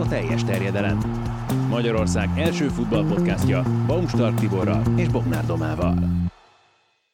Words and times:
a 0.00 0.08
teljes 0.08 0.44
terjedelem. 0.44 0.98
Magyarország 1.68 2.28
első 2.36 2.68
futballpodcastja 2.68 3.62
Baumstark 3.86 4.38
Tiborral 4.38 4.82
és 4.96 5.08
Bognár 5.08 5.46
Domával. 5.46 5.94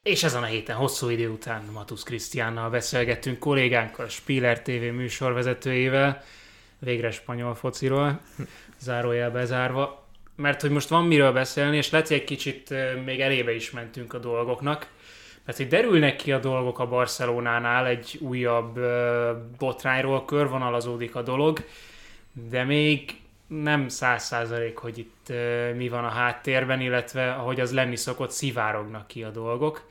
És 0.03 0.23
ezen 0.23 0.43
a 0.43 0.45
héten 0.45 0.75
hosszú 0.75 1.09
idő 1.09 1.29
után 1.29 1.63
Matusz 1.73 2.03
Krisztiánnal 2.03 2.69
beszélgettünk 2.69 3.39
kollégánkkal, 3.39 4.07
Spiller 4.07 4.61
TV 4.61 4.71
műsorvezetőjével, 4.71 6.23
végre 6.79 7.11
spanyol 7.11 7.55
fociról, 7.55 8.19
zárójel 8.79 9.31
bezárva, 9.31 10.07
mert 10.35 10.61
hogy 10.61 10.71
most 10.71 10.89
van 10.89 11.05
miről 11.05 11.31
beszélni, 11.31 11.77
és 11.77 11.89
lehet, 11.89 12.11
egy 12.11 12.23
kicsit 12.23 12.73
még 13.05 13.19
elébe 13.19 13.55
is 13.55 13.71
mentünk 13.71 14.13
a 14.13 14.17
dolgoknak, 14.17 14.87
mert 15.45 15.57
hogy 15.57 15.67
derülnek 15.67 16.15
ki 16.15 16.31
a 16.31 16.39
dolgok 16.39 16.79
a 16.79 16.87
Barcelonánál, 16.87 17.85
egy 17.85 18.17
újabb 18.21 18.79
botrányról 19.57 20.25
körvonalazódik 20.25 21.15
a 21.15 21.21
dolog, 21.21 21.63
de 22.49 22.63
még 22.63 23.21
nem 23.47 23.87
száz 23.87 24.23
százalék, 24.23 24.77
hogy 24.77 24.97
itt 24.97 25.33
mi 25.75 25.89
van 25.89 26.03
a 26.03 26.09
háttérben, 26.09 26.81
illetve 26.81 27.31
ahogy 27.31 27.59
az 27.59 27.73
lenni 27.73 27.95
szokott, 27.95 28.31
szivárognak 28.31 29.07
ki 29.07 29.23
a 29.23 29.29
dolgok. 29.29 29.89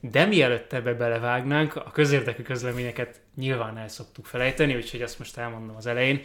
De 0.00 0.24
mielőtt 0.24 0.72
ebbe 0.72 0.94
belevágnánk, 0.94 1.76
a 1.76 1.90
közérdekű 1.90 2.42
közleményeket 2.42 3.20
nyilván 3.36 3.78
el 3.78 3.88
szoktuk 3.88 4.26
felejteni, 4.26 4.74
úgyhogy 4.74 5.02
azt 5.02 5.18
most 5.18 5.36
elmondom 5.36 5.76
az 5.76 5.86
elején. 5.86 6.20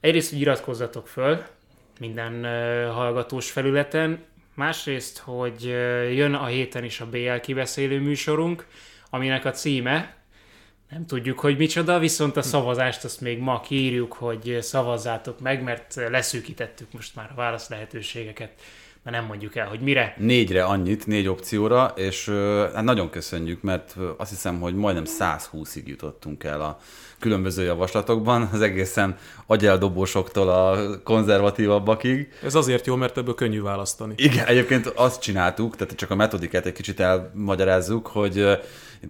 Egyrészt, 0.00 0.30
hogy 0.30 0.40
iratkozzatok 0.40 1.08
föl 1.08 1.42
minden 1.98 2.44
hallgatós 2.92 3.50
felületen, 3.50 4.24
másrészt, 4.54 5.18
hogy 5.18 5.62
jön 6.14 6.34
a 6.34 6.46
héten 6.46 6.84
is 6.84 7.00
a 7.00 7.06
BL 7.06 7.36
kibeszélő 7.36 8.00
műsorunk, 8.00 8.66
aminek 9.10 9.44
a 9.44 9.50
címe, 9.50 10.16
nem 10.92 11.06
tudjuk, 11.06 11.38
hogy 11.38 11.56
micsoda, 11.56 11.98
viszont 11.98 12.36
a 12.36 12.42
szavazást 12.42 13.04
azt 13.04 13.20
még 13.20 13.38
ma 13.38 13.60
kiírjuk, 13.60 14.12
hogy 14.12 14.58
szavazzátok 14.60 15.40
meg, 15.40 15.62
mert 15.62 15.94
leszűkítettük 15.94 16.92
most 16.92 17.14
már 17.14 17.28
a 17.30 17.34
válasz 17.34 17.68
lehetőségeket 17.68 18.50
de 19.04 19.10
nem 19.10 19.24
mondjuk 19.24 19.56
el, 19.56 19.66
hogy 19.66 19.80
mire. 19.80 20.14
Négyre 20.18 20.64
annyit, 20.64 21.06
négy 21.06 21.28
opcióra, 21.28 21.92
és 21.96 22.28
hát 22.74 22.84
nagyon 22.84 23.10
köszönjük, 23.10 23.62
mert 23.62 23.96
azt 24.16 24.30
hiszem, 24.30 24.60
hogy 24.60 24.74
majdnem 24.74 25.04
120-ig 25.20 25.84
jutottunk 25.84 26.44
el 26.44 26.60
a 26.60 26.78
különböző 27.18 27.62
javaslatokban, 27.62 28.48
az 28.52 28.60
egészen 28.60 29.18
agyeldobósoktól 29.46 30.48
a 30.48 30.78
konzervatívabbakig. 31.02 32.32
Ez 32.42 32.54
azért 32.54 32.86
jó, 32.86 32.96
mert 32.96 33.18
ebből 33.18 33.34
könnyű 33.34 33.62
választani. 33.62 34.14
Igen, 34.16 34.46
egyébként 34.46 34.86
azt 34.86 35.20
csináltuk, 35.20 35.76
tehát 35.76 35.94
csak 35.94 36.10
a 36.10 36.14
metodikát 36.14 36.66
egy 36.66 36.72
kicsit 36.72 37.00
elmagyarázzuk, 37.00 38.06
hogy 38.06 38.46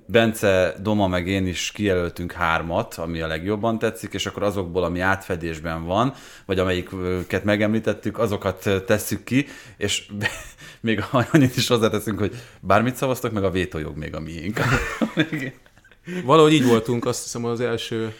Bence, 0.06 0.74
Doma 0.82 1.06
meg 1.06 1.28
én 1.28 1.46
is 1.46 1.70
kijelöltünk 1.72 2.32
hármat, 2.32 2.94
ami 2.94 3.20
a 3.20 3.26
legjobban 3.26 3.78
tetszik, 3.78 4.12
és 4.12 4.26
akkor 4.26 4.42
azokból, 4.42 4.84
ami 4.84 5.00
átfedésben 5.00 5.84
van, 5.84 6.14
vagy 6.46 6.58
amelyiket 6.58 7.44
megemlítettük, 7.44 8.18
azokat 8.18 8.84
tesszük 8.86 9.24
ki, 9.24 9.46
és 9.76 10.06
még 10.80 11.04
annyit 11.10 11.56
is 11.56 11.68
hozzáteszünk, 11.68 12.18
hogy 12.18 12.34
bármit 12.60 12.96
szavaztok, 12.96 13.32
meg 13.32 13.44
a 13.44 13.50
vétójog 13.50 13.96
még 13.96 14.14
a 14.14 14.20
miénk. 14.20 14.60
Valahogy 16.24 16.52
így 16.52 16.66
voltunk, 16.66 17.06
azt 17.06 17.22
hiszem 17.22 17.44
az 17.44 17.60
első 17.60 18.14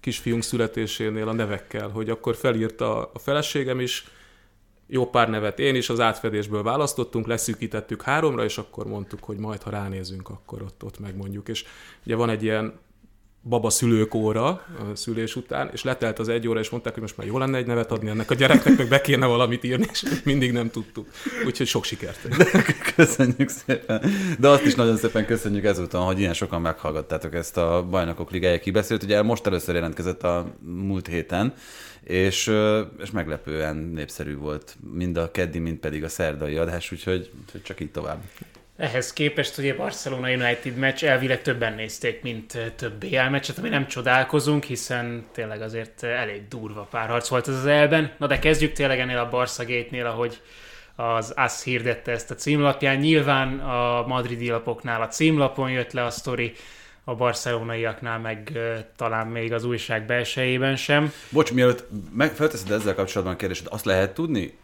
kisfiunk 0.00 0.42
születésénél 0.42 1.28
a 1.28 1.32
nevekkel, 1.32 1.88
hogy 1.88 2.10
akkor 2.10 2.36
felírta 2.36 3.10
a 3.12 3.18
feleségem 3.18 3.80
is, 3.80 4.04
jó 4.86 5.10
pár 5.10 5.28
nevet 5.28 5.58
én 5.58 5.74
is 5.74 5.88
az 5.88 6.00
átfedésből 6.00 6.62
választottunk, 6.62 7.26
leszűkítettük 7.26 8.02
háromra, 8.02 8.44
és 8.44 8.58
akkor 8.58 8.86
mondtuk, 8.86 9.24
hogy 9.24 9.36
majd, 9.36 9.62
ha 9.62 9.70
ránézünk, 9.70 10.28
akkor 10.28 10.62
ott, 10.62 10.84
ott 10.84 10.98
megmondjuk. 10.98 11.48
És 11.48 11.64
ugye 12.04 12.16
van 12.16 12.30
egy 12.30 12.42
ilyen 12.42 12.78
baba 13.48 13.70
szülők 13.70 14.14
óra 14.14 14.46
a 14.48 14.94
szülés 14.94 15.36
után, 15.36 15.70
és 15.72 15.82
letelt 15.82 16.18
az 16.18 16.28
egy 16.28 16.48
óra, 16.48 16.60
és 16.60 16.70
mondták, 16.70 16.92
hogy 16.92 17.02
most 17.02 17.16
már 17.16 17.26
jó 17.26 17.38
lenne 17.38 17.56
egy 17.56 17.66
nevet 17.66 17.92
adni 17.92 18.08
ennek 18.08 18.30
a 18.30 18.34
gyereknek, 18.34 18.76
meg 18.76 18.88
be 18.88 19.00
kéne 19.00 19.26
valamit 19.26 19.64
írni, 19.64 19.86
és 19.92 20.04
mindig 20.24 20.52
nem 20.52 20.70
tudtuk. 20.70 21.08
Úgyhogy 21.46 21.66
sok 21.66 21.84
sikert. 21.84 22.28
köszönjük 22.96 23.48
szépen. 23.48 24.02
De 24.38 24.48
azt 24.48 24.64
is 24.64 24.74
nagyon 24.74 24.96
szépen 24.96 25.26
köszönjük 25.26 25.64
ezúton, 25.64 26.04
hogy 26.04 26.18
ilyen 26.18 26.34
sokan 26.34 26.60
meghallgattátok 26.60 27.34
ezt 27.34 27.56
a 27.56 27.86
Bajnokok 27.90 28.30
Ligája 28.30 28.58
kibeszélt. 28.58 29.02
Ugye 29.02 29.22
most 29.22 29.46
először 29.46 29.74
jelentkezett 29.74 30.22
a 30.22 30.54
múlt 30.60 31.06
héten, 31.06 31.54
és, 32.02 32.52
és 33.02 33.10
meglepően 33.10 33.76
népszerű 33.76 34.36
volt 34.36 34.76
mind 34.92 35.16
a 35.16 35.30
keddi, 35.30 35.58
mind 35.58 35.78
pedig 35.78 36.04
a 36.04 36.08
szerdai 36.08 36.56
adás, 36.56 36.92
úgyhogy 36.92 37.30
csak 37.62 37.80
így 37.80 37.90
tovább. 37.90 38.22
Ehhez 38.76 39.12
képest 39.12 39.58
ugye 39.58 39.74
Barcelona 39.74 40.30
United 40.30 40.76
meccs 40.76 41.04
elvileg 41.04 41.42
többen 41.42 41.74
nézték, 41.74 42.22
mint 42.22 42.72
több 42.76 42.92
BL 42.92 43.28
meccset, 43.30 43.58
ami 43.58 43.68
nem 43.68 43.86
csodálkozunk, 43.86 44.64
hiszen 44.64 45.26
tényleg 45.32 45.62
azért 45.62 46.02
elég 46.02 46.48
durva 46.48 46.88
párharc 46.90 47.28
volt 47.28 47.48
ez 47.48 47.54
az 47.54 47.66
elben. 47.66 48.12
Na 48.18 48.26
de 48.26 48.38
kezdjük 48.38 48.72
tényleg 48.72 49.00
ennél 49.00 49.18
a 49.18 49.28
Barca 49.28 49.64
Gate-nél, 49.64 50.06
ahogy 50.06 50.40
az 50.96 51.32
ASZ 51.36 51.64
hirdette 51.64 52.12
ezt 52.12 52.30
a 52.30 52.34
címlapján. 52.34 52.96
Nyilván 52.96 53.58
a 53.58 54.06
madridi 54.06 54.48
lapoknál 54.48 55.02
a 55.02 55.08
címlapon 55.08 55.70
jött 55.70 55.92
le 55.92 56.04
a 56.04 56.10
sztori, 56.10 56.52
a 57.08 57.14
barcelonaiaknál, 57.14 58.18
meg 58.18 58.50
uh, 58.54 58.78
talán 58.96 59.26
még 59.26 59.52
az 59.52 59.64
újság 59.64 60.06
belsejében 60.06 60.76
sem. 60.76 61.12
Bocs, 61.30 61.52
mielőtt 61.52 61.88
meg, 62.12 62.32
felteszed 62.32 62.70
ezzel 62.70 62.94
kapcsolatban 62.94 63.34
a 63.34 63.38
kérdést, 63.38 63.66
azt 63.66 63.84
lehet 63.84 64.14
tudni? 64.14 64.58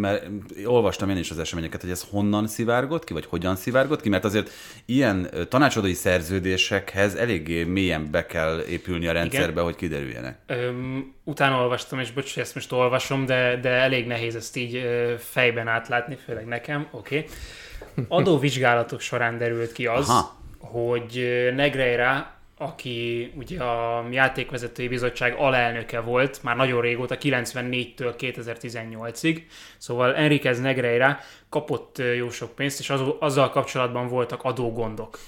Mert 0.00 0.26
olvastam 0.64 1.10
én 1.10 1.16
is 1.16 1.30
az 1.30 1.38
eseményeket, 1.38 1.80
hogy 1.80 1.90
ez 1.90 2.06
honnan 2.10 2.46
szivárgott 2.46 3.04
ki, 3.04 3.12
vagy 3.12 3.26
hogyan 3.26 3.56
szivárgott 3.56 4.00
ki, 4.00 4.08
mert 4.08 4.24
azért 4.24 4.50
ilyen 4.84 5.30
tanácsadói 5.48 5.92
szerződésekhez 5.92 7.14
eléggé 7.14 7.64
mélyen 7.64 8.10
be 8.10 8.26
kell 8.26 8.60
épülni 8.68 9.06
a 9.06 9.12
rendszerbe, 9.12 9.50
Igen. 9.50 9.64
hogy 9.64 9.76
kiderüljenek. 9.76 10.38
Öm, 10.46 11.14
utána 11.24 11.60
olvastam, 11.60 11.98
és 11.98 12.10
bocs, 12.10 12.34
hogy 12.34 12.42
ezt 12.42 12.54
most 12.54 12.72
olvasom, 12.72 13.26
de, 13.26 13.58
de 13.60 13.68
elég 13.68 14.06
nehéz 14.06 14.34
ezt 14.34 14.56
így 14.56 14.82
fejben 15.18 15.68
átlátni, 15.68 16.16
főleg 16.24 16.46
nekem, 16.46 16.86
oké. 16.90 17.16
Okay. 17.16 18.04
Adóvizsgálatok 18.18 19.00
során 19.00 19.38
derült 19.38 19.72
ki 19.72 19.86
az, 19.86 20.08
Aha 20.08 20.42
hogy 20.64 21.26
Negreira, 21.54 22.34
aki 22.58 23.30
ugye 23.36 23.62
a 23.62 24.06
játékvezetői 24.10 24.88
bizottság 24.88 25.34
alelnöke 25.38 26.00
volt, 26.00 26.42
már 26.42 26.56
nagyon 26.56 26.80
régóta, 26.80 27.16
94-től 27.20 28.14
2018-ig, 28.18 29.42
szóval 29.78 30.14
Enriquez 30.14 30.60
Negreira 30.60 31.18
kapott 31.48 32.02
jó 32.16 32.30
sok 32.30 32.54
pénzt, 32.54 32.80
és 32.80 32.90
az, 32.90 33.02
azzal 33.18 33.50
kapcsolatban 33.50 34.08
voltak 34.08 34.42
adógondok. 34.42 35.18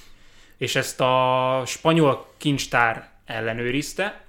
És 0.56 0.76
ezt 0.76 1.00
a 1.00 1.62
spanyol 1.66 2.26
kincstár 2.36 3.10
ellenőrizte, 3.24 4.24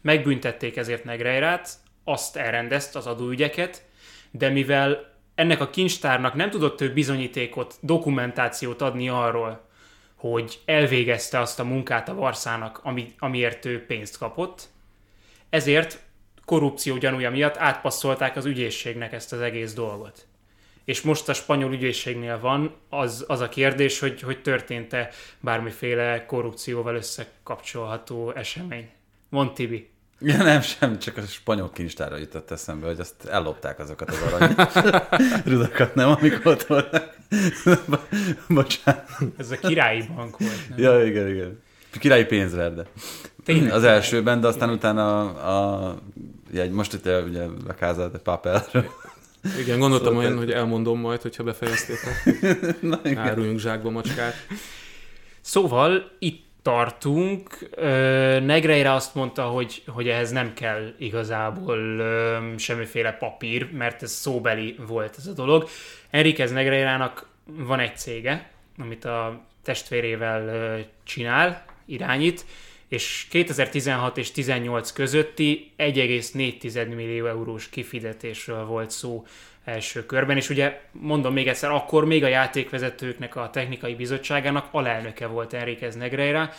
megbüntették 0.00 0.76
ezért 0.76 1.04
Negreirát, 1.04 1.68
azt 2.04 2.36
elrendezte 2.36 2.98
az 2.98 3.06
adóügyeket, 3.06 3.84
de 4.30 4.48
mivel 4.48 5.12
ennek 5.34 5.60
a 5.60 5.70
kincstárnak 5.70 6.34
nem 6.34 6.50
tudott 6.50 6.76
több 6.76 6.92
bizonyítékot, 6.92 7.74
dokumentációt 7.80 8.82
adni 8.82 9.08
arról, 9.08 9.70
hogy 10.22 10.60
elvégezte 10.64 11.40
azt 11.40 11.60
a 11.60 11.64
munkát 11.64 12.08
a 12.08 12.14
Varszának, 12.14 12.80
ami, 12.82 13.14
amiért 13.18 13.64
ő 13.64 13.86
pénzt 13.86 14.18
kapott. 14.18 14.68
Ezért 15.50 16.02
korrupció 16.44 16.96
gyanúja 16.96 17.30
miatt 17.30 17.56
átpasszolták 17.56 18.36
az 18.36 18.44
ügyészségnek 18.44 19.12
ezt 19.12 19.32
az 19.32 19.40
egész 19.40 19.74
dolgot. 19.74 20.26
És 20.84 21.00
most 21.00 21.28
a 21.28 21.34
spanyol 21.34 21.72
ügyészségnél 21.72 22.40
van 22.40 22.74
az, 22.88 23.24
az 23.28 23.40
a 23.40 23.48
kérdés, 23.48 23.98
hogy, 23.98 24.20
hogy 24.20 24.42
történt-e 24.42 25.10
bármiféle 25.40 26.26
korrupcióval 26.26 26.94
összekapcsolható 26.94 28.30
esemény. 28.30 28.90
Mond 29.28 29.52
Tibi. 29.52 29.90
Ja, 30.24 30.42
nem, 30.42 30.60
sem, 30.60 30.98
csak 30.98 31.16
a 31.16 31.20
spanyol 31.20 31.70
kincstára 31.70 32.16
jutott 32.16 32.50
eszembe, 32.50 32.86
hogy 32.86 33.00
azt 33.00 33.24
ellopták 33.24 33.78
azokat 33.78 34.10
az 34.10 34.22
arany 34.32 34.54
rudakat, 35.52 35.94
nem, 35.94 36.08
amik 36.08 36.40
ott 36.44 36.62
voltak. 36.62 37.16
Bocsánat. 38.48 39.08
Ez 39.38 39.50
a 39.50 39.56
királyi 39.56 40.02
bank 40.16 40.38
volt, 40.38 40.68
nem? 40.68 40.78
Ja, 40.78 41.04
igen, 41.04 41.28
igen. 41.28 41.62
Királyi 41.98 42.24
pénzverde. 42.24 42.86
Tényleg? 43.44 43.72
Az 43.72 43.84
elsőben, 43.84 44.40
de 44.40 44.46
aztán 44.46 44.70
utána 44.70 45.30
a, 45.30 45.88
a 45.88 45.98
ja, 46.52 46.70
most 46.70 46.92
itt 46.92 47.06
ugye 47.06 47.42
a 47.68 47.72
Casa 47.78 48.08
de 48.08 48.18
Papelről. 48.18 48.90
Igen, 49.58 49.78
gondoltam 49.78 50.08
szóval 50.08 50.24
olyan, 50.24 50.38
hogy 50.38 50.50
elmondom 50.50 51.00
majd, 51.00 51.22
hogyha 51.22 51.42
befejeztétek. 51.42 52.22
Na, 52.80 53.00
Áruljunk 53.16 53.58
zsákba 53.58 53.90
macskát. 53.90 54.34
Szóval 55.40 56.10
itt 56.18 56.51
tartunk. 56.62 57.68
Negreira 58.44 58.94
azt 58.94 59.14
mondta, 59.14 59.42
hogy, 59.42 59.82
hogy 59.86 60.08
ehhez 60.08 60.30
nem 60.30 60.54
kell 60.54 60.94
igazából 60.98 62.02
semmiféle 62.58 63.12
papír, 63.12 63.72
mert 63.72 64.02
ez 64.02 64.10
szóbeli 64.10 64.76
volt 64.86 65.14
ez 65.18 65.26
a 65.26 65.32
dolog. 65.32 65.68
Enriquez 66.10 66.52
Negreirának 66.52 67.28
van 67.44 67.78
egy 67.78 67.96
cége, 67.96 68.50
amit 68.78 69.04
a 69.04 69.40
testvérével 69.62 70.78
csinál, 71.04 71.64
irányít, 71.86 72.44
és 72.88 73.26
2016 73.30 74.18
és 74.18 74.30
18 74.30 74.92
közötti 74.92 75.72
1,4 75.78 76.94
millió 76.94 77.26
eurós 77.26 77.68
kifizetésről 77.68 78.64
volt 78.64 78.90
szó 78.90 79.26
első 79.64 80.06
körben, 80.06 80.36
és 80.36 80.50
ugye 80.50 80.80
mondom 80.92 81.32
még 81.32 81.48
egyszer, 81.48 81.70
akkor 81.70 82.04
még 82.04 82.24
a 82.24 82.28
játékvezetőknek 82.28 83.36
a 83.36 83.50
technikai 83.50 83.94
bizottságának 83.94 84.68
alelnöke 84.70 85.26
volt 85.26 85.52
Enriquez 85.52 85.94
Negreira, 85.94 86.50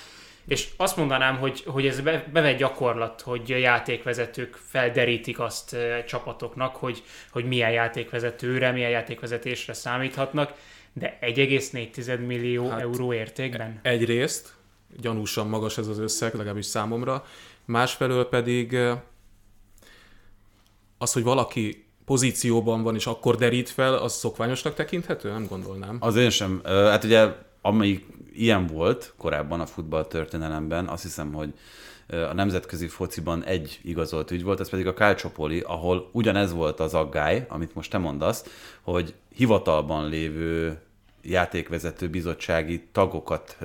És 0.48 0.70
azt 0.78 0.98
mondanám, 0.98 1.38
hogy, 1.38 1.64
hogy 1.66 1.88
ez 1.88 2.02
be, 2.02 2.26
bevett 2.34 2.58
gyakorlat, 2.58 3.22
hogy 3.22 3.52
a 3.52 3.58
játékvezetők 3.58 4.60
felderítik 4.68 5.40
azt 5.40 5.76
csapatoknak, 6.08 6.76
hogy, 6.76 7.04
hogy 7.32 7.46
milyen 7.46 7.72
játékvezetőre, 7.72 8.72
milyen 8.72 8.90
játékvezetésre 8.90 9.74
számíthatnak, 9.74 10.54
de 10.94 11.18
1,4 11.22 12.26
millió 12.26 12.70
hát, 12.70 12.82
euró 12.82 13.14
értékben? 13.14 13.80
Egyrészt, 13.82 14.54
gyanúsan 15.00 15.48
magas 15.48 15.78
ez 15.78 15.88
az 15.88 16.00
összeg, 16.00 16.34
legalábbis 16.34 16.66
számomra, 16.66 17.26
másfelől 17.66 18.30
pedig 18.30 18.78
az, 20.98 21.14
hogy 21.14 21.24
valaki 21.24 21.86
pozícióban 22.06 22.84
van, 22.84 22.96
és 22.96 23.08
akkor 23.08 23.36
derít 23.36 23.70
fel, 23.70 23.94
az 23.94 24.14
szokványosnak 24.14 24.74
tekinthető? 24.74 25.32
Nem 25.32 25.46
gondolnám. 25.50 25.98
Az 26.00 26.16
én 26.16 26.30
sem. 26.30 26.62
Hát 26.66 27.04
ugye, 27.04 27.28
amelyik 27.62 28.06
ilyen 28.34 28.68
volt 28.68 29.14
korábban 29.18 29.60
a 29.60 29.66
futball 29.66 30.06
történelemben, 30.06 30.88
azt 30.88 31.04
hiszem, 31.04 31.34
hogy 31.34 31.54
a 32.08 32.34
nemzetközi 32.34 32.88
fociban 32.88 33.44
egy 33.44 33.80
igazolt 33.84 34.32
ügy 34.32 34.44
volt, 34.44 34.60
ez 34.60 34.70
pedig 34.70 34.88
a 34.88 34.94
Calciopoli, 34.94 35.60
ahol 35.60 36.10
ugyanez 36.12 36.54
volt 36.54 36.80
az 36.80 36.94
aggály, 36.94 37.46
amit 37.50 37.76
most 37.76 37.92
te 37.92 37.98
mondasz, 37.98 38.46
hogy 38.82 39.14
hivatalban 39.36 40.10
lévő 40.10 40.80
játékvezető 41.22 42.10
bizottsági 42.10 42.88
tagokat 42.92 43.58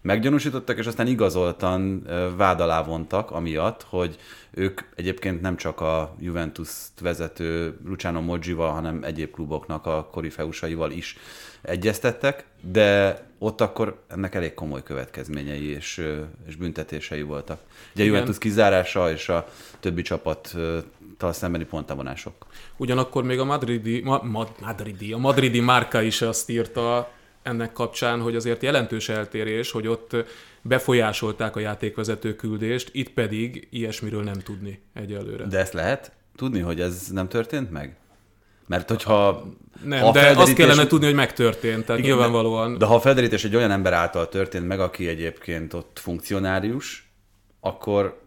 meggyanúsítottak, 0.00 0.78
és 0.78 0.86
aztán 0.86 1.06
igazoltan 1.06 2.06
vád 2.36 2.60
alá 2.60 2.82
vontak, 2.82 3.30
amiatt, 3.30 3.82
hogy 3.88 4.16
ők 4.58 4.80
egyébként 4.94 5.40
nem 5.40 5.56
csak 5.56 5.80
a 5.80 6.14
juventus 6.20 6.68
vezető 7.00 7.78
Luciano 7.84 8.20
Moggival, 8.20 8.70
hanem 8.70 9.02
egyéb 9.02 9.30
kluboknak 9.30 9.86
a 9.86 10.08
korifeusaival 10.12 10.90
is 10.90 11.16
egyeztettek, 11.60 12.44
de 12.60 13.20
ott 13.38 13.60
akkor 13.60 14.02
ennek 14.08 14.34
elég 14.34 14.54
komoly 14.54 14.82
következményei 14.82 15.64
és, 15.64 16.06
és 16.46 16.56
büntetései 16.56 17.22
voltak. 17.22 17.60
Ugye 17.94 18.02
a 18.02 18.06
Juventus 18.06 18.38
kizárása 18.38 19.10
és 19.10 19.28
a 19.28 19.48
többi 19.80 20.02
csapattal 20.02 21.32
szembeni 21.32 21.64
pontavonások. 21.64 22.46
Ugyanakkor 22.76 23.24
még 23.24 23.38
a 23.38 23.44
madridi, 23.44 24.00
ma, 24.00 24.20
ma, 24.22 24.48
madridi, 24.60 25.12
a 25.12 25.18
madridi 25.18 25.60
márka 25.60 26.02
is 26.02 26.22
azt 26.22 26.50
írta 26.50 27.10
ennek 27.46 27.72
kapcsán, 27.72 28.20
hogy 28.20 28.36
azért 28.36 28.62
jelentős 28.62 29.08
eltérés, 29.08 29.70
hogy 29.70 29.86
ott 29.86 30.16
befolyásolták 30.62 31.56
a 31.56 31.60
játékvezető 31.60 32.36
küldést, 32.36 32.88
itt 32.92 33.10
pedig 33.10 33.68
ilyesmiről 33.70 34.22
nem 34.22 34.38
tudni 34.38 34.82
egyelőre. 34.94 35.44
De 35.44 35.58
ezt 35.58 35.72
lehet 35.72 36.12
tudni, 36.36 36.60
hogy 36.60 36.80
ez 36.80 37.06
nem 37.12 37.28
történt 37.28 37.70
meg? 37.70 37.96
Mert 38.66 38.88
hogyha... 38.88 39.46
Nem, 39.84 40.00
ha 40.00 40.10
de 40.10 40.20
felderítés... 40.20 40.42
azt 40.42 40.54
kellene 40.54 40.86
tudni, 40.86 41.06
hogy 41.06 41.14
megtörtént, 41.14 41.84
tehát 41.84 42.00
Igen, 42.00 42.10
nyilvánvalóan... 42.10 42.78
De 42.78 42.84
ha 42.84 42.94
a 42.94 43.00
felderítés 43.00 43.44
egy 43.44 43.56
olyan 43.56 43.70
ember 43.70 43.92
által 43.92 44.28
történt 44.28 44.66
meg, 44.66 44.80
aki 44.80 45.08
egyébként 45.08 45.74
ott 45.74 45.98
funkcionárius, 46.02 47.10
akkor 47.60 48.20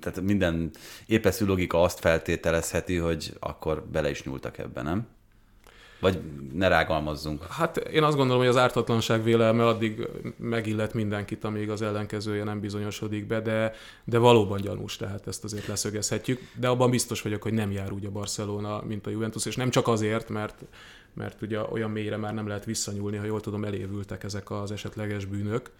tehát 0.00 0.20
minden 0.20 0.70
épeszű 1.06 1.44
logika 1.44 1.82
azt 1.82 1.98
feltételezheti, 1.98 2.96
hogy 2.96 3.32
akkor 3.40 3.84
bele 3.92 4.10
is 4.10 4.22
nyúltak 4.22 4.58
ebbe, 4.58 4.82
nem? 4.82 5.06
Vagy 6.02 6.20
ne 6.52 6.68
rágalmazzunk? 6.68 7.46
Hát 7.46 7.76
én 7.76 8.02
azt 8.02 8.16
gondolom, 8.16 8.40
hogy 8.40 8.50
az 8.50 8.56
ártatlanság 8.56 9.22
vélelme 9.22 9.66
addig 9.66 10.08
megillet 10.36 10.94
mindenkit, 10.94 11.44
amíg 11.44 11.70
az 11.70 11.82
ellenkezője 11.82 12.44
nem 12.44 12.60
bizonyosodik 12.60 13.26
be, 13.26 13.40
de, 13.40 13.72
de 14.04 14.18
valóban 14.18 14.60
gyanús, 14.60 14.96
tehát 14.96 15.26
ezt 15.26 15.44
azért 15.44 15.66
leszögezhetjük. 15.66 16.40
De 16.54 16.68
abban 16.68 16.90
biztos 16.90 17.22
vagyok, 17.22 17.42
hogy 17.42 17.52
nem 17.52 17.70
jár 17.70 17.92
úgy 17.92 18.04
a 18.04 18.10
Barcelona, 18.10 18.82
mint 18.86 19.06
a 19.06 19.10
Juventus, 19.10 19.46
és 19.46 19.56
nem 19.56 19.70
csak 19.70 19.88
azért, 19.88 20.28
mert 20.28 20.64
mert 21.14 21.42
ugye 21.42 21.60
olyan 21.70 21.90
mélyre 21.90 22.16
már 22.16 22.34
nem 22.34 22.46
lehet 22.46 22.64
visszanyúlni, 22.64 23.16
ha 23.16 23.24
jól 23.24 23.40
tudom, 23.40 23.64
elévültek 23.64 24.24
ezek 24.24 24.50
az 24.50 24.70
esetleges 24.70 25.24
bűnök, 25.24 25.70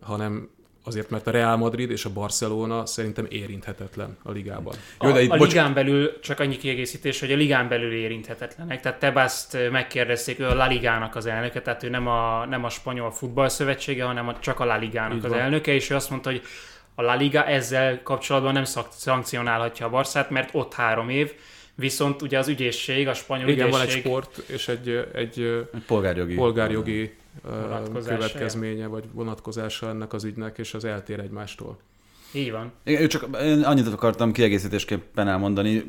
hanem 0.00 0.48
azért, 0.86 1.10
mert 1.10 1.26
a 1.26 1.30
Real 1.30 1.56
Madrid 1.56 1.90
és 1.90 2.04
a 2.04 2.12
Barcelona 2.12 2.86
szerintem 2.86 3.26
érinthetetlen 3.28 4.16
a 4.22 4.30
ligában. 4.30 4.74
Jó, 5.00 5.10
de 5.10 5.22
itt, 5.22 5.30
a, 5.30 5.36
bocs... 5.36 5.48
ligán 5.48 5.74
belül, 5.74 6.20
csak 6.20 6.40
annyi 6.40 6.56
kiegészítés, 6.56 7.20
hogy 7.20 7.32
a 7.32 7.36
ligán 7.36 7.68
belül 7.68 7.92
érinthetetlenek. 7.92 8.80
Tehát 8.80 8.98
Tebaszt 8.98 9.58
megkérdezték, 9.70 10.38
ő 10.38 10.46
a 10.46 10.54
La 10.54 10.66
Ligának 10.66 11.16
az 11.16 11.26
elnöke, 11.26 11.62
tehát 11.62 11.82
ő 11.82 11.88
nem 11.88 12.06
a, 12.06 12.46
nem 12.46 12.64
a 12.64 12.68
spanyol 12.68 13.10
futballszövetsége, 13.10 14.04
hanem 14.04 14.28
a, 14.28 14.38
csak 14.38 14.60
a 14.60 14.64
La 14.64 14.76
Ligának 14.76 15.16
Így 15.16 15.24
az 15.24 15.30
van. 15.30 15.40
elnöke, 15.40 15.72
és 15.72 15.90
ő 15.90 15.94
azt 15.94 16.10
mondta, 16.10 16.30
hogy 16.30 16.42
a 16.94 17.02
La 17.02 17.14
Liga 17.14 17.44
ezzel 17.44 18.02
kapcsolatban 18.02 18.52
nem 18.52 18.64
szankcionálhatja 18.90 19.86
a 19.86 19.90
Barszát, 19.90 20.30
mert 20.30 20.48
ott 20.52 20.74
három 20.74 21.08
év, 21.08 21.32
Viszont 21.78 22.22
ugye 22.22 22.38
az 22.38 22.48
ügyészség, 22.48 23.08
a 23.08 23.14
spanyol 23.14 23.48
Igen, 23.48 23.66
ügyészség... 23.66 23.86
van 23.86 23.96
egy 23.96 24.02
sport 24.02 24.38
és 24.46 24.68
egy, 24.68 24.88
egy, 25.12 25.40
egy 25.72 25.82
polgárjogi, 25.86 26.34
polgárjogi 26.34 27.14
következménye 28.04 28.86
vagy 28.86 29.04
vonatkozása 29.12 29.88
ennek 29.88 30.12
az 30.12 30.24
ügynek, 30.24 30.58
és 30.58 30.74
az 30.74 30.84
eltér 30.84 31.18
egymástól. 31.18 31.78
Így 32.32 32.50
van. 32.50 32.72
Igen, 32.84 33.08
csak 33.08 33.36
én 33.42 33.62
annyit 33.62 33.86
akartam 33.86 34.32
kiegészítésképpen 34.32 35.28
elmondani, 35.28 35.84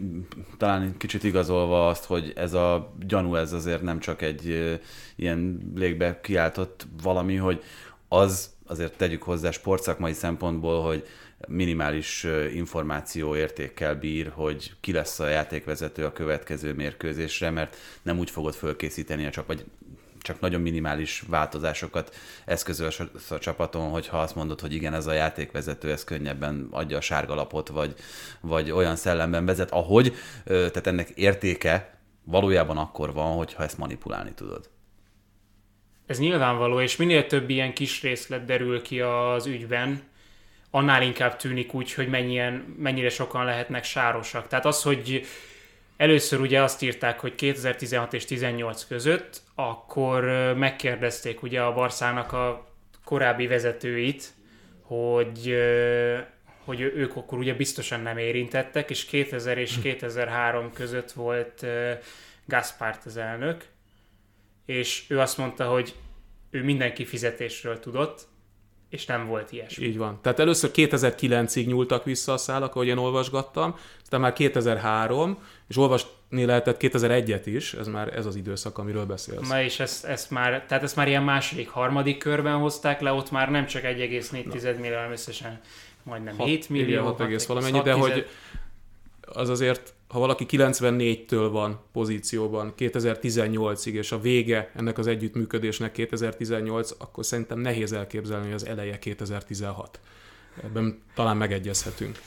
talán 0.57 0.97
kicsit 0.97 1.23
igazolva 1.23 1.87
azt, 1.87 2.05
hogy 2.05 2.33
ez 2.35 2.53
a 2.53 2.93
gyanú, 3.07 3.35
ez 3.35 3.53
azért 3.53 3.81
nem 3.81 3.99
csak 3.99 4.21
egy 4.21 4.77
ilyen 5.15 5.71
légbe 5.75 6.19
kiáltott 6.21 6.87
valami, 7.03 7.35
hogy 7.35 7.63
az 8.07 8.55
azért 8.65 8.97
tegyük 8.97 9.23
hozzá 9.23 9.51
sportszakmai 9.51 10.13
szempontból, 10.13 10.81
hogy 10.81 11.03
minimális 11.47 12.23
információ 12.53 13.35
értékkel 13.35 13.95
bír, 13.95 14.31
hogy 14.33 14.71
ki 14.79 14.91
lesz 14.91 15.19
a 15.19 15.27
játékvezető 15.27 16.05
a 16.05 16.11
következő 16.11 16.73
mérkőzésre, 16.73 17.49
mert 17.49 17.77
nem 18.01 18.17
úgy 18.17 18.29
fogod 18.29 18.53
fölkészíteni 18.53 19.25
a 19.25 19.29
csapat, 19.29 19.57
vagy 19.57 19.65
csak 20.27 20.39
nagyon 20.39 20.61
minimális 20.61 21.23
változásokat 21.27 22.15
eszközöl 22.45 22.89
a 23.29 23.39
csapaton, 23.39 23.89
hogyha 23.89 24.19
azt 24.19 24.35
mondod, 24.35 24.59
hogy 24.59 24.73
igen, 24.73 24.93
ez 24.93 25.07
a 25.07 25.13
játékvezető, 25.13 25.91
ez 25.91 26.03
könnyebben 26.03 26.67
adja 26.71 26.97
a 26.97 27.01
sárgalapot, 27.01 27.67
vagy, 27.67 27.93
vagy 28.41 28.71
olyan 28.71 28.95
szellemben 28.95 29.45
vezet, 29.45 29.71
ahogy, 29.71 30.13
tehát 30.45 30.87
ennek 30.87 31.09
értéke 31.09 31.99
valójában 32.23 32.77
akkor 32.77 33.13
van, 33.13 33.35
hogyha 33.35 33.63
ezt 33.63 33.77
manipulálni 33.77 34.33
tudod. 34.33 34.69
Ez 36.05 36.19
nyilvánvaló, 36.19 36.81
és 36.81 36.95
minél 36.95 37.27
több 37.27 37.49
ilyen 37.49 37.73
kis 37.73 38.01
részlet 38.01 38.45
derül 38.45 38.81
ki 38.81 39.01
az 39.01 39.45
ügyben, 39.45 40.01
annál 40.71 41.01
inkább 41.01 41.35
tűnik 41.35 41.73
úgy, 41.73 41.93
hogy 41.93 42.07
mennyien, 42.07 42.75
mennyire 42.77 43.09
sokan 43.09 43.45
lehetnek 43.45 43.83
sárosak. 43.83 44.47
Tehát 44.47 44.65
az, 44.65 44.81
hogy 44.81 45.25
először 45.97 46.39
ugye 46.39 46.61
azt 46.61 46.81
írták, 46.81 47.19
hogy 47.19 47.35
2016 47.35 48.13
és 48.13 48.25
18 48.25 48.87
között, 48.87 49.41
akkor 49.55 50.23
megkérdezték 50.57 51.43
ugye 51.43 51.61
a 51.61 51.73
Barszának 51.73 52.33
a 52.33 52.67
korábbi 53.03 53.47
vezetőit, 53.47 54.33
hogy, 54.81 55.55
hogy 56.65 56.81
ők 56.81 57.15
akkor 57.15 57.37
ugye 57.37 57.53
biztosan 57.53 57.99
nem 57.99 58.17
érintettek, 58.17 58.89
és 58.89 59.05
2000 59.05 59.57
és 59.57 59.79
2003 59.81 60.73
között 60.73 61.11
volt 61.11 61.65
Gaspart 62.45 63.05
az 63.05 63.17
elnök, 63.17 63.65
és 64.65 65.03
ő 65.07 65.19
azt 65.19 65.37
mondta, 65.37 65.65
hogy 65.65 65.95
ő 66.49 66.63
mindenki 66.63 67.05
fizetésről 67.05 67.79
tudott, 67.79 68.27
és 68.89 69.05
nem 69.05 69.27
volt 69.27 69.51
ilyesmi. 69.51 69.85
Így 69.85 69.97
van. 69.97 70.19
Tehát 70.21 70.39
először 70.39 70.71
2009-ig 70.73 71.65
nyúltak 71.65 72.03
vissza 72.03 72.33
a 72.33 72.37
szálak, 72.37 72.75
ahogy 72.75 72.87
én 72.87 72.97
olvasgattam, 72.97 73.75
aztán 74.01 74.21
már 74.21 74.33
2003, 74.33 75.37
és 75.67 75.77
olvasni 75.77 76.45
lehetett 76.45 76.77
2001-et 76.79 77.41
is, 77.45 77.73
ez 77.73 77.87
már 77.87 78.17
ez 78.17 78.25
az 78.25 78.35
időszak, 78.35 78.77
amiről 78.77 79.05
beszélsz. 79.05 79.49
Na 79.49 79.61
és 79.61 79.79
ezt, 79.79 80.05
ezt 80.05 80.31
már, 80.31 80.65
tehát 80.67 80.83
ezt 80.83 80.95
már 80.95 81.07
ilyen 81.07 81.23
második, 81.23 81.69
harmadik 81.69 82.17
körben 82.17 82.57
hozták 82.57 83.01
le, 83.01 83.11
ott 83.11 83.31
már 83.31 83.49
nem 83.51 83.65
csak 83.65 83.83
1,4 83.83 84.79
millió, 84.79 84.95
hanem 84.95 85.11
összesen 85.11 85.59
majdnem 86.03 86.37
6, 86.37 86.47
7 86.47 86.69
millió. 86.69 87.03
6, 87.03 87.17
6 87.17 87.43
valamennyi, 87.45 87.81
de 87.81 87.93
hogy 87.93 88.27
az 89.21 89.49
azért 89.49 89.93
ha 90.07 90.19
valaki 90.19 90.45
94-től 90.49 91.47
van 91.51 91.79
pozícióban 91.91 92.73
2018-ig, 92.77 93.91
és 93.91 94.11
a 94.11 94.19
vége 94.19 94.71
ennek 94.75 94.97
az 94.97 95.07
együttműködésnek 95.07 95.91
2018, 95.91 96.91
akkor 96.97 97.25
szerintem 97.25 97.59
nehéz 97.59 97.91
elképzelni, 97.93 98.45
hogy 98.45 98.53
az 98.53 98.65
eleje 98.65 98.99
2016. 98.99 99.99
Ebben 100.63 101.01
talán 101.15 101.37
megegyezhetünk. 101.37 102.19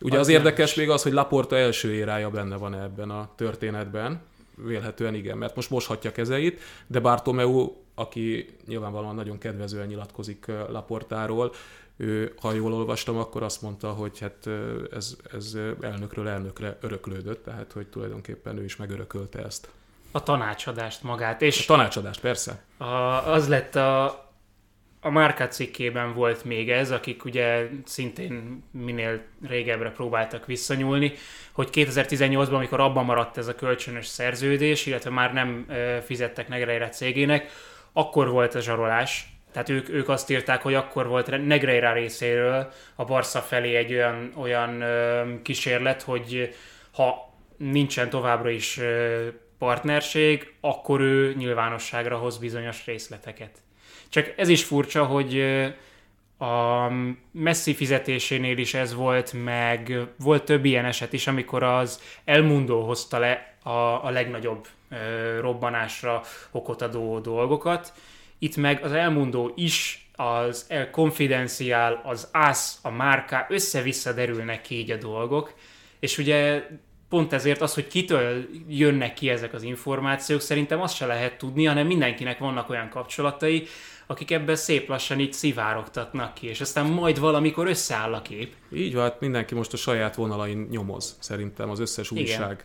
Ugye 0.00 0.18
az, 0.18 0.26
az 0.26 0.32
érdekes 0.32 0.74
még 0.74 0.90
az, 0.90 1.02
hogy 1.02 1.12
Laporta 1.12 1.56
első 1.56 1.92
érája 1.92 2.30
benne 2.30 2.56
van 2.56 2.74
ebben 2.74 3.10
a 3.10 3.30
történetben, 3.36 4.20
vélhetően 4.64 5.14
igen, 5.14 5.38
mert 5.38 5.56
most 5.56 5.70
moshatja 5.70 6.12
kezeit, 6.12 6.60
de 6.86 7.00
Bartomeu, 7.00 7.72
aki 7.94 8.56
nyilvánvalóan 8.66 9.14
nagyon 9.14 9.38
kedvezően 9.38 9.86
nyilatkozik 9.86 10.46
Laportáról, 10.46 11.52
ő, 11.96 12.34
ha 12.40 12.52
jól 12.52 12.72
olvastam, 12.72 13.18
akkor 13.18 13.42
azt 13.42 13.62
mondta, 13.62 13.90
hogy 13.92 14.18
hát 14.18 14.48
ez, 14.92 15.16
ez 15.32 15.56
elnökről 15.80 16.28
elnökre 16.28 16.78
öröklődött, 16.80 17.44
tehát 17.44 17.72
hogy 17.72 17.86
tulajdonképpen 17.86 18.58
ő 18.58 18.64
is 18.64 18.76
megörökölte 18.76 19.44
ezt. 19.44 19.68
A 20.10 20.22
tanácsadást 20.22 21.02
magát. 21.02 21.42
És 21.42 21.60
a 21.60 21.64
tanácsadást, 21.66 22.20
persze. 22.20 22.62
A, 22.76 22.84
az 23.32 23.48
lett 23.48 23.74
a, 23.74 24.04
a 25.00 25.10
Márka 25.10 25.48
cikkében 25.48 26.14
volt 26.14 26.44
még 26.44 26.70
ez, 26.70 26.90
akik 26.90 27.24
ugye 27.24 27.68
szintén 27.84 28.62
minél 28.70 29.22
régebbre 29.46 29.90
próbáltak 29.90 30.46
visszanyúlni, 30.46 31.12
hogy 31.52 31.68
2018-ban, 31.72 32.52
amikor 32.52 32.80
abban 32.80 33.04
maradt 33.04 33.36
ez 33.36 33.46
a 33.46 33.54
kölcsönös 33.54 34.06
szerződés, 34.06 34.86
illetve 34.86 35.10
már 35.10 35.32
nem 35.32 35.66
fizettek 36.04 36.48
Negreira 36.48 36.88
cégének, 36.88 37.50
akkor 37.92 38.28
volt 38.28 38.54
a 38.54 38.60
zsarolás, 38.60 39.35
tehát 39.56 39.70
ők, 39.70 39.88
ők 39.88 40.08
azt 40.08 40.30
írták, 40.30 40.62
hogy 40.62 40.74
akkor 40.74 41.06
volt 41.06 41.46
Negreira 41.46 41.92
részéről 41.92 42.72
a 42.94 43.04
Barca 43.04 43.40
felé 43.40 43.74
egy 43.74 43.92
olyan, 43.92 44.32
olyan 44.36 44.80
ö, 44.80 45.22
kísérlet, 45.42 46.02
hogy 46.02 46.54
ha 46.92 47.34
nincsen 47.56 48.10
továbbra 48.10 48.50
is 48.50 48.78
ö, 48.78 49.26
partnerség, 49.58 50.52
akkor 50.60 51.00
ő 51.00 51.34
nyilvánosságra 51.34 52.16
hoz 52.16 52.38
bizonyos 52.38 52.86
részleteket. 52.86 53.50
Csak 54.08 54.32
ez 54.36 54.48
is 54.48 54.64
furcsa, 54.64 55.04
hogy 55.04 55.40
a 56.38 56.88
Messi 57.30 57.74
fizetésénél 57.74 58.58
is 58.58 58.74
ez 58.74 58.94
volt, 58.94 59.32
meg 59.44 59.98
volt 60.18 60.44
több 60.44 60.64
ilyen 60.64 60.84
eset 60.84 61.12
is, 61.12 61.26
amikor 61.26 61.62
az 61.62 62.00
Elmundo 62.24 62.80
hozta 62.80 63.18
le 63.18 63.56
a, 63.62 64.04
a 64.04 64.10
legnagyobb 64.10 64.66
ö, 64.90 65.40
robbanásra 65.40 66.22
okot 66.50 66.82
adó 66.82 67.18
dolgokat. 67.18 67.92
Itt 68.38 68.56
meg 68.56 68.84
az 68.84 68.92
Elmundo 68.92 69.50
is, 69.54 70.08
az 70.16 70.64
El 70.68 70.90
Confidencial, 70.90 72.00
az 72.04 72.28
AS, 72.32 72.74
a 72.82 72.90
márká, 72.90 73.46
össze-vissza 73.48 74.12
derülnek 74.12 74.60
ki 74.60 74.74
így 74.74 74.90
a 74.90 74.96
dolgok, 74.96 75.54
és 76.00 76.18
ugye 76.18 76.66
pont 77.08 77.32
ezért 77.32 77.60
az, 77.60 77.74
hogy 77.74 77.86
kitől 77.86 78.46
jönnek 78.68 79.14
ki 79.14 79.28
ezek 79.28 79.52
az 79.52 79.62
információk, 79.62 80.40
szerintem 80.40 80.80
azt 80.80 80.94
se 80.94 81.06
lehet 81.06 81.38
tudni, 81.38 81.64
hanem 81.64 81.86
mindenkinek 81.86 82.38
vannak 82.38 82.70
olyan 82.70 82.88
kapcsolatai, 82.88 83.66
akik 84.06 84.30
ebben 84.30 84.56
szép 84.56 84.88
lassan 84.88 85.20
így 85.20 85.32
szivárogtatnak 85.32 86.34
ki, 86.34 86.46
és 86.46 86.60
aztán 86.60 86.86
majd 86.86 87.18
valamikor 87.18 87.66
összeáll 87.66 88.14
a 88.14 88.22
kép. 88.22 88.54
Így 88.72 88.94
van, 88.94 89.02
hát 89.02 89.20
mindenki 89.20 89.54
most 89.54 89.72
a 89.72 89.76
saját 89.76 90.14
vonalain 90.14 90.66
nyomoz, 90.70 91.16
szerintem 91.20 91.70
az 91.70 91.78
összes 91.78 92.10
újság, 92.10 92.50
Igen. 92.50 92.64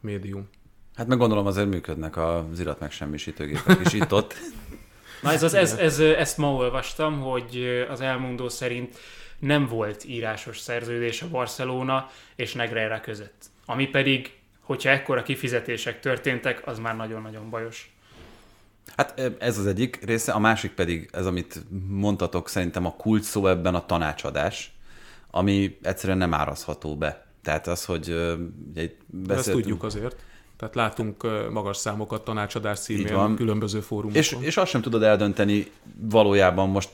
médium. 0.00 0.48
Hát 0.94 1.06
meg 1.06 1.18
gondolom 1.18 1.46
azért 1.46 1.68
működnek 1.68 2.16
az 2.16 2.60
irat 2.60 2.80
megsemmisítőgépek 2.80 3.80
is 3.84 3.92
itt-ott. 3.92 4.34
Na 5.22 5.32
ez 5.32 5.42
az, 5.42 5.54
ez, 5.54 5.72
ez, 5.72 5.98
ezt 5.98 6.38
ma 6.38 6.52
olvastam, 6.52 7.20
hogy 7.20 7.84
az 7.90 8.00
elmondó 8.00 8.48
szerint 8.48 8.98
nem 9.38 9.66
volt 9.66 10.04
írásos 10.04 10.58
szerződés 10.58 11.22
a 11.22 11.28
Barcelona 11.28 12.10
és 12.36 12.52
Negreira 12.52 13.00
között. 13.00 13.44
Ami 13.66 13.86
pedig, 13.86 14.32
hogyha 14.60 14.90
ekkora 14.90 15.22
kifizetések 15.22 16.00
történtek, 16.00 16.66
az 16.66 16.78
már 16.78 16.96
nagyon-nagyon 16.96 17.50
bajos. 17.50 17.92
Hát 18.96 19.20
ez 19.38 19.58
az 19.58 19.66
egyik 19.66 20.04
része, 20.04 20.32
a 20.32 20.38
másik 20.38 20.72
pedig 20.72 21.08
ez, 21.12 21.26
amit 21.26 21.62
mondtatok, 21.88 22.48
szerintem 22.48 22.86
a 22.86 22.94
kult 22.96 23.22
szó 23.22 23.46
ebben 23.46 23.74
a 23.74 23.86
tanácsadás, 23.86 24.72
ami 25.30 25.78
egyszerűen 25.82 26.18
nem 26.18 26.34
árazható 26.34 26.96
be. 26.96 27.26
Tehát 27.42 27.66
az, 27.66 27.84
hogy 27.84 28.08
ugye, 28.70 28.90
beszéltünk... 29.06 29.38
Ezt 29.38 29.50
tudjuk 29.50 29.82
azért. 29.82 30.24
Tehát 30.58 30.74
látunk 30.74 31.26
magas 31.50 31.76
számokat 31.76 32.24
tanácsadás 32.24 32.78
címén 32.78 33.34
különböző 33.36 33.80
fórumokon. 33.80 34.20
És, 34.20 34.36
és 34.40 34.56
azt 34.56 34.70
sem 34.70 34.80
tudod 34.80 35.02
eldönteni 35.02 35.66
valójában 36.00 36.68
most 36.68 36.90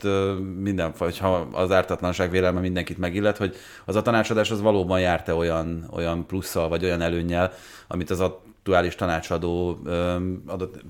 minden, 0.59 0.93
ha 1.21 1.49
az 1.53 1.71
ártatlanság 1.71 2.31
vélelme 2.31 2.61
mindenkit 2.61 2.99
megillet, 2.99 3.37
hogy 3.37 3.57
az 3.85 3.97
a 3.97 4.03
tanácsadás 4.03 4.51
az 4.51 4.61
valóban 4.61 5.01
járta 5.01 5.37
olyan, 5.37 5.89
olyan 5.93 6.27
plusszal, 6.27 6.69
vagy 6.69 6.85
olyan 6.85 7.01
előnnyel, 7.01 7.53
amit 7.89 8.11
az 8.11 8.21
aktuális 8.21 8.95
tanácsadó 8.95 9.79
adott 10.47 10.83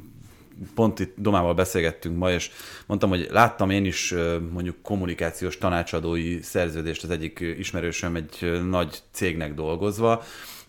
pont 0.74 0.98
itt 0.98 1.14
Domával 1.16 1.54
beszélgettünk 1.54 2.18
ma, 2.18 2.30
és 2.30 2.50
mondtam, 2.86 3.08
hogy 3.08 3.28
láttam 3.30 3.70
én 3.70 3.84
is 3.84 4.14
mondjuk 4.52 4.76
kommunikációs 4.82 5.58
tanácsadói 5.58 6.42
szerződést 6.42 7.02
az 7.02 7.10
egyik 7.10 7.54
ismerősöm 7.58 8.16
egy 8.16 8.60
nagy 8.68 9.02
cégnek 9.10 9.54
dolgozva, 9.54 10.22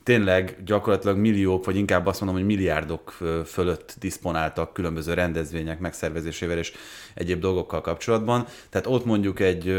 tényleg 0.06 0.56
gyakorlatilag 0.66 1.18
milliók, 1.18 1.66
vagy 1.66 1.76
inkább 1.76 2.06
azt 2.06 2.22
mondom, 2.22 2.38
hogy 2.38 2.48
milliárdok 2.48 3.18
fölött 3.46 3.96
diszponáltak 4.00 4.74
különböző 4.74 5.14
rendezvények 5.14 5.80
megszervezésével 5.80 6.58
és 6.58 6.74
egyéb 7.14 7.40
dolgokkal 7.40 7.82
kapcsolatban. 7.82 8.46
Tehát 8.70 8.88
ott 8.88 9.06
mondjuk 9.06 9.40
egy 9.40 9.76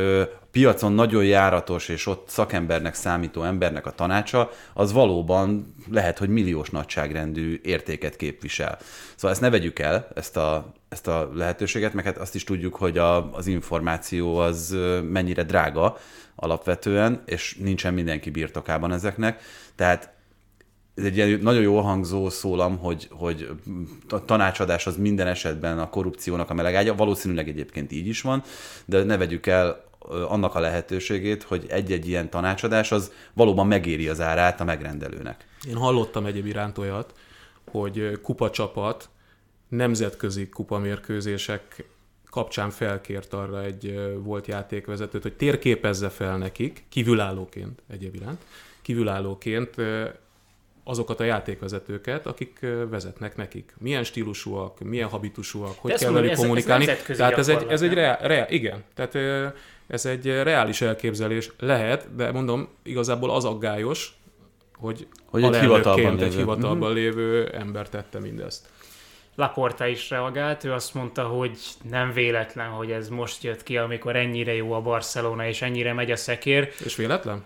piacon 0.50 0.92
nagyon 0.92 1.24
járatos 1.24 1.88
és 1.88 2.06
ott 2.06 2.28
szakembernek 2.28 2.94
számító 2.94 3.42
embernek 3.42 3.86
a 3.86 3.90
tanácsa, 3.90 4.50
az 4.72 4.92
valóban 4.92 5.74
lehet, 5.90 6.18
hogy 6.18 6.28
milliós 6.28 6.70
nagyságrendű 6.70 7.60
értéket 7.62 8.16
képvisel. 8.16 8.78
Szóval 9.14 9.30
ezt 9.30 9.40
ne 9.40 9.50
vegyük 9.50 9.78
el, 9.78 10.08
ezt 10.14 10.36
a, 10.36 10.72
ezt 10.88 11.06
a 11.06 11.30
lehetőséget, 11.34 11.94
meg 11.94 12.04
hát 12.04 12.18
azt 12.18 12.34
is 12.34 12.44
tudjuk, 12.44 12.76
hogy 12.76 12.98
a, 12.98 13.32
az 13.32 13.46
információ 13.46 14.36
az 14.36 14.76
mennyire 15.02 15.42
drága 15.42 15.96
alapvetően, 16.36 17.22
és 17.26 17.56
nincsen 17.60 17.94
mindenki 17.94 18.30
birtokában 18.30 18.92
ezeknek. 18.92 19.40
Tehát 19.74 20.14
ez 20.96 21.04
egy 21.04 21.16
ilyen 21.16 21.38
nagyon 21.42 21.62
jól 21.62 21.82
hangzó 21.82 22.28
szólam, 22.28 22.78
hogy, 22.78 23.08
hogy 23.10 23.48
a 24.08 24.24
tanácsadás 24.24 24.86
az 24.86 24.96
minden 24.96 25.26
esetben 25.26 25.78
a 25.78 25.88
korrupciónak 25.88 26.50
a 26.50 26.54
melegágya, 26.54 26.94
valószínűleg 26.94 27.48
egyébként 27.48 27.92
így 27.92 28.06
is 28.06 28.20
van, 28.20 28.42
de 28.84 29.02
ne 29.02 29.16
vegyük 29.16 29.46
el 29.46 29.84
annak 30.28 30.54
a 30.54 30.60
lehetőségét, 30.60 31.42
hogy 31.42 31.66
egy-egy 31.68 32.08
ilyen 32.08 32.30
tanácsadás 32.30 32.92
az 32.92 33.12
valóban 33.32 33.66
megéri 33.66 34.08
az 34.08 34.20
árát 34.20 34.60
a 34.60 34.64
megrendelőnek. 34.64 35.46
Én 35.68 35.76
hallottam 35.76 36.26
egyéb 36.26 36.46
iránt 36.46 36.78
olyat, 36.78 37.14
hogy 37.70 38.18
kupacsapat 38.22 39.08
nemzetközi 39.68 40.48
kupamérkőzések 40.48 41.84
kapcsán 42.30 42.70
felkért 42.70 43.32
arra 43.32 43.62
egy 43.62 44.00
volt 44.22 44.46
játékvezetőt, 44.46 45.22
hogy 45.22 45.36
térképezze 45.36 46.08
fel 46.08 46.38
nekik, 46.38 46.84
kívülállóként 46.88 47.82
egyéb 47.88 48.14
iránt, 48.14 48.40
kívülállóként 48.82 49.74
azokat 50.88 51.20
a 51.20 51.24
játékvezetőket, 51.24 52.26
akik 52.26 52.66
vezetnek 52.90 53.36
nekik. 53.36 53.74
Milyen 53.78 54.04
stílusúak, 54.04 54.80
milyen 54.80 55.08
habitusúak, 55.08 55.74
hogy 55.78 55.92
kell 55.92 56.12
velük 56.12 56.34
kommunikálni. 56.34 56.88
Ez, 56.88 56.98
ez 57.08 57.16
Tehát 57.16 57.38
ez 57.38 57.48
egy, 57.48 57.66
ez 57.68 57.82
egy 57.82 57.92
reál, 57.92 58.18
reál, 58.20 58.50
igen, 58.50 58.84
tehát 58.94 59.14
ez 59.86 60.06
egy 60.06 60.26
reális 60.26 60.80
elképzelés 60.80 61.50
lehet, 61.58 62.14
de 62.14 62.32
mondom, 62.32 62.68
igazából 62.82 63.30
az 63.30 63.44
aggályos, 63.44 64.18
hogy, 64.76 65.06
hogy 65.24 65.42
egy 65.42 65.56
hivatalban, 65.56 66.18
egy 66.18 66.34
hivatalban 66.34 66.90
mhm. 66.90 66.98
lévő 66.98 67.46
ember 67.46 67.88
tette 67.88 68.18
mindezt. 68.18 68.68
Laporta 69.34 69.86
is 69.86 70.10
reagált, 70.10 70.64
ő 70.64 70.72
azt 70.72 70.94
mondta, 70.94 71.22
hogy 71.22 71.58
nem 71.90 72.12
véletlen, 72.12 72.68
hogy 72.68 72.90
ez 72.90 73.08
most 73.08 73.42
jött 73.42 73.62
ki, 73.62 73.76
amikor 73.76 74.16
ennyire 74.16 74.54
jó 74.54 74.72
a 74.72 74.80
Barcelona, 74.80 75.46
és 75.46 75.62
ennyire 75.62 75.92
megy 75.92 76.10
a 76.10 76.16
szekér. 76.16 76.72
És 76.84 76.96
véletlen? 76.96 77.44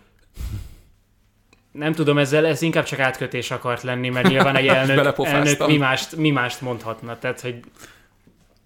Nem 1.73 1.93
tudom, 1.93 2.19
ezzel 2.19 2.47
ez 2.47 2.63
inkább 2.63 2.85
csak 2.85 2.99
átkötés 2.99 3.51
akart 3.51 3.83
lenni, 3.83 4.09
mert 4.09 4.29
nyilván 4.29 4.57
egy 4.57 4.67
elnök, 4.79 5.19
elnök 5.19 5.67
mi, 5.67 5.77
mást, 5.77 6.17
mi 6.17 6.31
mást 6.31 6.61
mondhatna, 6.61 7.19
tehát 7.19 7.41
hogy 7.41 7.61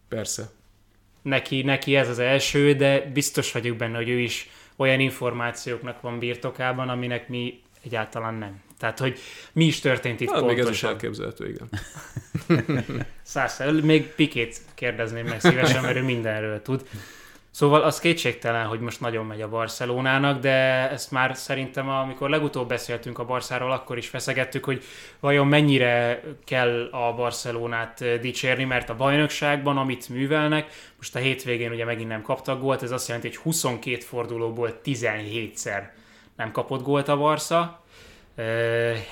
Persze. 0.09 0.51
Neki, 1.23 1.63
neki 1.63 1.97
ez 1.97 2.09
az 2.09 2.19
első, 2.19 2.75
de 2.75 3.11
biztos 3.13 3.53
vagyok 3.53 3.77
benne, 3.77 3.97
hogy 3.97 4.09
ő 4.09 4.19
is 4.19 4.51
olyan 4.77 5.01
információknak 5.01 6.01
van 6.01 6.19
birtokában, 6.19 6.89
aminek 6.89 7.29
mi 7.29 7.63
egyáltalán 7.85 8.35
nem. 8.35 8.63
Tehát, 8.79 8.99
hogy 8.99 9.19
mi 9.53 9.65
is 9.65 9.81
történt 9.81 10.21
itt 10.21 10.31
hát, 10.31 10.39
pontosan. 10.39 10.65
Még 10.65 10.73
ez 10.73 10.77
is 10.77 10.83
elképzelhető, 10.83 11.49
igen. 11.49 11.69
Százszer. 13.23 13.73
Még 13.73 14.07
Pikét 14.07 14.61
kérdezném 14.75 15.27
meg 15.27 15.41
szívesen, 15.41 15.83
mert 15.83 15.97
ő 15.97 16.03
mindenről 16.03 16.63
tud. 16.63 16.87
Szóval 17.55 17.83
az 17.83 17.99
kétségtelen, 17.99 18.67
hogy 18.67 18.81
most 18.81 19.01
nagyon 19.01 19.27
megy 19.27 19.41
a 19.41 19.49
Barcelonának, 19.49 20.41
de 20.41 20.91
ezt 20.91 21.11
már 21.11 21.37
szerintem, 21.37 21.89
amikor 21.89 22.31
legutóbb 22.31 22.69
beszéltünk 22.69 23.19
a 23.19 23.25
Barszáról, 23.25 23.73
akkor 23.73 23.99
is 23.99 24.09
feszegettük, 24.09 24.65
hogy 24.65 24.83
vajon 25.21 25.47
mennyire 25.47 26.23
kell 26.45 26.89
a 26.91 27.13
Barcelonát 27.13 28.21
dicsérni, 28.21 28.65
mert 28.65 28.89
a 28.89 28.97
bajnokságban, 28.97 29.77
amit 29.77 30.09
művelnek, 30.09 30.67
most 30.97 31.17
a 31.17 31.19
hétvégén 31.19 31.71
ugye 31.71 31.85
megint 31.85 32.09
nem 32.09 32.23
kaptak 32.23 32.61
gólt, 32.61 32.83
ez 32.83 32.91
azt 32.91 33.09
jelenti, 33.09 33.29
hogy 33.29 33.37
22 33.37 34.01
fordulóból 34.01 34.81
17-szer 34.85 35.83
nem 36.37 36.51
kapott 36.53 36.83
gólt 36.83 37.09
a 37.09 37.17
Barca, 37.17 37.85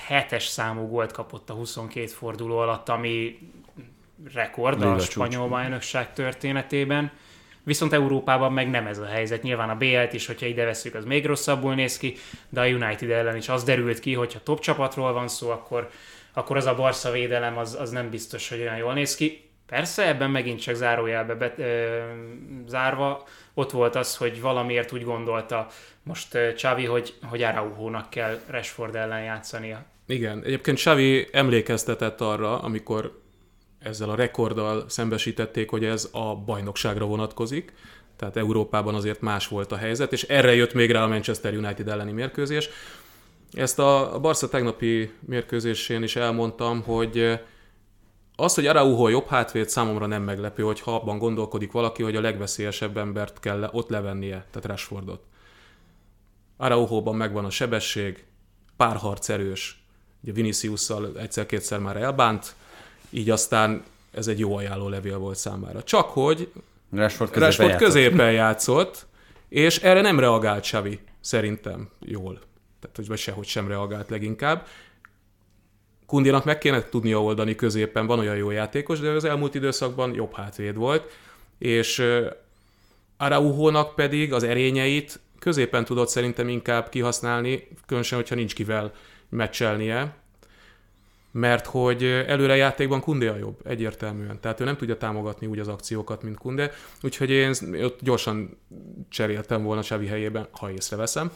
hetes 0.07 0.45
számú 0.45 0.87
gólt 0.87 1.11
kapott 1.11 1.49
a 1.49 1.53
22 1.53 2.05
forduló 2.07 2.57
alatt, 2.57 2.89
ami 2.89 3.39
rekord 4.33 4.81
a 4.81 4.99
spanyol 4.99 5.47
bajnokság 5.47 6.13
történetében. 6.13 7.11
Viszont 7.63 7.93
Európában 7.93 8.53
meg 8.53 8.69
nem 8.69 8.87
ez 8.87 8.97
a 8.97 9.05
helyzet. 9.05 9.43
Nyilván 9.43 9.69
a 9.69 9.75
BL-t 9.75 10.13
is, 10.13 10.25
hogyha 10.25 10.45
ide 10.45 10.65
veszük, 10.65 10.95
az 10.95 11.05
még 11.05 11.25
rosszabbul 11.25 11.75
néz 11.75 11.97
ki, 11.97 12.15
de 12.49 12.61
a 12.61 12.67
United 12.67 13.09
ellen 13.09 13.35
is 13.35 13.49
az 13.49 13.63
derült 13.63 13.99
ki, 13.99 14.13
hogyha 14.13 14.43
top 14.43 14.59
csapatról 14.59 15.13
van 15.13 15.27
szó, 15.27 15.49
akkor, 15.49 15.89
akkor 16.33 16.57
az 16.57 16.65
a 16.65 16.75
Barca 16.75 17.11
védelem 17.11 17.57
az, 17.57 17.77
az 17.79 17.89
nem 17.89 18.09
biztos, 18.09 18.49
hogy 18.49 18.59
olyan 18.59 18.77
jól 18.77 18.93
néz 18.93 19.15
ki. 19.15 19.49
Persze, 19.65 20.07
ebben 20.07 20.29
megint 20.29 20.61
csak 20.61 20.75
zárójelbe 20.75 21.35
bet, 21.35 21.59
ö, 21.59 21.99
zárva, 22.67 23.27
ott 23.53 23.71
volt 23.71 23.95
az, 23.95 24.17
hogy 24.17 24.41
valamiért 24.41 24.91
úgy 24.91 25.03
gondolta 25.03 25.67
most 26.03 26.37
Csavi, 26.57 26.85
hogy, 26.85 27.13
hogy 27.29 27.41
Araujónak 27.41 28.09
kell 28.09 28.39
Rashford 28.47 28.95
ellen 28.95 29.23
játszania. 29.23 29.85
Igen, 30.05 30.43
egyébként 30.43 30.77
Xavi 30.77 31.27
emlékeztetett 31.31 32.21
arra, 32.21 32.59
amikor 32.59 33.21
ezzel 33.83 34.09
a 34.09 34.15
rekorddal 34.15 34.85
szembesítették, 34.89 35.69
hogy 35.69 35.85
ez 35.85 36.09
a 36.11 36.35
bajnokságra 36.35 37.05
vonatkozik, 37.05 37.73
tehát 38.15 38.37
Európában 38.37 38.95
azért 38.95 39.21
más 39.21 39.47
volt 39.47 39.71
a 39.71 39.75
helyzet, 39.75 40.11
és 40.11 40.23
erre 40.23 40.55
jött 40.55 40.73
még 40.73 40.91
rá 40.91 41.03
a 41.03 41.07
Manchester 41.07 41.53
United 41.53 41.87
elleni 41.87 42.11
mérkőzés. 42.11 42.69
Ezt 43.51 43.79
a 43.79 44.17
Barca 44.21 44.47
tegnapi 44.47 45.11
mérkőzésén 45.19 46.03
is 46.03 46.15
elmondtam, 46.15 46.81
hogy 46.81 47.39
Az, 48.35 48.53
hogy 48.53 48.65
Araujo 48.65 49.07
jobb 49.07 49.27
hátvéd 49.27 49.69
számomra 49.69 50.05
nem 50.05 50.23
meglepő, 50.23 50.63
hogyha 50.63 50.95
abban 50.95 51.17
gondolkodik 51.17 51.71
valaki, 51.71 52.03
hogy 52.03 52.15
a 52.15 52.21
legveszélyesebb 52.21 52.97
embert 52.97 53.39
kell 53.39 53.69
ott 53.71 53.89
levennie, 53.89 54.45
tehát 54.51 54.65
Rashfordot. 54.67 55.23
Araujóban 56.57 57.15
megvan 57.15 57.45
a 57.45 57.49
sebesség, 57.49 58.23
párharc 58.77 59.29
erős, 59.29 59.85
ugye 60.23 60.31
Viniciusszal 60.31 61.19
egyszer-kétszer 61.19 61.79
már 61.79 61.97
elbánt, 61.97 62.55
így 63.13 63.29
aztán 63.29 63.83
ez 64.11 64.27
egy 64.27 64.39
jó 64.39 64.55
ajánló 64.55 64.89
levél 64.89 65.17
volt 65.17 65.37
számára. 65.37 65.83
Csak 65.83 66.09
hogy 66.09 66.51
Rashford 66.91 67.31
középen, 67.31 67.47
Rashford 67.47 67.69
játszott. 67.69 67.87
középen 67.87 68.31
játszott, 68.31 69.05
és 69.49 69.77
erre 69.77 70.01
nem 70.01 70.19
reagált 70.19 70.61
Xavi, 70.61 70.99
szerintem 71.19 71.89
jól. 71.99 72.41
Tehát, 72.79 72.95
hogy 72.95 73.07
vagy 73.07 73.17
sehogy 73.17 73.45
sem 73.45 73.67
reagált 73.67 74.09
leginkább. 74.09 74.67
Kundinak 76.05 76.45
meg 76.45 76.57
kéne 76.57 76.89
tudnia 76.89 77.23
oldani 77.23 77.55
középen, 77.55 78.05
van 78.05 78.19
olyan 78.19 78.35
jó 78.35 78.51
játékos, 78.51 78.99
de 78.99 79.09
az 79.09 79.23
elmúlt 79.23 79.55
időszakban 79.55 80.13
jobb 80.13 80.33
hátvéd 80.33 80.75
volt, 80.75 81.11
és 81.57 82.03
Araujónak 83.17 83.95
pedig 83.95 84.33
az 84.33 84.43
erényeit 84.43 85.19
középen 85.39 85.85
tudott 85.85 86.09
szerintem 86.09 86.47
inkább 86.47 86.89
kihasználni, 86.89 87.67
különösen, 87.85 88.17
hogyha 88.17 88.35
nincs 88.35 88.53
kivel 88.53 88.93
meccselnie, 89.29 90.15
mert 91.33 91.65
hogy 91.65 92.03
előre 92.03 92.55
játékban 92.55 93.01
Kunde 93.01 93.29
a 93.29 93.35
jobb, 93.35 93.57
egyértelműen. 93.63 94.39
Tehát 94.39 94.59
ő 94.59 94.63
nem 94.63 94.77
tudja 94.77 94.97
támogatni 94.97 95.47
úgy 95.47 95.59
az 95.59 95.67
akciókat, 95.67 96.23
mint 96.23 96.37
Kunde, 96.37 96.71
úgyhogy 97.01 97.29
én 97.29 97.53
ott 97.83 97.99
gyorsan 98.01 98.57
cseréltem 99.09 99.63
volna 99.63 99.81
Xavi 99.81 100.07
helyében, 100.07 100.47
ha 100.51 100.71
észreveszem. 100.71 101.31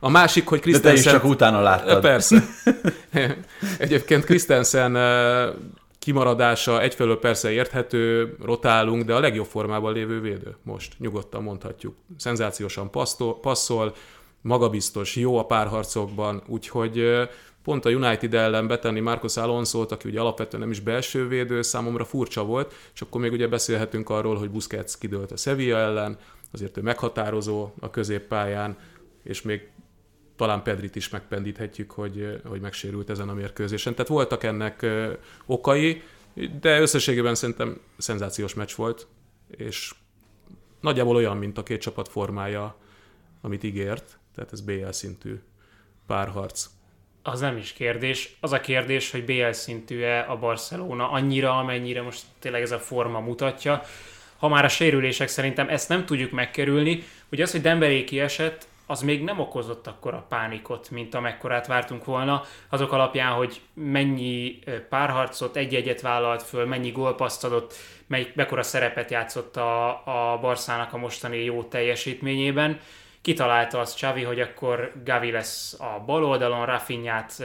A 0.00 0.08
másik, 0.08 0.46
hogy 0.46 0.58
De 0.58 0.64
te 0.64 0.70
is 0.72 0.80
Christensen... 0.80 1.12
csak 1.12 1.24
utána 1.24 1.60
láttad. 1.60 2.00
Persze. 2.00 2.44
Egyébként 3.78 4.24
Christensen 4.24 4.96
kimaradása 5.98 6.80
egyfelől 6.80 7.18
persze 7.18 7.50
érthető, 7.50 8.36
rotálunk, 8.42 9.04
de 9.04 9.14
a 9.14 9.20
legjobb 9.20 9.46
formában 9.46 9.92
lévő 9.92 10.20
védő 10.20 10.56
most, 10.62 10.92
nyugodtan 10.98 11.42
mondhatjuk. 11.42 11.94
Szenzációsan 12.16 12.90
passzol, 12.90 13.40
passzol 13.40 13.94
magabiztos, 14.40 15.16
jó 15.16 15.38
a 15.38 15.44
párharcokban, 15.44 16.42
úgyhogy 16.46 17.28
pont 17.64 17.84
a 17.84 17.90
United 17.90 18.34
ellen 18.34 18.66
betenni 18.66 19.00
Marcos 19.00 19.36
Alonso-t, 19.36 19.92
aki 19.92 20.08
ugye 20.08 20.20
alapvetően 20.20 20.62
nem 20.62 20.70
is 20.70 20.80
belső 20.80 21.28
védő, 21.28 21.62
számomra 21.62 22.04
furcsa 22.04 22.44
volt, 22.44 22.74
és 22.94 23.00
akkor 23.00 23.20
még 23.20 23.32
ugye 23.32 23.48
beszélhetünk 23.48 24.08
arról, 24.08 24.36
hogy 24.36 24.50
Busquets 24.50 24.98
kidőlt 24.98 25.32
a 25.32 25.36
Sevilla 25.36 25.78
ellen, 25.78 26.18
azért 26.52 26.76
ő 26.76 26.82
meghatározó 26.82 27.70
a 27.80 27.90
középpályán, 27.90 28.76
és 29.22 29.42
még 29.42 29.68
talán 30.36 30.62
Pedrit 30.62 30.96
is 30.96 31.08
megpendíthetjük, 31.08 31.90
hogy, 31.90 32.40
hogy 32.44 32.60
megsérült 32.60 33.10
ezen 33.10 33.28
a 33.28 33.34
mérkőzésen. 33.34 33.94
Tehát 33.94 34.10
voltak 34.10 34.42
ennek 34.42 34.86
okai, 35.46 36.02
de 36.60 36.80
összességében 36.80 37.34
szerintem 37.34 37.80
szenzációs 37.96 38.54
meccs 38.54 38.74
volt, 38.74 39.06
és 39.56 39.94
nagyjából 40.80 41.16
olyan, 41.16 41.36
mint 41.36 41.58
a 41.58 41.62
két 41.62 41.80
csapat 41.80 42.08
formája, 42.08 42.76
amit 43.40 43.62
ígért, 43.62 44.18
tehát 44.34 44.52
ez 44.52 44.60
BL 44.60 44.90
szintű 44.90 45.40
párharc. 46.06 46.66
Az 47.26 47.40
nem 47.40 47.56
is 47.56 47.72
kérdés. 47.72 48.36
Az 48.40 48.52
a 48.52 48.60
kérdés, 48.60 49.10
hogy 49.10 49.24
BL 49.24 49.50
szintű-e 49.50 50.26
a 50.28 50.36
Barcelona 50.36 51.10
annyira, 51.10 51.58
amennyire 51.58 52.02
most 52.02 52.22
tényleg 52.38 52.62
ez 52.62 52.72
a 52.72 52.78
forma 52.78 53.20
mutatja. 53.20 53.82
Ha 54.38 54.48
már 54.48 54.64
a 54.64 54.68
sérülések 54.68 55.28
szerintem 55.28 55.68
ezt 55.68 55.88
nem 55.88 56.06
tudjuk 56.06 56.30
megkerülni, 56.30 57.04
ugye 57.32 57.42
az, 57.42 57.50
hogy 57.50 57.60
Dembélé 57.60 58.04
kiesett, 58.04 58.66
az 58.86 59.02
még 59.02 59.22
nem 59.22 59.40
okozott 59.40 59.86
akkor 59.86 60.14
a 60.14 60.26
pánikot, 60.28 60.90
mint 60.90 61.14
amekkorát 61.14 61.66
vártunk 61.66 62.04
volna, 62.04 62.42
azok 62.68 62.92
alapján, 62.92 63.32
hogy 63.32 63.60
mennyi 63.74 64.58
párharcot 64.88 65.56
egy-egyet 65.56 66.00
vállalt 66.00 66.42
föl, 66.42 66.66
mennyi 66.66 66.90
gólpaszt 66.90 67.44
adott, 67.44 67.74
mely, 68.06 68.32
mekkora 68.34 68.62
szerepet 68.62 69.10
játszott 69.10 69.56
a, 69.56 69.88
a 69.88 70.38
Barszának 70.40 70.92
a 70.92 70.96
mostani 70.96 71.44
jó 71.44 71.62
teljesítményében. 71.62 72.80
Kitalálta 73.24 73.78
az 73.78 73.94
Xavi, 73.94 74.22
hogy 74.22 74.40
akkor 74.40 74.92
Gavi 75.04 75.30
lesz 75.30 75.76
a 75.80 76.02
bal 76.06 76.24
oldalon, 76.24 76.66
Rafinhát 76.66 77.44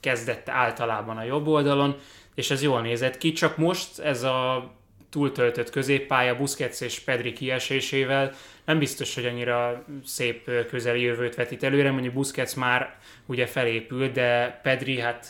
kezdett 0.00 0.48
általában 0.48 1.16
a 1.16 1.24
jobb 1.24 1.46
oldalon, 1.46 1.96
és 2.34 2.50
ez 2.50 2.62
jól 2.62 2.80
nézett 2.80 3.18
ki, 3.18 3.32
csak 3.32 3.56
most 3.56 3.98
ez 3.98 4.22
a 4.22 4.70
túltöltött 5.10 5.70
középpálya 5.70 6.36
Busquets 6.36 6.80
és 6.80 7.00
Pedri 7.00 7.32
kiesésével 7.32 8.32
nem 8.64 8.78
biztos, 8.78 9.14
hogy 9.14 9.24
annyira 9.24 9.84
szép 10.04 10.50
közeli 10.68 11.00
jövőt 11.00 11.34
vetít 11.34 11.62
előre, 11.62 11.90
mondjuk 11.90 12.14
Busquets 12.14 12.56
már 12.56 12.96
ugye 13.26 13.46
felépült, 13.46 14.12
de 14.12 14.60
Pedri 14.62 15.00
hát 15.00 15.26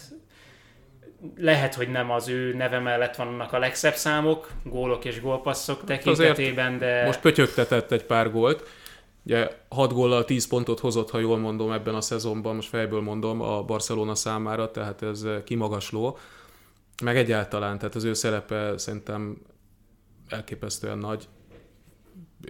lehet, 1.36 1.74
hogy 1.74 1.88
nem 1.88 2.10
az 2.10 2.28
ő 2.28 2.54
neve 2.54 2.78
mellett 2.78 3.16
vannak 3.16 3.52
a 3.52 3.58
legszebb 3.58 3.94
számok, 3.94 4.48
gólok 4.64 5.04
és 5.04 5.20
gólpasszok 5.20 5.84
tekintetében, 5.84 6.78
de... 6.78 7.04
Most 7.04 7.20
pötyögtetett 7.20 7.92
egy 7.92 8.04
pár 8.04 8.30
gólt. 8.30 8.68
Ugye 9.24 9.48
6 9.68 9.92
góllal 9.92 10.24
10 10.24 10.46
pontot 10.46 10.80
hozott, 10.80 11.10
ha 11.10 11.18
jól 11.18 11.38
mondom 11.38 11.72
ebben 11.72 11.94
a 11.94 12.00
szezonban, 12.00 12.54
most 12.54 12.68
fejből 12.68 13.00
mondom 13.00 13.40
a 13.40 13.62
Barcelona 13.62 14.14
számára, 14.14 14.70
tehát 14.70 15.02
ez 15.02 15.24
kimagasló. 15.44 16.18
Meg 17.02 17.16
egyáltalán, 17.16 17.78
tehát 17.78 17.94
az 17.94 18.04
ő 18.04 18.12
szerepe 18.12 18.78
szerintem 18.78 19.36
elképesztően 20.28 20.98
nagy. 20.98 21.28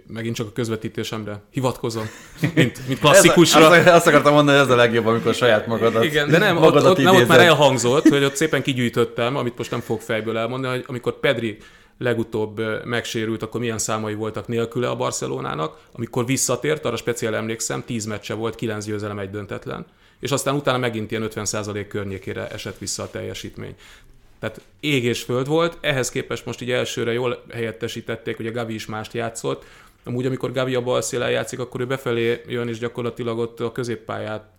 Megint 0.07 0.35
csak 0.35 0.47
a 0.47 0.51
közvetítésemre 0.51 1.41
hivatkozom, 1.49 2.05
mint, 2.55 2.87
mint 2.87 2.99
klasszikusra. 2.99 3.75
Ez 3.75 3.87
azt 3.87 4.07
akartam 4.07 4.33
mondani, 4.33 4.57
hogy 4.57 4.67
ez 4.67 4.73
a 4.73 4.75
legjobb, 4.75 5.05
amikor 5.05 5.33
saját 5.33 5.67
magadat 5.67 6.03
Igen, 6.03 6.29
de 6.29 6.37
nem, 6.37 6.57
ott, 6.57 6.75
ott, 6.75 6.97
nem, 6.97 7.15
ott 7.15 7.27
már 7.27 7.39
elhangzott, 7.39 8.07
hogy 8.07 8.23
ott 8.23 8.35
szépen 8.35 8.61
kigyűjtöttem, 8.61 9.35
amit 9.35 9.57
most 9.57 9.71
nem 9.71 9.79
fog 9.79 10.01
fejből 10.01 10.37
elmondani, 10.37 10.75
hogy 10.75 10.85
amikor 10.87 11.19
Pedri 11.19 11.57
legutóbb 11.97 12.85
megsérült, 12.85 13.43
akkor 13.43 13.59
milyen 13.59 13.77
számai 13.77 14.13
voltak 14.13 14.47
nélküle 14.47 14.89
a 14.89 14.95
Barcelonának. 14.95 15.79
Amikor 15.91 16.25
visszatért, 16.25 16.85
arra 16.85 16.95
speciál 16.95 17.35
emlékszem, 17.35 17.83
10 17.85 18.05
meccse 18.05 18.33
volt, 18.33 18.55
9 18.55 18.85
győzelem, 18.85 19.19
egy 19.19 19.29
döntetlen. 19.29 19.85
És 20.19 20.31
aztán 20.31 20.55
utána 20.55 20.77
megint 20.77 21.11
ilyen 21.11 21.27
50% 21.33 21.85
környékére 21.89 22.47
esett 22.47 22.77
vissza 22.77 23.03
a 23.03 23.09
teljesítmény. 23.09 23.75
Tehát 24.39 24.61
ég 24.79 25.03
és 25.03 25.23
föld 25.23 25.47
volt, 25.47 25.77
ehhez 25.81 26.09
képest 26.09 26.45
most 26.45 26.61
így 26.61 26.71
elsőre 26.71 27.13
jól 27.13 27.43
helyettesítették, 27.51 28.35
hogy 28.35 28.47
a 28.47 28.51
Gavi 28.51 28.73
is 28.73 28.85
mást 28.85 29.13
játszott, 29.13 29.65
Amúgy, 30.05 30.25
amikor 30.25 30.51
Gavi 30.51 30.75
a 30.75 30.81
bal 30.81 31.01
szélen 31.01 31.31
játszik, 31.31 31.59
akkor 31.59 31.81
ő 31.81 31.85
befelé 31.85 32.41
jön, 32.47 32.67
és 32.67 32.79
gyakorlatilag 32.79 33.37
ott 33.37 33.59
a 33.59 33.71
középpályát 33.71 34.49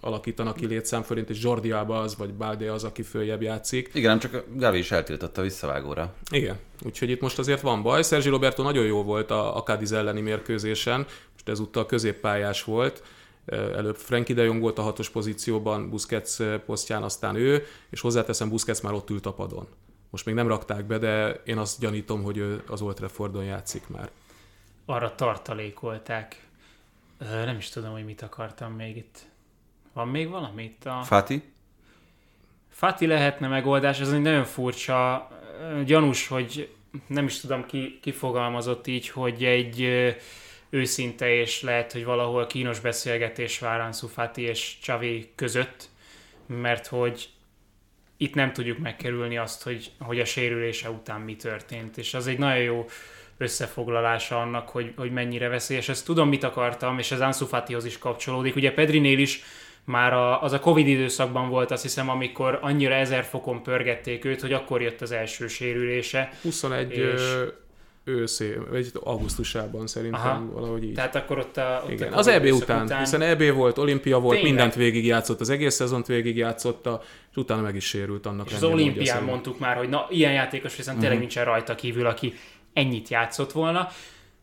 alakítanak 0.00 0.56
ki 0.56 0.66
létszám 0.66 1.02
fölint, 1.02 1.30
és 1.30 1.42
Jordi 1.42 1.70
Alba 1.70 2.00
az, 2.00 2.16
vagy 2.16 2.34
Balde 2.34 2.72
az, 2.72 2.84
aki 2.84 3.02
följebb 3.02 3.42
játszik. 3.42 3.90
Igen, 3.92 4.08
nem 4.08 4.18
csak 4.18 4.44
Gavi 4.54 4.78
is 4.78 4.90
eltiltotta 4.90 5.42
visszavágóra. 5.42 6.14
Igen, 6.30 6.56
úgyhogy 6.84 7.10
itt 7.10 7.20
most 7.20 7.38
azért 7.38 7.60
van 7.60 7.82
baj. 7.82 8.02
Sergi 8.02 8.28
Roberto 8.28 8.62
nagyon 8.62 8.84
jó 8.84 9.02
volt 9.02 9.30
a, 9.30 9.56
a 9.56 9.62
Cadiz 9.62 9.92
elleni 9.92 10.20
mérkőzésen, 10.20 11.06
most 11.32 11.48
ezúttal 11.48 11.86
középpályás 11.86 12.64
volt. 12.64 13.02
Előbb 13.46 13.96
Frankie 13.96 14.34
de 14.34 14.42
Jong 14.42 14.60
volt 14.60 14.78
a 14.78 14.82
hatos 14.82 15.10
pozícióban, 15.10 15.90
Busquets 15.90 16.36
posztján, 16.66 17.02
aztán 17.02 17.36
ő, 17.36 17.64
és 17.90 18.00
hozzáteszem, 18.00 18.48
Busquets 18.48 18.82
már 18.82 18.92
ott 18.92 19.10
ült 19.10 19.26
a 19.26 19.32
padon. 19.32 19.66
Most 20.10 20.24
még 20.24 20.34
nem 20.34 20.48
rakták 20.48 20.84
be, 20.84 20.98
de 20.98 21.42
én 21.44 21.58
azt 21.58 21.80
gyanítom, 21.80 22.22
hogy 22.22 22.36
ő 22.36 22.62
az 22.66 22.80
Old 22.80 22.94
Traffordon 22.94 23.44
játszik 23.44 23.88
már 23.88 24.10
arra 24.86 25.14
tartalékolták. 25.14 26.46
Nem 27.18 27.56
is 27.56 27.68
tudom, 27.68 27.92
hogy 27.92 28.04
mit 28.04 28.22
akartam 28.22 28.72
még 28.72 28.96
itt. 28.96 29.18
Van 29.92 30.08
még 30.08 30.28
valami 30.28 30.62
itt 30.62 30.84
a... 30.84 31.02
Fati? 31.02 31.52
Fati 32.68 33.06
lehetne 33.06 33.48
megoldás, 33.48 34.00
ez 34.00 34.12
egy 34.12 34.22
nagyon 34.22 34.44
furcsa, 34.44 35.28
gyanús, 35.84 36.28
hogy 36.28 36.74
nem 37.06 37.24
is 37.24 37.40
tudom 37.40 37.66
ki, 37.66 37.98
ki 38.02 38.12
fogalmazott 38.12 38.86
így, 38.86 39.08
hogy 39.08 39.44
egy 39.44 39.80
őszinte 40.70 41.34
és 41.34 41.62
lehet, 41.62 41.92
hogy 41.92 42.04
valahol 42.04 42.46
kínos 42.46 42.80
beszélgetés 42.80 43.58
vár 43.58 43.80
Ansu 43.80 44.06
Fati 44.06 44.42
és 44.42 44.78
Csavi 44.82 45.32
között, 45.34 45.88
mert 46.46 46.86
hogy 46.86 47.28
itt 48.16 48.34
nem 48.34 48.52
tudjuk 48.52 48.78
megkerülni 48.78 49.38
azt, 49.38 49.62
hogy, 49.62 49.90
hogy 49.98 50.20
a 50.20 50.24
sérülése 50.24 50.90
után 50.90 51.20
mi 51.20 51.36
történt, 51.36 51.96
és 51.96 52.14
az 52.14 52.26
egy 52.26 52.38
nagyon 52.38 52.62
jó 52.62 52.86
összefoglalása 53.38 54.40
annak, 54.40 54.68
hogy, 54.68 54.92
hogy 54.96 55.12
mennyire 55.12 55.48
veszélyes. 55.48 55.88
Ezt 55.88 56.04
tudom, 56.04 56.28
mit 56.28 56.44
akartam, 56.44 56.98
és 56.98 57.12
ez 57.12 57.20
Ansu 57.20 57.46
Fatihoz 57.46 57.84
is 57.84 57.98
kapcsolódik. 57.98 58.56
Ugye 58.56 58.72
Pedrinél 58.72 59.18
is 59.18 59.42
már 59.86 60.12
a, 60.12 60.42
az 60.42 60.52
a 60.52 60.60
Covid 60.60 60.86
időszakban 60.86 61.48
volt, 61.48 61.70
azt 61.70 61.82
hiszem, 61.82 62.08
amikor 62.08 62.58
annyira 62.62 62.94
ezer 62.94 63.24
fokon 63.24 63.62
pörgették 63.62 64.24
őt, 64.24 64.40
hogy 64.40 64.52
akkor 64.52 64.82
jött 64.82 65.00
az 65.00 65.12
első 65.12 65.46
sérülése. 65.46 66.32
21 66.42 66.96
és... 66.96 67.34
őszé, 68.04 68.58
vagy 68.70 68.90
augusztusában 69.02 69.86
szerintem 69.86 70.20
Aha. 70.20 70.52
valahogy 70.52 70.84
így. 70.84 70.94
Tehát 70.94 71.14
akkor 71.14 71.38
ott 71.38 71.56
a... 71.56 71.82
Ott 71.84 71.90
Igen. 71.90 72.12
A 72.12 72.16
az 72.16 72.26
EB 72.26 72.44
után, 72.44 72.84
után, 72.84 72.98
hiszen 72.98 73.22
EB 73.22 73.52
volt, 73.52 73.78
olimpia 73.78 74.18
volt, 74.18 74.34
Tényleg. 74.36 74.52
mindent 74.52 74.74
végigjátszott, 74.74 75.40
az 75.40 75.50
egész 75.50 75.74
szezont 75.74 76.06
végigjátszotta, 76.06 77.02
és 77.30 77.36
utána 77.36 77.62
meg 77.62 77.74
is 77.74 77.84
sérült 77.84 78.26
annak. 78.26 78.50
És 78.50 78.54
az 78.54 78.62
olimpián 78.62 79.22
mondtuk 79.22 79.58
már, 79.58 79.76
hogy 79.76 79.88
na, 79.88 80.06
ilyen 80.10 80.32
játékos 80.32 80.76
viszont 80.76 80.98
tényleg 80.98 81.18
uh-huh. 81.18 81.32
nincsen 81.34 81.52
rajta 81.52 81.74
kívül, 81.74 82.06
aki 82.06 82.34
ennyit 82.76 83.08
játszott 83.08 83.52
volna. 83.52 83.88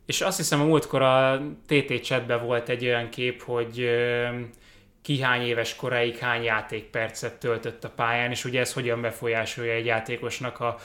És 0.05 0.21
azt 0.21 0.37
hiszem 0.37 0.61
a 0.61 0.65
múltkor 0.65 1.01
a 1.01 1.41
TT 1.67 2.01
chatben 2.01 2.45
volt 2.45 2.69
egy 2.69 2.85
olyan 2.85 3.09
kép, 3.09 3.41
hogy 3.41 3.89
ki 5.01 5.21
hány 5.21 5.41
éves 5.41 5.75
koráig 5.75 6.17
hány 6.17 6.43
játékpercet 6.43 7.39
töltött 7.39 7.83
a 7.83 7.89
pályán, 7.89 8.31
és 8.31 8.45
ugye 8.45 8.59
ez 8.59 8.73
hogyan 8.73 9.01
befolyásolja 9.01 9.73
egy 9.73 9.85
játékosnak 9.85 10.59
a, 10.59 10.77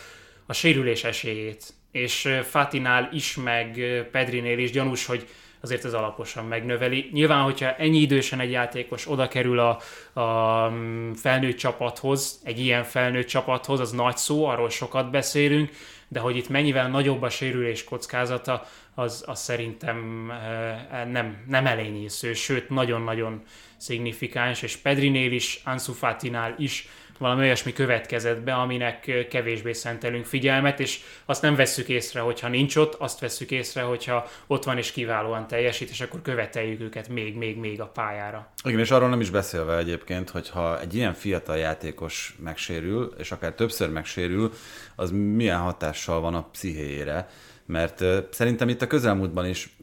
a 0.47 0.53
sérülés 0.53 1.05
esélyét. 1.05 1.65
És 1.93 2.39
Fatinál 2.43 3.09
is, 3.13 3.37
meg 3.37 3.81
Pedrinél 4.13 4.59
is 4.59 4.71
gyanús, 4.71 5.07
hogy 5.07 5.27
azért 5.61 5.85
ez 5.85 5.95
alaposan 5.95 6.45
megnöveli. 6.45 7.09
Nyilván, 7.13 7.43
hogyha 7.43 7.75
ennyi 7.75 7.99
idősen 7.99 8.41
egy 8.41 8.51
játékos 8.51 9.11
oda 9.11 9.29
kerül 9.29 9.59
a, 9.59 9.79
a 10.21 10.69
mm, 10.69 11.13
felnőtt 11.13 11.57
csapathoz, 11.57 12.41
egy 12.45 12.59
ilyen 12.59 12.85
felnőtt 12.85 13.27
csapathoz, 13.27 13.81
az 13.81 13.91
nagy 13.91 14.17
szó, 14.17 14.45
arról 14.45 14.71
sokat 14.71 15.11
beszélünk, 15.11 15.71
de 16.09 16.21
hogy 16.21 16.37
itt 16.37 16.49
mennyivel 16.49 16.88
nagyobb 16.88 17.23
a 17.23 17.31
sérülés 17.31 17.85
kockázata, 17.85 18.66
az, 18.94 19.25
az 19.27 19.40
szerintem 19.40 20.31
eh, 20.31 21.05
nem, 21.05 21.44
nem 21.47 21.66
elényésző, 21.66 22.33
sőt 22.33 22.68
nagyon-nagyon 22.68 23.42
szignifikáns, 23.77 24.62
és 24.62 24.77
Pedrinél 24.77 25.33
is, 25.33 25.61
Ansu 25.64 25.92
Fatinál 25.92 26.55
is 26.59 26.88
valami 27.19 27.41
olyasmi 27.41 27.73
következett 27.73 28.41
be, 28.41 28.55
aminek 28.55 29.27
kevésbé 29.31 29.73
szentelünk 29.73 30.25
figyelmet, 30.25 30.81
és 30.81 31.01
azt 31.25 31.43
nem 31.43 31.55
vesszük 31.55 31.89
észre, 31.89 32.21
hogyha 32.21 32.49
nincs 32.49 32.77
ott, 32.77 32.95
azt 32.95 33.21
vesszük 33.21 33.51
észre, 33.51 33.83
hogyha 33.83 34.27
ott 34.47 34.65
van 34.65 34.79
és 34.79 34.93
kiválóan 34.93 35.47
teljesít, 35.47 35.91
és 35.91 36.01
akkor 36.01 36.23
követeljük 36.23 36.81
őket 36.81 37.09
még, 37.09 37.37
még, 37.37 37.57
még 37.57 37.81
a 37.81 37.87
pályára. 37.87 38.53
Igen, 38.65 38.79
és 38.79 38.91
arról 38.91 39.09
nem 39.09 39.21
is 39.21 39.31
beszélve 39.31 39.77
egyébként, 39.77 40.31
hogyha 40.31 40.81
egy 40.81 40.95
ilyen 40.95 41.15
fiatal 41.15 41.57
játékos 41.57 42.37
megsérül, 42.43 43.15
és 43.19 43.33
akár 43.33 43.53
többször 43.53 43.91
megsérül, 43.91 44.53
az 44.97 45.11
milyen 45.11 45.59
hatással 45.59 46.21
van 46.21 46.35
a 46.35 46.49
pszichéjére, 46.53 47.29
mert 47.67 48.05
szerintem 48.31 48.69
itt 48.69 48.83
a 48.83 48.87
közelmúltban 48.87 49.47
is 49.47 49.77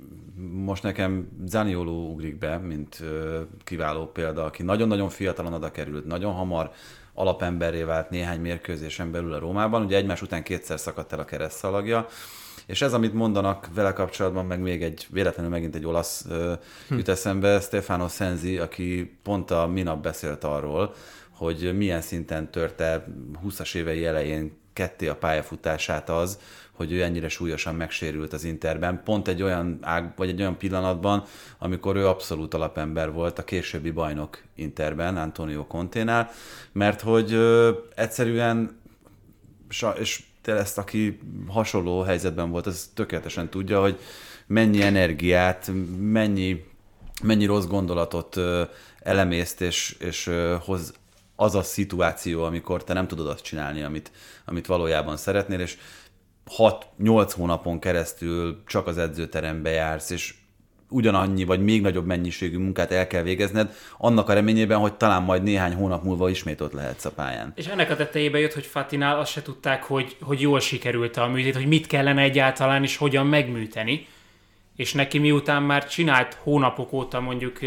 most 0.51 0.83
nekem 0.83 1.27
Zanioló 1.45 2.09
ugrik 2.11 2.37
be, 2.37 2.57
mint 2.57 3.03
kiváló 3.63 4.05
példa, 4.11 4.45
aki 4.45 4.63
nagyon-nagyon 4.63 5.09
fiatalon 5.09 5.53
oda 5.53 5.71
került, 5.71 6.05
nagyon 6.05 6.33
hamar 6.33 6.71
alapemberré 7.15 7.83
vált 7.83 8.09
néhány 8.09 8.39
mérkőzésen 8.39 9.11
belül 9.11 9.33
a 9.33 9.39
Rómában. 9.39 9.83
Ugye 9.83 9.97
egymás 9.97 10.21
után 10.21 10.43
kétszer 10.43 10.79
szakadt 10.79 11.13
el 11.13 11.19
a 11.19 11.25
keresztszalagja, 11.25 12.07
és 12.65 12.81
ez, 12.81 12.93
amit 12.93 13.13
mondanak 13.13 13.69
vele 13.73 13.93
kapcsolatban, 13.93 14.45
meg 14.45 14.59
még 14.59 14.83
egy, 14.83 15.07
véletlenül 15.09 15.51
megint 15.51 15.75
egy 15.75 15.85
olasz 15.85 16.25
uh, 16.29 16.51
jut 16.89 17.07
eszembe, 17.07 17.59
Stefano 17.59 18.07
Senzi, 18.07 18.57
aki 18.57 19.17
pont 19.23 19.51
a 19.51 19.67
minap 19.67 20.01
beszélt 20.01 20.43
arról, 20.43 20.93
hogy 21.29 21.77
milyen 21.77 22.01
szinten 22.01 22.51
törte 22.51 23.05
20-as 23.45 23.75
évei 23.75 24.05
elején 24.05 24.57
ketté 24.73 25.07
a 25.07 25.15
pályafutását 25.15 26.09
az, 26.09 26.39
hogy 26.75 26.91
ő 26.91 27.03
ennyire 27.03 27.29
súlyosan 27.29 27.75
megsérült 27.75 28.33
az 28.33 28.43
Interben. 28.43 29.01
Pont 29.03 29.27
egy 29.27 29.41
olyan 29.41 29.79
ág, 29.81 30.13
vagy 30.15 30.29
egy 30.29 30.39
olyan 30.39 30.57
pillanatban, 30.57 31.23
amikor 31.57 31.95
ő 31.95 32.07
abszolút 32.07 32.53
alapember 32.53 33.11
volt 33.11 33.39
a 33.39 33.43
későbbi 33.43 33.91
bajnok 33.91 34.41
Interben, 34.55 35.17
Antonio 35.17 35.67
Conténál, 35.67 36.31
mert 36.71 37.01
hogy 37.01 37.33
ö, 37.33 37.71
egyszerűen, 37.95 38.79
és 39.99 40.23
ezt, 40.43 40.77
aki 40.77 41.19
hasonló 41.47 42.01
helyzetben 42.01 42.49
volt, 42.51 42.65
az 42.65 42.89
tökéletesen 42.93 43.49
tudja, 43.49 43.81
hogy 43.81 43.99
mennyi 44.47 44.81
energiát, 44.81 45.71
mennyi, 45.99 46.63
mennyi 47.23 47.45
rossz 47.45 47.65
gondolatot 47.65 48.39
elemészt, 48.99 49.61
és, 49.61 49.95
és 49.99 50.31
hoz 50.65 50.93
az 51.35 51.55
a 51.55 51.63
szituáció, 51.63 52.43
amikor 52.43 52.83
te 52.83 52.93
nem 52.93 53.07
tudod 53.07 53.27
azt 53.27 53.43
csinálni, 53.43 53.83
amit, 53.83 54.11
amit 54.45 54.65
valójában 54.65 55.17
szeretnél, 55.17 55.59
és 55.59 55.77
6-8 56.57 57.31
hónapon 57.35 57.79
keresztül 57.79 58.63
csak 58.67 58.87
az 58.87 58.97
edzőterembe 58.97 59.69
jársz, 59.69 60.09
és 60.09 60.33
ugyanannyi 60.89 61.43
vagy 61.43 61.63
még 61.63 61.81
nagyobb 61.81 62.05
mennyiségű 62.05 62.57
munkát 62.57 62.91
el 62.91 63.07
kell 63.07 63.21
végezned, 63.21 63.75
annak 63.97 64.29
a 64.29 64.33
reményében, 64.33 64.79
hogy 64.79 64.93
talán 64.93 65.23
majd 65.23 65.43
néhány 65.43 65.73
hónap 65.73 66.03
múlva 66.03 66.29
ismét 66.29 66.61
ott 66.61 66.73
lehetsz 66.73 67.05
a 67.05 67.11
pályán. 67.11 67.53
És 67.55 67.67
ennek 67.67 67.91
a 67.91 67.95
tetejébe 67.95 68.39
jött, 68.39 68.53
hogy 68.53 68.65
Fatinál 68.65 69.19
azt 69.19 69.31
se 69.31 69.41
tudták, 69.41 69.83
hogy, 69.83 70.15
hogy 70.21 70.41
jól 70.41 70.59
sikerült 70.59 71.17
a 71.17 71.27
műtét, 71.27 71.55
hogy 71.55 71.67
mit 71.67 71.87
kellene 71.87 72.21
egyáltalán 72.21 72.83
és 72.83 72.97
hogyan 72.97 73.27
megműteni. 73.27 74.07
És 74.75 74.93
neki 74.93 75.17
miután 75.17 75.63
már 75.63 75.87
csinált 75.87 76.33
hónapok 76.33 76.93
óta 76.93 77.19
mondjuk 77.19 77.59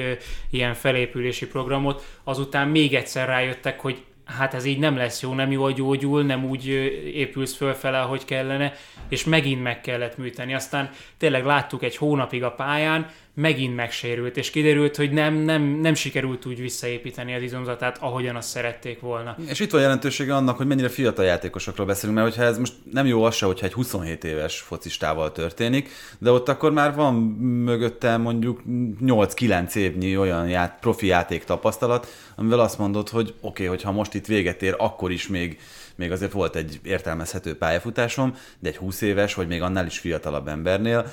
ilyen 0.50 0.74
felépülési 0.74 1.46
programot, 1.46 2.04
azután 2.24 2.68
még 2.68 2.94
egyszer 2.94 3.28
rájöttek, 3.28 3.80
hogy 3.80 4.04
hát 4.36 4.54
ez 4.54 4.64
így 4.64 4.78
nem 4.78 4.96
lesz 4.96 5.22
jó, 5.22 5.34
nem 5.34 5.50
jól 5.50 5.72
gyógyul, 5.72 6.22
nem 6.22 6.44
úgy 6.44 6.66
épülsz 7.14 7.56
fölfele, 7.56 8.00
ahogy 8.00 8.24
kellene, 8.24 8.72
és 9.08 9.24
megint 9.24 9.62
meg 9.62 9.80
kellett 9.80 10.16
műteni. 10.16 10.54
Aztán 10.54 10.90
tényleg 11.18 11.44
láttuk 11.44 11.82
egy 11.82 11.96
hónapig 11.96 12.42
a 12.42 12.52
pályán, 12.52 13.06
megint 13.38 13.76
megsérült, 13.76 14.36
és 14.36 14.50
kiderült, 14.50 14.96
hogy 14.96 15.12
nem, 15.12 15.34
nem, 15.34 15.62
nem 15.62 15.94
sikerült 15.94 16.46
úgy 16.46 16.60
visszaépíteni 16.60 17.34
az 17.34 17.42
izomzatát, 17.42 17.98
ahogyan 18.00 18.36
azt 18.36 18.48
szerették 18.48 19.00
volna. 19.00 19.36
És 19.48 19.60
itt 19.60 19.70
van 19.70 19.80
jelentősége 19.80 20.34
annak, 20.34 20.56
hogy 20.56 20.66
mennyire 20.66 20.88
fiatal 20.88 21.24
játékosokról 21.24 21.86
beszélünk, 21.86 22.18
mert 22.18 22.28
hogyha 22.28 22.48
ez 22.48 22.58
most 22.58 22.72
nem 22.92 23.06
jó 23.06 23.22
az 23.22 23.34
se, 23.34 23.46
hogyha 23.46 23.66
egy 23.66 23.72
27 23.72 24.24
éves 24.24 24.60
focistával 24.60 25.32
történik, 25.32 25.88
de 26.18 26.30
ott 26.30 26.48
akkor 26.48 26.72
már 26.72 26.94
van 26.94 27.14
mögötte 27.64 28.16
mondjuk 28.16 28.60
8-9 29.00 29.74
évnyi 29.74 30.16
olyan 30.16 30.48
ját, 30.48 30.78
profi 30.80 31.06
játék 31.06 31.44
tapasztalat, 31.44 32.06
amivel 32.36 32.60
azt 32.60 32.78
mondod, 32.78 33.08
hogy 33.08 33.28
oké, 33.28 33.38
okay, 33.40 33.66
hogyha 33.66 33.92
most 33.92 34.14
itt 34.14 34.26
véget 34.26 34.62
ér, 34.62 34.74
akkor 34.78 35.10
is 35.10 35.28
még 35.28 35.58
még 35.94 36.12
azért 36.12 36.32
volt 36.32 36.56
egy 36.56 36.80
értelmezhető 36.82 37.56
pályafutásom, 37.56 38.36
de 38.58 38.68
egy 38.68 38.76
20 38.76 39.00
éves, 39.00 39.34
vagy 39.34 39.48
még 39.48 39.62
annál 39.62 39.86
is 39.86 39.98
fiatalabb 39.98 40.48
embernél, 40.48 41.12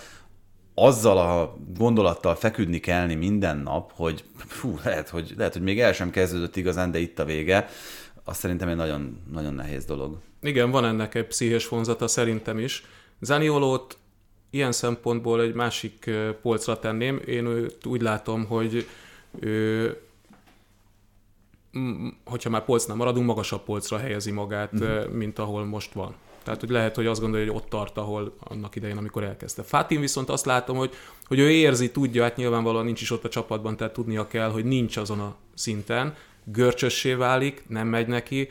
azzal 0.76 1.18
a 1.18 1.58
gondolattal 1.78 2.36
feküdni 2.36 2.80
kelni 2.80 3.16
minden 3.16 3.58
nap, 3.58 3.92
hogy 3.96 4.24
fú, 4.38 4.78
lehet, 4.84 5.10
hogy, 5.10 5.34
lehet, 5.38 5.54
hogy 5.54 5.62
még 5.62 5.80
el 5.80 5.94
sem 5.94 6.10
kezdődött 6.10 6.56
igazán, 6.56 6.92
de 6.92 7.00
itt 7.00 7.20
a 7.20 7.26
vége, 7.26 7.68
az 8.24 8.38
szerintem 8.38 8.68
egy 8.68 8.76
nagyon, 8.76 9.22
nagyon 9.32 9.54
nehéz 9.54 9.86
dolog. 9.86 10.18
Igen, 10.42 10.72
van 10.72 10.86
ennek 10.86 11.16
egy 11.16 11.28
pszichés 11.28 11.68
vonzata 11.68 12.08
szerintem 12.08 12.60
is. 12.60 12.86
Zaniolót 13.20 13.98
ilyen 14.50 14.72
szempontból 14.72 15.42
egy 15.42 15.54
másik 15.54 16.12
polcra 16.42 16.80
tenném. 16.80 17.22
Én 17.26 17.46
őt 17.46 17.86
úgy 17.86 18.02
látom, 18.02 18.46
hogy 18.46 18.88
ő, 19.40 19.98
hogyha 22.26 22.50
már 22.50 22.66
polcnál 22.66 22.98
maradunk, 22.98 23.26
magasabb 23.26 23.64
polcra 23.64 23.98
helyezi 23.98 24.32
magát, 24.32 24.74
uh-huh. 24.74 25.12
mint 25.12 25.40
ahol 25.40 25.66
most 25.66 25.94
van. 25.94 26.16
Tehát, 26.46 26.60
hogy 26.60 26.70
lehet, 26.70 26.96
hogy 26.96 27.06
azt 27.06 27.22
gondolja, 27.22 27.46
hogy 27.46 27.56
ott 27.56 27.70
tart, 27.70 27.98
ahol 27.98 28.36
annak 28.40 28.76
idején, 28.76 28.98
amikor 28.98 29.24
elkezdte. 29.24 29.64
Fatin 29.64 30.00
viszont 30.00 30.30
azt 30.30 30.46
látom, 30.46 30.78
hogy, 30.78 30.94
hogy 31.26 31.40
ő 31.40 31.52
érzi, 31.52 31.92
tudja, 31.92 32.24
hát 32.24 32.36
nyilvánvalóan 32.36 32.86
nincs 32.86 33.02
is 33.02 33.12
ott 33.12 33.26
a 33.26 33.30
csapatban, 33.30 33.78
tehát 33.78 33.94
tudnia 33.94 34.28
kell, 34.28 34.50
hogy 34.50 34.66
nincs 34.66 34.98
azon 34.98 35.20
a 35.20 35.36
szinten, 35.54 36.16
görcsössé 36.44 37.14
válik, 37.14 37.64
nem 37.68 37.88
megy 37.88 38.08
neki, 38.08 38.50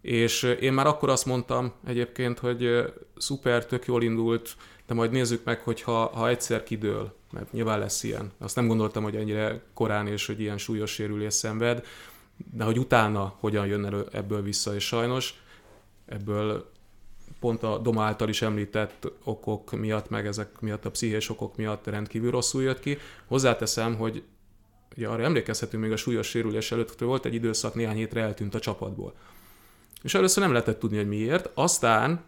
és 0.00 0.42
én 0.60 0.72
már 0.72 0.86
akkor 0.86 1.08
azt 1.08 1.26
mondtam 1.26 1.72
egyébként, 1.86 2.38
hogy 2.38 2.92
szuper, 3.16 3.66
tök 3.66 3.86
jól 3.86 4.02
indult, 4.02 4.56
de 4.86 4.94
majd 4.94 5.10
nézzük 5.10 5.44
meg, 5.44 5.60
hogy 5.60 5.82
ha, 5.82 6.06
ha 6.06 6.28
egyszer 6.28 6.62
kidől, 6.62 7.14
mert 7.30 7.52
nyilván 7.52 7.78
lesz 7.78 8.02
ilyen. 8.02 8.32
Azt 8.38 8.56
nem 8.56 8.66
gondoltam, 8.66 9.02
hogy 9.02 9.16
ennyire 9.16 9.62
korán 9.74 10.06
és 10.06 10.26
hogy 10.26 10.40
ilyen 10.40 10.58
súlyos 10.58 10.90
sérülés 10.90 11.34
szenved, 11.34 11.86
de 12.52 12.64
hogy 12.64 12.78
utána 12.78 13.36
hogyan 13.38 13.66
jön 13.66 13.84
elő 13.84 14.06
ebből 14.12 14.42
vissza, 14.42 14.74
és 14.74 14.86
sajnos 14.86 15.34
ebből 16.06 16.70
pont 17.42 17.62
a 17.62 17.78
Doma 17.78 18.02
által 18.02 18.28
is 18.28 18.42
említett 18.42 19.12
okok 19.24 19.72
miatt, 19.72 20.08
meg 20.08 20.26
ezek 20.26 20.60
miatt 20.60 20.84
a 20.84 20.90
pszichés 20.90 21.28
okok 21.28 21.56
miatt 21.56 21.86
rendkívül 21.86 22.30
rosszul 22.30 22.62
jött 22.62 22.80
ki. 22.80 22.98
Hozzáteszem, 23.26 23.96
hogy 23.96 24.22
ugye 24.96 25.08
arra 25.08 25.22
emlékezhetünk 25.22 25.82
még 25.82 25.92
a 25.92 25.96
súlyos 25.96 26.26
sérülés 26.26 26.72
előtt, 26.72 26.98
hogy 26.98 27.06
volt 27.06 27.24
egy 27.24 27.34
időszak, 27.34 27.74
néhány 27.74 27.96
hétre 27.96 28.20
eltűnt 28.20 28.54
a 28.54 28.58
csapatból. 28.58 29.14
És 30.02 30.14
először 30.14 30.42
nem 30.42 30.52
lehetett 30.52 30.78
tudni, 30.78 30.96
hogy 30.96 31.08
miért. 31.08 31.50
Aztán 31.54 32.24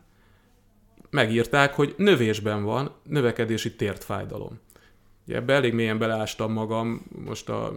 megírták, 1.10 1.74
hogy 1.74 1.94
növésben 1.96 2.64
van 2.64 2.90
növekedési 3.02 3.74
tért 3.74 4.04
fájdalom. 4.04 4.60
Ugye 5.26 5.36
ebbe 5.36 5.52
elég 5.54 5.74
mélyen 5.74 5.98
beleástam 5.98 6.52
magam, 6.52 7.06
most 7.24 7.48
a 7.48 7.72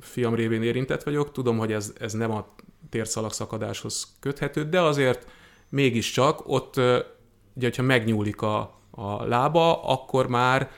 fiam 0.00 0.34
révén 0.34 0.62
érintett 0.62 1.02
vagyok, 1.02 1.32
tudom, 1.32 1.58
hogy 1.58 1.72
ez, 1.72 1.92
ez 1.98 2.12
nem 2.12 2.30
a 2.30 2.54
térszalagszakadáshoz 2.90 4.16
köthető, 4.20 4.64
de 4.64 4.80
azért 4.80 5.26
mégiscsak 5.70 6.48
ott, 6.48 6.76
ugye, 7.54 7.66
hogyha 7.66 7.82
megnyúlik 7.82 8.42
a, 8.42 8.80
a 8.90 9.24
lába, 9.24 9.82
akkor 9.82 10.28
már 10.28 10.70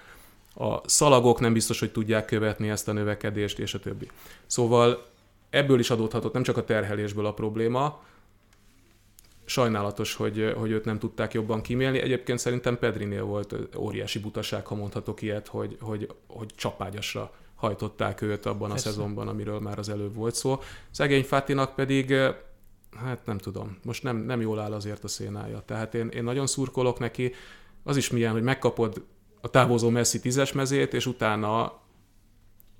a 0.55 0.89
szalagok 0.89 1.41
nem 1.41 1.53
biztos, 1.53 1.79
hogy 1.79 1.93
tudják 1.93 2.25
követni 2.25 2.71
ezt 2.71 2.89
a 2.89 2.93
növekedést, 2.93 3.59
és 3.59 3.75
a 3.75 3.81
többi. 3.81 4.09
Szóval 4.47 5.07
ebből 5.51 5.79
is 5.79 5.91
adódhatott 5.91 6.33
nem 6.33 6.43
csak 6.43 6.57
a 6.57 6.65
terhelésből 6.65 7.27
a 7.27 7.35
probléma, 7.35 8.01
sajnálatos, 9.45 10.15
hogy, 10.15 10.55
hogy 10.57 10.71
őt 10.71 10.85
nem 10.85 10.99
tudták 10.99 11.33
jobban 11.33 11.61
kimélni. 11.61 12.01
Egyébként 12.01 12.39
szerintem 12.39 12.79
Pedrinél 12.79 13.25
volt 13.25 13.55
óriási 13.77 14.19
butaság, 14.19 14.67
ha 14.67 14.75
mondhatok 14.75 15.23
ilyet, 15.23 15.49
hogy, 15.49 15.77
hogy, 15.81 16.09
hogy 16.27 16.51
csapágyasra 16.55 17.33
hajtották 17.55 18.21
őt 18.21 18.47
abban 18.47 18.69
Persze. 18.69 18.89
a 18.89 18.93
szezonban, 18.93 19.29
amiről 19.29 19.61
már 19.61 19.79
az 19.79 19.89
előbb 19.89 20.15
volt 20.15 20.35
szó. 20.35 20.61
Szegény 20.91 21.25
Fátinak 21.25 21.75
pedig 21.75 22.15
hát 22.97 23.27
nem 23.27 23.39
tudom, 23.39 23.79
most 23.85 24.03
nem, 24.03 24.17
nem 24.17 24.41
jól 24.41 24.61
áll 24.61 24.73
azért 24.73 25.05
a 25.05 25.09
szénája. 25.09 25.63
Tehát 25.67 25.95
én, 25.95 26.09
én 26.09 26.25
nagyon 26.25 26.47
szurkolok 26.47 26.99
neki, 26.99 27.33
az 27.83 27.97
is 27.97 28.11
milyen, 28.11 28.33
hogy 28.33 28.43
megkapod 28.43 29.05
a 29.41 29.51
távozó 29.51 29.89
Messi 29.89 30.21
tízes 30.21 30.53
mezét, 30.53 30.95
és 30.95 31.07
utána 31.07 31.81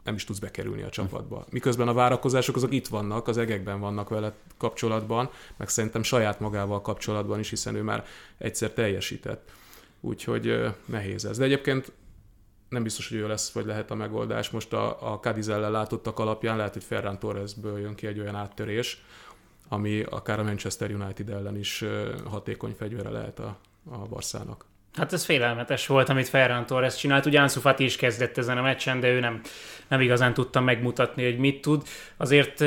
nem 0.05 0.15
is 0.15 0.25
tudsz 0.25 0.39
bekerülni 0.39 0.83
a 0.83 0.89
csapatba. 0.89 1.47
Miközben 1.51 1.89
a 1.89 1.93
várakozások 1.93 2.57
azok 2.57 2.73
itt 2.73 2.87
vannak, 2.87 3.29
az 3.29 3.39
egekben 3.39 3.81
vannak 3.81 4.09
vele 4.09 4.35
kapcsolatban, 4.57 5.31
meg 5.57 5.69
szerintem 5.69 6.03
saját 6.03 6.41
magával 6.41 6.81
kapcsolatban 6.81 7.39
is, 7.39 7.49
hiszen 7.49 7.75
ő 7.75 7.83
már 7.83 8.05
egyszer 8.39 8.71
teljesített. 8.71 9.51
Úgyhogy 10.01 10.75
nehéz 10.85 11.25
ez. 11.25 11.39
De 11.39 11.45
egyébként 11.45 11.93
nem 12.69 12.83
biztos, 12.83 13.09
hogy 13.09 13.19
ő 13.19 13.27
lesz, 13.27 13.53
vagy 13.53 13.67
lehet 13.67 13.91
a 13.91 13.95
megoldás. 13.95 14.51
Most 14.51 14.73
a, 14.73 15.13
a 15.13 15.19
Cadizellel 15.19 15.71
látottak 15.71 16.19
alapján 16.19 16.57
lehet, 16.57 16.73
hogy 16.73 16.85
Ferran 16.85 17.19
Torresből 17.19 17.79
jön 17.79 17.95
ki 17.95 18.07
egy 18.07 18.21
olyan 18.21 18.35
áttörés, 18.35 19.05
ami 19.73 20.03
akár 20.11 20.39
a 20.39 20.43
Manchester 20.43 20.91
United 20.91 21.29
ellen 21.29 21.57
is 21.57 21.85
hatékony 22.31 22.75
fegyvere 22.79 23.11
lehet 23.11 23.39
a, 23.39 23.59
a 23.91 23.99
Barszának. 23.99 24.67
Hát 24.97 25.13
ez 25.13 25.25
félelmetes 25.25 25.87
volt, 25.87 26.09
amit 26.09 26.29
Ferran 26.29 26.67
Torres 26.67 26.97
csinált. 26.97 27.27
Ugye 27.27 27.41
Ansu 27.41 27.61
Fati 27.61 27.85
is 27.85 27.97
kezdett 27.97 28.39
ezen 28.39 28.59
a 28.59 28.63
meccsen, 28.63 29.01
de 29.01 29.09
ő 29.09 29.21
nem, 29.21 29.41
nem 29.89 30.01
igazán 30.01 30.35
tudta 30.35 30.61
megmutatni, 30.61 31.25
hogy 31.25 31.39
mit 31.39 31.61
tud. 31.61 31.83
Azért, 32.17 32.59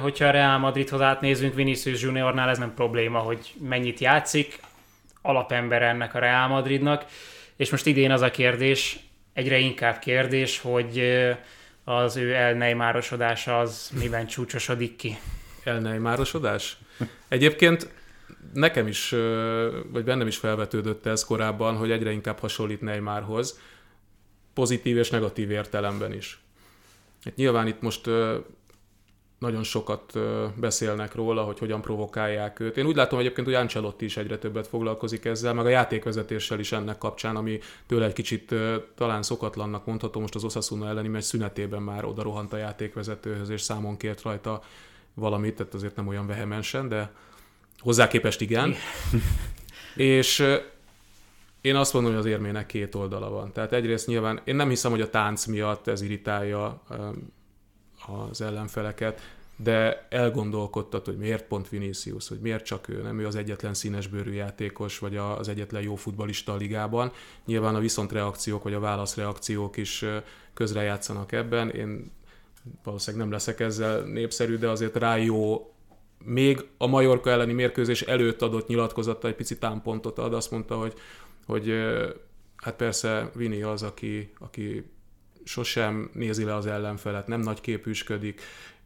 hogyha 0.00 0.24
a 0.24 0.30
Real 0.30 0.58
Madridhoz 0.58 1.00
átnézünk, 1.00 1.54
Vinicius 1.54 2.02
Juniornál 2.02 2.48
ez 2.48 2.58
nem 2.58 2.74
probléma, 2.74 3.18
hogy 3.18 3.54
mennyit 3.60 4.00
játszik. 4.00 4.60
Alapember 5.22 5.82
ennek 5.82 6.14
a 6.14 6.18
Real 6.18 6.48
Madridnak. 6.48 7.04
És 7.56 7.70
most 7.70 7.86
idén 7.86 8.10
az 8.10 8.20
a 8.20 8.30
kérdés, 8.30 8.98
egyre 9.32 9.58
inkább 9.58 9.98
kérdés, 9.98 10.58
hogy 10.58 11.02
az 11.84 12.16
ő 12.16 12.34
elneimárosodása 12.34 13.58
az 13.58 13.90
miben 14.00 14.26
csúcsosodik 14.26 14.96
ki. 14.96 15.18
Elneimárosodás? 15.64 16.78
Egyébként 17.28 17.88
nekem 18.52 18.86
is, 18.86 19.10
vagy 19.92 20.04
bennem 20.04 20.26
is 20.26 20.36
felvetődött 20.36 21.06
ez 21.06 21.24
korábban, 21.24 21.76
hogy 21.76 21.90
egyre 21.90 22.10
inkább 22.10 22.38
hasonlít 22.38 22.80
Neymarhoz, 22.80 23.60
pozitív 24.54 24.96
és 24.96 25.10
negatív 25.10 25.50
értelemben 25.50 26.12
is. 26.12 26.40
Hát 27.24 27.36
nyilván 27.36 27.66
itt 27.66 27.80
most 27.80 28.10
nagyon 29.38 29.62
sokat 29.62 30.18
beszélnek 30.56 31.14
róla, 31.14 31.42
hogy 31.42 31.58
hogyan 31.58 31.80
provokálják 31.80 32.60
őt. 32.60 32.76
Én 32.76 32.86
úgy 32.86 32.96
látom 32.96 33.18
egyébként, 33.18 33.46
hogy 33.46 33.56
Ancelotti 33.56 34.04
is 34.04 34.16
egyre 34.16 34.38
többet 34.38 34.66
foglalkozik 34.66 35.24
ezzel, 35.24 35.54
meg 35.54 35.66
a 35.66 35.68
játékvezetéssel 35.68 36.58
is 36.58 36.72
ennek 36.72 36.98
kapcsán, 36.98 37.36
ami 37.36 37.58
tőle 37.86 38.06
egy 38.06 38.12
kicsit 38.12 38.54
talán 38.94 39.22
szokatlannak 39.22 39.86
mondható, 39.86 40.20
most 40.20 40.34
az 40.34 40.44
Osasuna 40.44 40.88
elleni 40.88 41.08
meccs 41.08 41.22
szünetében 41.22 41.82
már 41.82 42.04
oda 42.04 42.22
rohant 42.22 42.52
a 42.52 42.56
játékvezetőhöz, 42.56 43.48
és 43.48 43.60
számon 43.60 43.96
kért 43.96 44.22
rajta 44.22 44.62
valamit, 45.14 45.54
tehát 45.54 45.74
azért 45.74 45.96
nem 45.96 46.06
olyan 46.06 46.26
vehemensen, 46.26 46.88
de 46.88 47.12
hozzá 47.78 48.08
képest 48.08 48.40
igen. 48.40 48.74
és 49.94 50.44
én 51.60 51.76
azt 51.76 51.92
mondom, 51.92 52.12
hogy 52.12 52.20
az 52.20 52.26
érmének 52.26 52.66
két 52.66 52.94
oldala 52.94 53.30
van. 53.30 53.52
Tehát 53.52 53.72
egyrészt 53.72 54.06
nyilván, 54.06 54.40
én 54.44 54.56
nem 54.56 54.68
hiszem, 54.68 54.90
hogy 54.90 55.00
a 55.00 55.10
tánc 55.10 55.46
miatt 55.46 55.86
ez 55.86 56.00
irritálja 56.00 56.82
az 58.06 58.40
ellenfeleket, 58.40 59.20
de 59.56 60.06
elgondolkodtat, 60.10 61.06
hogy 61.06 61.16
miért 61.16 61.44
pont 61.44 61.68
Vinicius, 61.68 62.28
hogy 62.28 62.38
miért 62.40 62.64
csak 62.64 62.88
ő, 62.88 63.02
nem 63.02 63.18
ő 63.18 63.26
az 63.26 63.34
egyetlen 63.34 63.74
színesbőrű 63.74 64.32
játékos, 64.32 64.98
vagy 64.98 65.16
az 65.16 65.48
egyetlen 65.48 65.82
jó 65.82 65.94
futbalista 65.94 66.52
a 66.52 66.56
ligában. 66.56 67.12
Nyilván 67.44 67.74
a 67.74 67.80
viszontreakciók, 67.80 68.62
vagy 68.62 68.74
a 68.74 68.80
válaszreakciók 68.80 69.76
is 69.76 70.04
közrejátszanak 70.54 71.32
ebben. 71.32 71.70
Én 71.70 72.10
valószínűleg 72.82 73.26
nem 73.26 73.34
leszek 73.34 73.60
ezzel 73.60 74.02
népszerű, 74.02 74.56
de 74.56 74.68
azért 74.68 74.96
rá 74.96 75.16
jó 75.16 75.72
még 76.24 76.66
a 76.78 76.86
Majorka 76.86 77.30
elleni 77.30 77.52
mérkőzés 77.52 78.02
előtt 78.02 78.42
adott 78.42 78.68
nyilatkozata 78.68 79.28
egy 79.28 79.34
picit 79.34 79.60
támpontot 79.60 80.18
ad, 80.18 80.34
azt 80.34 80.50
mondta, 80.50 80.76
hogy, 80.76 80.94
hogy 81.46 81.72
hát 82.56 82.74
persze 82.74 83.30
Vini 83.34 83.62
az, 83.62 83.82
aki, 83.82 84.32
aki 84.38 84.90
sosem 85.44 86.10
nézi 86.12 86.44
le 86.44 86.54
az 86.54 86.66
ellenfelet, 86.66 87.26
nem 87.26 87.40
nagy 87.40 87.60
képűsködik, 87.60 88.40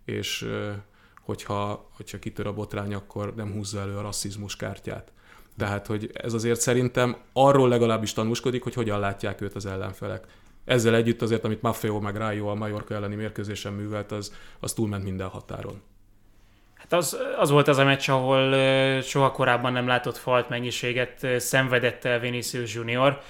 és 0.05 0.49
hogyha, 1.21 1.91
hogyha 1.97 2.19
kitör 2.19 2.47
a 2.47 2.53
botrány, 2.53 2.95
akkor 2.95 3.35
nem 3.35 3.53
húzza 3.53 3.81
elő 3.81 3.97
a 3.97 4.03
rasszizmus 4.03 4.57
kártyát. 4.57 5.13
Tehát, 5.57 5.87
hogy 5.87 6.11
ez 6.13 6.33
azért 6.33 6.61
szerintem 6.61 7.17
arról 7.33 7.69
legalábbis 7.69 8.13
tanúskodik, 8.13 8.63
hogy 8.63 8.75
hogyan 8.75 9.01
látják 9.01 9.41
őt 9.41 9.55
az 9.55 9.67
ellenfelek. 9.67 10.27
Ezzel 10.65 10.95
együtt 10.95 11.23
azért, 11.23 11.45
amit 11.45 11.63
Maffeo 11.63 12.01
meg 12.01 12.17
Rájó 12.17 12.49
a 12.49 12.55
Majorka 12.55 12.95
elleni 12.95 13.15
mérkőzésen 13.15 13.73
művelt, 13.73 14.13
az, 14.13 14.35
az 14.61 14.73
túlment 14.73 15.05
minden 15.05 15.29
határon. 15.29 15.83
Hát 16.75 16.93
az, 16.93 17.19
az 17.39 17.51
volt 17.51 17.69
az 17.69 17.79
a 17.79 17.85
meccs, 17.85 18.11
ahol 18.11 18.53
soha 19.01 19.31
korábban 19.31 19.73
nem 19.73 19.87
látott 19.87 20.17
falt 20.17 20.49
mennyiséget 20.49 21.27
szenvedett 21.41 22.05
el 22.05 22.19
Vinicius 22.19 22.75
Junior, 22.75 23.21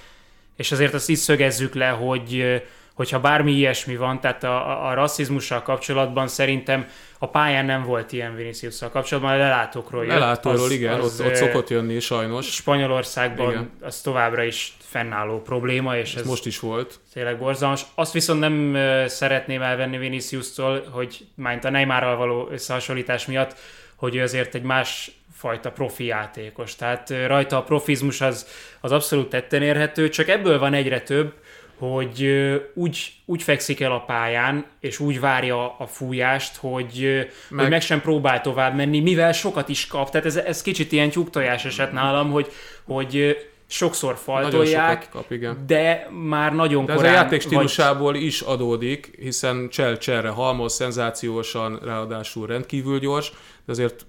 és 0.55 0.71
azért 0.71 0.93
azt 0.93 1.09
is 1.09 1.17
szögezzük 1.17 1.73
le, 1.73 1.89
hogy 1.89 2.61
hogyha 2.95 3.19
bármi 3.19 3.51
ilyesmi 3.51 3.95
van, 3.95 4.19
tehát 4.19 4.43
a, 4.43 4.87
a, 4.87 4.93
rasszizmussal 4.93 5.61
kapcsolatban 5.61 6.27
szerintem 6.27 6.87
a 7.19 7.29
pályán 7.29 7.65
nem 7.65 7.83
volt 7.83 8.11
ilyen 8.11 8.35
vinicius 8.35 8.79
kapcsolatban, 8.91 9.33
a 9.33 9.37
lelátókról 9.37 10.03
jött. 10.03 10.13
Lelátóról, 10.13 10.65
az, 10.65 10.71
igen, 10.71 10.99
az, 10.99 11.19
ott, 11.19 11.27
ott 11.27 11.35
szokott 11.35 11.69
jönni 11.69 11.99
sajnos. 11.99 12.53
Spanyolországban 12.53 13.51
igen. 13.51 13.71
az 13.81 14.01
továbbra 14.01 14.43
is 14.43 14.77
fennálló 14.79 15.41
probléma, 15.41 15.97
és 15.97 16.13
ez, 16.13 16.21
ez 16.21 16.27
most 16.27 16.45
is 16.45 16.59
volt. 16.59 16.99
Tényleg 17.13 17.37
borzalmas. 17.37 17.85
Azt 17.95 18.13
viszont 18.13 18.39
nem 18.39 18.77
szeretném 19.07 19.61
elvenni 19.61 19.97
Vinicius-tól, 19.97 20.87
hogy 20.91 21.25
mányt 21.35 21.65
a 21.65 21.69
Neymarral 21.69 22.15
való 22.15 22.47
összehasonlítás 22.51 23.25
miatt, 23.25 23.55
hogy 23.95 24.15
ő 24.15 24.21
azért 24.21 24.55
egy 24.55 24.63
más 24.63 25.11
fajta 25.33 25.71
profi 25.71 26.05
játékos. 26.05 26.75
Tehát 26.75 27.13
rajta 27.27 27.57
a 27.57 27.63
profizmus 27.63 28.21
az, 28.21 28.47
az 28.81 28.91
abszolút 28.91 29.29
tetten 29.29 29.61
érhető, 29.61 30.09
csak 30.09 30.27
ebből 30.27 30.59
van 30.59 30.73
egyre 30.73 31.01
több, 31.01 31.33
hogy 31.77 32.29
úgy, 32.73 33.13
úgy 33.25 33.43
fekszik 33.43 33.79
el 33.79 33.91
a 33.91 33.99
pályán, 33.99 34.65
és 34.79 34.99
úgy 34.99 35.19
várja 35.19 35.77
a 35.77 35.87
fújást, 35.87 36.55
hogy 36.55 37.27
meg, 37.49 37.59
hogy 37.59 37.69
meg 37.69 37.81
sem 37.81 38.01
próbál 38.01 38.41
tovább 38.41 38.75
menni, 38.75 38.99
mivel 38.99 39.31
sokat 39.31 39.69
is 39.69 39.87
kap. 39.87 40.09
Tehát 40.09 40.25
ez, 40.25 40.35
ez 40.35 40.61
kicsit 40.61 40.91
ilyen 40.91 41.09
tyúktojás 41.09 41.65
eset 41.65 41.91
nálam, 41.91 42.31
hogy, 42.31 42.51
hogy 42.83 43.37
sokszor 43.67 44.15
faltolják, 44.15 45.09
kap, 45.11 45.31
igen. 45.31 45.63
de 45.67 46.09
már 46.11 46.53
nagyon 46.53 46.85
de 46.85 46.93
korán... 46.93 47.13
ez 47.13 47.19
a 47.19 47.21
játék 47.21 47.41
stílusából 47.41 48.11
vagy... 48.11 48.23
is 48.23 48.41
adódik, 48.41 49.11
hiszen 49.19 49.69
csel 49.69 49.97
cselre 49.97 50.29
halmoz, 50.29 50.73
szenzációsan, 50.73 51.79
ráadásul 51.83 52.47
rendkívül 52.47 52.99
gyors, 52.99 53.31
de 53.65 53.71
azért 53.71 54.05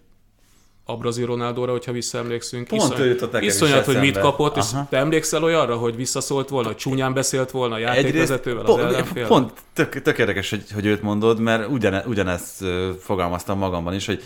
a 0.88 0.96
brazil 0.96 1.26
Ronaldóra, 1.26 1.70
hogyha 1.70 1.92
visszaemlékszünk. 1.92 2.68
Pont 2.68 2.82
iszony, 2.82 3.00
ő 3.00 3.18
a 3.32 3.38
Iszonyat, 3.38 3.84
hogy 3.84 3.98
mit 3.98 4.18
kapott, 4.18 4.56
Aha. 4.56 4.80
és 4.82 4.88
te 4.88 4.96
emlékszel 4.96 5.42
olyanra, 5.42 5.76
hogy 5.76 5.96
visszaszólt 5.96 6.48
volna, 6.48 6.66
hogy 6.66 6.76
csúnyán 6.76 7.14
beszélt 7.14 7.50
volna 7.50 7.74
a 7.74 7.78
játékvezetővel, 7.78 8.64
az 8.64 8.78
ellenfél? 8.78 9.26
Pont 9.26 9.52
tök, 9.72 10.02
tök 10.02 10.18
érdekes, 10.18 10.50
hogy, 10.50 10.64
hogy 10.74 10.86
őt 10.86 11.02
mondod, 11.02 11.40
mert 11.40 11.68
ugyane, 11.68 12.04
ugyanezt 12.06 12.64
fogalmaztam 13.00 13.58
magamban 13.58 13.94
is, 13.94 14.06
hogy 14.06 14.22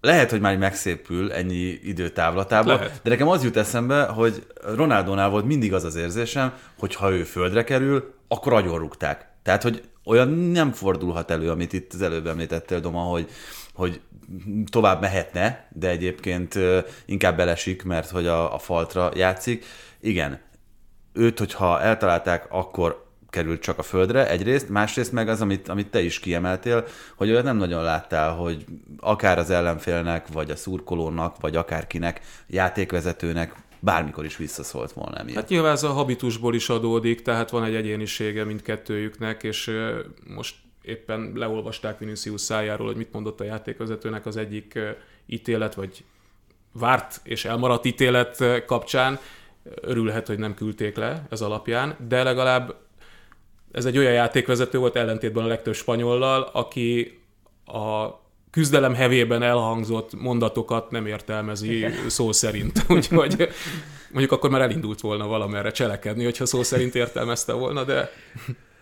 lehet, 0.00 0.30
hogy 0.30 0.40
már 0.40 0.56
megszépül 0.56 1.32
ennyi 1.32 1.80
időtávlatában, 1.84 2.74
lehet. 2.74 3.00
de 3.02 3.10
nekem 3.10 3.28
az 3.28 3.44
jut 3.44 3.56
eszembe, 3.56 4.04
hogy 4.04 4.46
Ronaldónál 4.74 5.30
volt 5.30 5.44
mindig 5.44 5.74
az 5.74 5.84
az 5.84 5.96
érzésem, 5.96 6.52
hogy 6.78 6.94
ha 6.94 7.10
ő 7.10 7.24
földre 7.24 7.64
kerül, 7.64 8.14
akkor 8.28 8.52
agyonrúgták. 8.52 9.28
Tehát, 9.42 9.62
hogy 9.62 9.82
olyan 10.04 10.28
nem 10.28 10.72
fordulhat 10.72 11.30
elő, 11.30 11.50
amit 11.50 11.72
itt 11.72 11.92
az 11.92 12.02
előbb 12.02 12.26
említettél, 12.26 12.80
Doma, 12.80 13.00
hogy, 13.00 13.28
hogy 13.80 14.00
tovább 14.70 15.00
mehetne, 15.00 15.68
de 15.72 15.88
egyébként 15.88 16.58
inkább 17.04 17.36
belesik, 17.36 17.82
mert 17.82 18.10
hogy 18.10 18.26
a, 18.26 18.54
a 18.54 18.58
faltra 18.58 19.10
játszik. 19.14 19.64
Igen, 20.00 20.40
őt, 21.12 21.38
hogyha 21.38 21.80
eltalálták, 21.80 22.46
akkor 22.50 23.08
került 23.30 23.60
csak 23.60 23.78
a 23.78 23.82
földre 23.82 24.30
egyrészt, 24.30 24.68
másrészt 24.68 25.12
meg 25.12 25.28
az, 25.28 25.40
amit, 25.40 25.68
amit 25.68 25.90
te 25.90 26.02
is 26.02 26.20
kiemeltél, 26.20 26.84
hogy 27.16 27.30
olyat 27.30 27.44
nem 27.44 27.56
nagyon 27.56 27.82
láttál, 27.82 28.34
hogy 28.34 28.64
akár 28.98 29.38
az 29.38 29.50
ellenfélnek, 29.50 30.28
vagy 30.32 30.50
a 30.50 30.56
szurkolónak, 30.56 31.40
vagy 31.40 31.56
akárkinek, 31.56 32.20
játékvezetőnek 32.46 33.54
bármikor 33.78 34.24
is 34.24 34.36
visszaszólt 34.36 34.92
volna 34.92 35.16
emiatt. 35.16 35.36
Hát 35.36 35.48
nyilván 35.48 35.72
ez 35.72 35.82
a 35.82 35.92
habitusból 35.92 36.54
is 36.54 36.68
adódik, 36.68 37.22
tehát 37.22 37.50
van 37.50 37.64
egy 37.64 37.74
egyénisége 37.74 38.44
mindkettőjüknek, 38.44 39.42
és 39.42 39.70
most 40.34 40.54
éppen 40.82 41.32
leolvasták 41.34 41.98
Vinicius 41.98 42.40
szájáról, 42.40 42.86
hogy 42.86 42.96
mit 42.96 43.12
mondott 43.12 43.40
a 43.40 43.44
játékvezetőnek 43.44 44.26
az 44.26 44.36
egyik 44.36 44.78
ítélet, 45.26 45.74
vagy 45.74 46.04
várt 46.72 47.20
és 47.22 47.44
elmaradt 47.44 47.84
ítélet 47.84 48.64
kapcsán. 48.66 49.18
Örülhet, 49.80 50.26
hogy 50.26 50.38
nem 50.38 50.54
küldték 50.54 50.96
le 50.96 51.26
ez 51.30 51.40
alapján, 51.40 51.96
de 52.08 52.22
legalább 52.22 52.76
ez 53.72 53.84
egy 53.84 53.98
olyan 53.98 54.12
játékvezető 54.12 54.78
volt 54.78 54.96
ellentétben 54.96 55.44
a 55.44 55.46
legtöbb 55.46 55.74
spanyollal, 55.74 56.42
aki 56.52 57.20
a 57.64 58.08
küzdelem 58.50 58.94
hevében 58.94 59.42
elhangzott 59.42 60.20
mondatokat 60.20 60.90
nem 60.90 61.06
értelmezi 61.06 61.86
szó 62.06 62.32
szerint. 62.32 62.84
Úgyhogy 62.88 63.48
mondjuk 64.10 64.32
akkor 64.32 64.50
már 64.50 64.60
elindult 64.60 65.00
volna 65.00 65.26
valamerre 65.26 65.70
cselekedni, 65.70 66.24
hogyha 66.24 66.46
szó 66.46 66.62
szerint 66.62 66.94
értelmezte 66.94 67.52
volna, 67.52 67.84
de... 67.84 68.10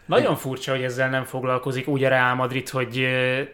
Nagyon 0.08 0.36
furcsa, 0.36 0.70
hogy 0.70 0.82
ezzel 0.82 1.10
nem 1.10 1.24
foglalkozik 1.24 1.88
úgy 1.88 2.04
a 2.04 2.08
Real 2.08 2.34
Madrid, 2.34 2.68
hogy 2.68 3.08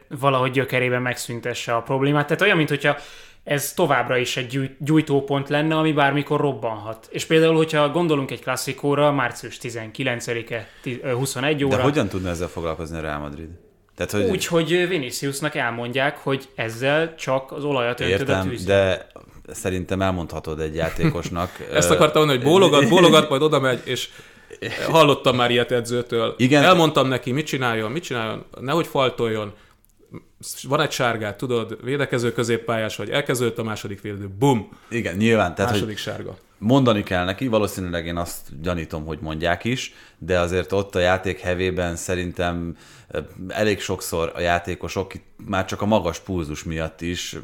valahogy 0.08 0.50
gyökerében 0.50 1.02
megszüntesse 1.02 1.74
a 1.74 1.82
problémát. 1.82 2.26
Tehát 2.26 2.42
olyan, 2.42 2.56
mint 2.56 2.68
hogyha 2.68 2.96
ez 3.44 3.72
továbbra 3.72 4.16
is 4.16 4.36
egy 4.36 4.70
gyújtópont 4.78 5.48
lenne, 5.48 5.76
ami 5.76 5.92
bármikor 5.92 6.40
robbanhat. 6.40 7.08
És 7.10 7.24
például, 7.24 7.56
hogyha 7.56 7.90
gondolunk 7.90 8.30
egy 8.30 8.42
klasszikóra, 8.42 9.12
március 9.12 9.58
19-e, 9.62 10.68
21 11.12 11.64
óra. 11.64 11.76
De 11.76 11.82
hogyan 11.82 12.08
tudna 12.08 12.28
ezzel 12.28 12.48
foglalkozni 12.48 12.98
a 12.98 13.00
Real 13.00 13.18
Madrid? 13.18 13.48
Tehát, 13.96 14.12
hogy... 14.12 14.22
Úgy, 14.22 14.46
hogy 14.46 14.88
Viniciusnak 14.88 15.54
elmondják, 15.54 16.18
hogy 16.18 16.48
ezzel 16.54 17.14
csak 17.14 17.52
az 17.52 17.64
olajat 17.64 18.00
öntöd 18.00 18.28
a 18.28 18.44
de 18.66 19.06
szerintem 19.48 20.02
elmondhatod 20.02 20.60
egy 20.60 20.74
játékosnak. 20.74 21.50
Ezt 21.72 21.90
akartam 21.90 22.20
mondani, 22.20 22.42
hogy 22.42 22.52
bólogat, 22.52 22.88
bólogat, 22.88 23.28
majd 23.28 23.42
oda 23.42 23.60
megy, 23.60 23.80
és 23.84 24.08
hallottam 24.90 25.36
már 25.36 25.50
ilyet 25.50 25.70
edzőtől. 25.70 26.34
Igen. 26.38 26.62
Elmondtam 26.62 27.08
neki, 27.08 27.32
mit 27.32 27.46
csináljon, 27.46 27.90
mit 27.90 28.02
csináljon, 28.02 28.44
nehogy 28.60 28.86
faltoljon, 28.86 29.52
van 30.62 30.80
egy 30.80 30.90
sárgát, 30.90 31.36
tudod, 31.36 31.78
védekező 31.84 32.32
középpályás 32.32 32.96
vagy, 32.96 33.10
elkezdődött 33.10 33.58
a 33.58 33.62
második 33.62 33.98
félidő, 33.98 34.28
bum! 34.38 34.68
Igen, 34.88 35.16
nyilván. 35.16 35.54
Tehát, 35.54 35.72
második 35.72 35.96
sárga. 35.96 36.38
Mondani 36.58 37.02
kell 37.02 37.24
neki, 37.24 37.46
valószínűleg 37.46 38.06
én 38.06 38.16
azt 38.16 38.60
gyanítom, 38.62 39.04
hogy 39.04 39.18
mondják 39.20 39.64
is, 39.64 39.94
de 40.18 40.38
azért 40.38 40.72
ott 40.72 40.94
a 40.94 40.98
játék 40.98 41.40
hevében 41.40 41.96
szerintem 41.96 42.76
elég 43.48 43.80
sokszor 43.80 44.32
a 44.34 44.40
játékosok 44.40 45.12
már 45.46 45.64
csak 45.64 45.82
a 45.82 45.86
magas 45.86 46.18
pulzus 46.18 46.64
miatt 46.64 47.00
is, 47.00 47.36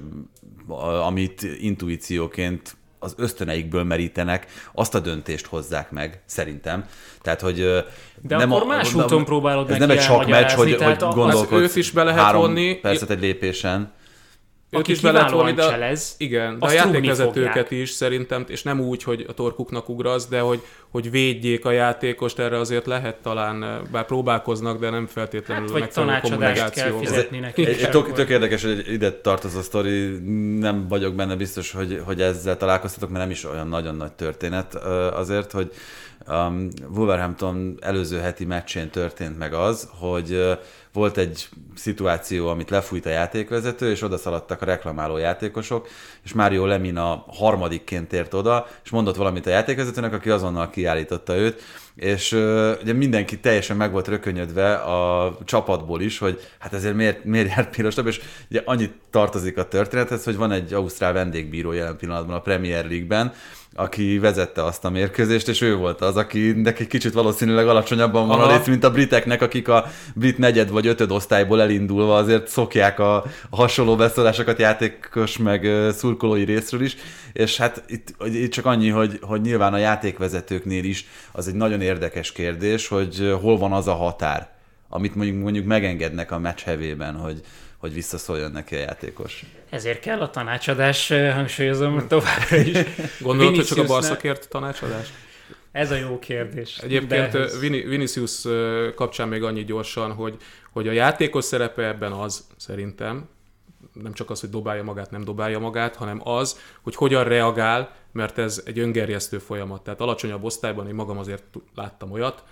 amit 1.03 1.43
intuícióként 1.43 2.77
az 3.03 3.15
ösztöneikből 3.17 3.85
merítenek, 3.85 4.47
azt 4.73 4.95
a 4.95 5.01
döntést 5.01 5.47
hozzák 5.47 5.91
meg, 5.91 6.21
szerintem. 6.27 6.85
Tehát, 7.23 7.41
hogy 7.41 7.57
de 8.23 8.37
nem 8.37 8.53
akkor 8.53 8.67
más 8.67 8.95
a, 8.95 9.03
úton 9.03 9.25
próbálod 9.25 9.71
ez 9.71 9.79
nem 9.79 9.91
egy 9.91 10.01
sok 10.01 10.27
meccs, 10.27 10.51
hogy, 10.51 10.75
hogy 10.75 10.97
gondolkodsz 10.97 11.63
őt 11.63 11.77
is 11.77 11.91
be 11.91 12.03
lehet 12.03 12.21
három 12.21 12.41
vonni. 12.41 12.75
percet 12.75 13.11
egy 13.11 13.21
lépésen. 13.21 13.93
Ők 14.71 14.89
is 14.89 15.01
be 15.01 15.13
lehet 15.13 15.31
vonni, 15.31 15.53
de, 15.53 15.63
cselez, 15.63 16.15
igen, 16.19 16.59
de 16.59 16.67
a 16.67 16.71
játékvezetőket 16.71 17.71
is 17.71 17.91
szerintem, 17.91 18.45
és 18.49 18.63
nem 18.63 18.81
úgy, 18.81 19.03
hogy 19.03 19.25
a 19.29 19.33
torkuknak 19.33 19.89
ugrasz, 19.89 20.29
de 20.29 20.41
hogy, 20.41 20.63
hogy 20.91 21.11
védjék 21.11 21.65
a 21.65 21.71
játékost, 21.71 22.39
erre 22.39 22.59
azért 22.59 22.87
lehet 22.87 23.17
talán, 23.23 23.83
bár 23.93 24.07
próbálkoznak, 24.07 24.81
de 24.81 24.91
nem 24.91 25.07
feltétlenül 25.07 25.63
hát, 25.63 25.73
vagy 25.73 25.81
megfelelő 25.81 26.21
kommunikáció. 26.21 26.83
Kell 26.83 26.99
fizetni 26.99 27.39
neki. 27.39 27.67
Egy, 27.67 27.91
tök, 27.91 28.13
tök 28.13 28.29
érdekes, 28.29 28.63
hogy 28.63 28.93
ide 28.93 29.13
tart 29.13 29.45
az 29.45 29.55
a 29.55 29.63
sztori, 29.63 30.19
nem 30.59 30.89
vagyok 30.89 31.15
benne 31.15 31.37
biztos, 31.37 31.73
hogy, 31.73 32.03
hogy 32.05 32.21
ezzel 32.21 32.57
találkoztatok, 32.57 33.11
mert 33.11 33.23
nem 33.23 33.31
is 33.31 33.45
olyan 33.45 33.69
nagyon 33.69 33.95
nagy 33.95 34.13
történet 34.13 34.75
azért, 35.15 35.53
hogy 35.53 35.73
um, 36.29 36.69
Wolverhampton 36.95 37.79
előző 37.81 38.19
heti 38.19 38.45
meccsén 38.45 38.91
történt 38.91 39.39
meg 39.39 39.53
az, 39.55 39.89
hogy 39.99 40.33
uh, 40.33 40.53
volt 40.93 41.17
egy 41.17 41.49
szituáció, 41.75 42.49
amit 42.49 42.71
lefújt 42.71 43.07
a 43.07 43.11
játékvezető, 43.11 43.91
és 43.91 44.03
oda 44.03 44.17
szaladtak 44.17 44.63
a 44.63 44.65
reklamáló 44.65 45.17
játékosok, 45.17 45.89
és 46.25 46.33
Mário 46.33 46.67
Lemina 46.67 47.25
harmadikként 47.29 48.13
ért 48.13 48.35
oda, 48.35 48.67
és 48.85 48.91
mondott 48.91 49.17
valamit 49.17 49.47
a 49.47 49.51
játékvezetőnek, 49.51 50.13
aki 50.13 50.31
azonnal 50.31 50.71
kiállította 50.71 51.37
őt, 51.37 51.63
és 51.95 52.33
uh, 52.33 52.71
ugye 52.83 52.93
mindenki 52.93 53.41
teljesen 53.41 53.77
meg 53.77 53.93
volt 53.93 54.09
rökönyödve 54.09 54.75
a 54.75 55.37
csapatból 55.45 56.01
is, 56.01 56.19
hogy 56.19 56.41
hát 56.59 56.73
ezért 56.73 56.95
miért, 56.95 57.25
miért 57.25 57.49
járt 57.49 57.77
pirosabb, 57.77 58.07
és 58.07 58.21
ugye 58.51 58.63
annyit 58.65 58.95
tartozik 59.11 59.59
a 59.59 59.69
történethez, 59.69 60.25
hogy 60.25 60.37
van 60.37 60.53
egy 60.53 60.73
ausztrál 60.73 61.13
vendégbíró 61.13 61.73
jelen 61.73 61.97
pillanatban 61.97 62.37
a 62.37 62.41
Premier 62.41 62.85
League-ben, 62.85 63.33
aki 63.81 64.19
vezette 64.19 64.65
azt 64.65 64.85
a 64.85 64.91
mérkőzést, 64.91 65.49
és 65.49 65.61
ő 65.61 65.77
volt 65.77 66.01
az, 66.01 66.17
aki 66.17 66.53
neki 66.53 66.87
kicsit 66.87 67.13
valószínűleg 67.13 67.69
alacsonyabban 67.69 68.27
van 68.27 68.41
Aha. 68.41 68.49
a 68.49 68.57
léc, 68.57 68.67
mint 68.67 68.85
a 68.85 68.91
briteknek, 68.91 69.43
akik 69.43 69.69
a 69.69 69.87
brit 70.15 70.39
negyed 70.39 70.71
vagy 70.71 70.87
ötöd 70.87 71.11
osztályból 71.11 71.61
elindulva 71.61 72.17
azért 72.17 72.49
szokják 72.49 72.99
a, 72.99 73.17
a 73.51 73.57
hasonló 73.57 73.97
beszólásokat 73.97 74.59
játékos 74.59 75.37
meg 75.37 75.69
szurkolói 75.93 76.45
részről 76.45 76.83
is, 76.83 76.97
és 77.33 77.57
hát 77.57 77.85
itt, 77.87 78.15
itt 78.25 78.53
csak 78.53 78.67
annyi, 78.67 78.89
hogy, 78.89 79.19
hogy 79.23 79.41
nyilván 79.41 79.73
a 79.73 79.79
játékvezetőknél 79.79 80.85
is 80.85 81.07
az 81.33 81.49
egy 81.49 81.55
nagyon 81.55 81.81
érdekes 81.81 82.33
kérdés, 82.33 82.89
hogy 82.89 83.35
hol 83.41 83.59
van 83.59 83.73
az 83.73 83.87
a 83.87 83.95
határ, 83.95 84.49
amit 84.89 85.15
mondjuk, 85.15 85.43
mondjuk 85.43 85.67
megengednek 85.67 86.31
a 86.31 86.39
meccs 86.39 86.61
hevében, 86.61 87.15
hogy, 87.15 87.41
hogy 87.81 87.93
visszaszóljon 87.93 88.51
neki 88.51 88.75
a 88.75 88.79
játékos. 88.79 89.45
Ezért 89.71 90.01
kell 90.01 90.21
a 90.21 90.31
tanácsadás, 90.31 91.09
hangsúlyozom 91.09 92.09
továbbra 92.09 92.57
is. 92.57 92.79
Gondolod, 93.21 93.55
hogy 93.55 93.65
csak 93.65 93.79
a 93.79 93.85
balszakért 93.85 94.49
tanácsadás? 94.49 95.13
Ez 95.73 95.91
a 95.91 95.95
jó 95.95 96.19
kérdés. 96.19 96.79
Egyébként 96.79 97.35
ehhez... 97.35 97.61
Vinicius 97.61 98.43
kapcsán 98.95 99.29
még 99.29 99.43
annyi 99.43 99.65
gyorsan, 99.65 100.13
hogy, 100.13 100.37
hogy 100.73 100.89
a 100.89 100.93
játékos 100.93 101.45
szerepe 101.45 101.87
ebben 101.87 102.13
az, 102.13 102.47
szerintem, 102.57 103.29
nem 103.93 104.13
csak 104.13 104.31
az, 104.31 104.41
hogy 104.41 104.51
dobálja 104.51 104.83
magát, 104.83 105.11
nem 105.11 105.25
dobálja 105.25 105.59
magát, 105.59 105.97
hanem 105.97 106.21
az, 106.29 106.59
hogy 106.83 106.95
hogyan 106.95 107.25
reagál, 107.25 107.95
mert 108.13 108.39
ez 108.39 108.63
egy 108.65 108.79
öngerjesztő 108.79 109.39
folyamat. 109.39 109.83
Tehát 109.83 110.01
alacsonyabb 110.01 110.45
osztályban 110.45 110.89
én 110.89 110.95
magam 110.95 111.19
azért 111.19 111.45
láttam 111.75 112.11
olyat, 112.11 112.45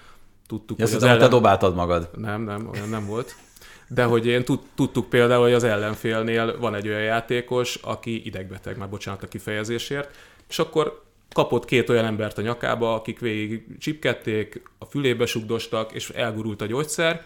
tudtuk, 0.46 0.78
ja, 0.78 0.84
hogy 0.84 0.94
az 0.94 1.02
ellen... 1.02 1.18
te 1.18 1.28
dobáltad 1.28 1.74
magad. 1.74 2.10
Nem, 2.16 2.42
nem, 2.42 2.68
olyan 2.72 2.88
nem 2.88 3.06
volt 3.06 3.36
de 3.88 4.04
hogy 4.04 4.26
én 4.26 4.44
tudtuk 4.74 5.08
például, 5.08 5.42
hogy 5.42 5.52
az 5.52 5.64
ellenfélnél 5.64 6.58
van 6.58 6.74
egy 6.74 6.88
olyan 6.88 7.02
játékos, 7.02 7.74
aki 7.74 8.26
idegbeteg, 8.26 8.76
már 8.76 8.88
bocsánat 8.88 9.22
a 9.22 9.28
kifejezésért, 9.28 10.16
és 10.48 10.58
akkor 10.58 11.02
kapott 11.32 11.64
két 11.64 11.88
olyan 11.88 12.04
embert 12.04 12.38
a 12.38 12.42
nyakába, 12.42 12.94
akik 12.94 13.18
végig 13.18 13.78
csipkedték, 13.78 14.62
a 14.78 14.84
fülébe 14.84 15.26
sugdostak, 15.26 15.92
és 15.92 16.10
elgurult 16.10 16.62
a 16.62 16.66
gyógyszer, 16.66 17.24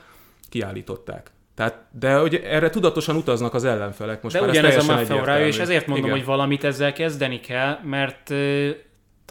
kiállították. 0.49 1.31
Tehát, 1.55 1.87
de 1.91 2.15
hogy 2.15 2.35
erre 2.35 2.71
tudatosan 2.71 3.17
utaznak 3.17 3.55
az 3.55 3.65
ellenfelek. 3.65 4.23
Most 4.23 4.35
de 4.35 4.43
ugyanez 4.43 4.89
a 4.89 4.93
Maffeora, 4.93 5.47
és 5.47 5.59
ezért 5.59 5.87
mondom, 5.87 6.05
Igen. 6.05 6.19
hogy 6.19 6.27
valamit 6.27 6.65
ezzel 6.65 6.93
kezdeni 6.93 7.41
kell, 7.41 7.79
mert 7.85 8.35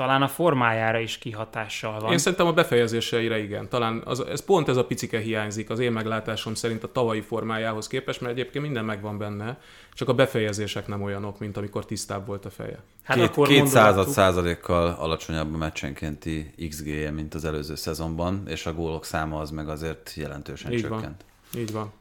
talán 0.02 0.22
a 0.22 0.28
formájára 0.28 1.00
is 1.00 1.18
kihatással 1.18 2.00
van. 2.00 2.12
Én 2.12 2.18
szerintem 2.18 2.48
a 2.48 2.54
befejezéseire 2.54 3.40
igen. 3.40 3.70
Talán 3.70 4.02
az, 4.06 4.20
ez 4.20 4.46
pont 4.46 4.68
ez 4.68 4.78
a 4.78 4.86
picike 4.86 5.20
hiányzik 5.20 5.70
az 5.70 5.80
én 5.80 5.92
meglátásom 5.92 6.54
szerint 6.54 6.84
a 6.84 6.92
tavalyi 6.92 7.22
formájához 7.22 7.88
képest, 7.88 8.22
mert 8.22 8.34
egyébként 8.34 8.64
minden 8.64 8.86
megvan 8.86 9.18
benne, 9.18 9.60
csak 9.94 10.10
a 10.10 10.14
befejezések 10.14 10.88
nem 10.88 11.02
olyanok, 11.02 11.40
mint 11.40 11.58
amikor 11.58 11.86
tisztább 11.86 12.26
volt 12.26 12.46
a 12.46 12.50
feje. 12.50 12.80
Hát 13.04 13.18
két, 13.18 13.26
akkor 13.26 13.48
két 13.48 13.68
század 13.68 14.08
százalékkal 14.08 14.96
alacsonyabb 15.00 15.54
a 15.54 15.58
meccsenkénti 15.58 16.54
XG-je, 16.70 17.12
mint 17.12 17.34
az 17.34 17.46
előző 17.46 17.76
szezonban, 17.76 18.44
és 18.48 18.66
a 18.66 18.74
gólok 18.74 19.06
száma 19.06 19.40
az 19.40 19.50
meg 19.50 19.70
azért 19.70 20.14
jelentősen 20.16 20.72
Így 20.72 20.82
csökkent. 20.82 21.26
Van. 21.54 21.62
Így 21.62 21.72
van. 21.72 21.92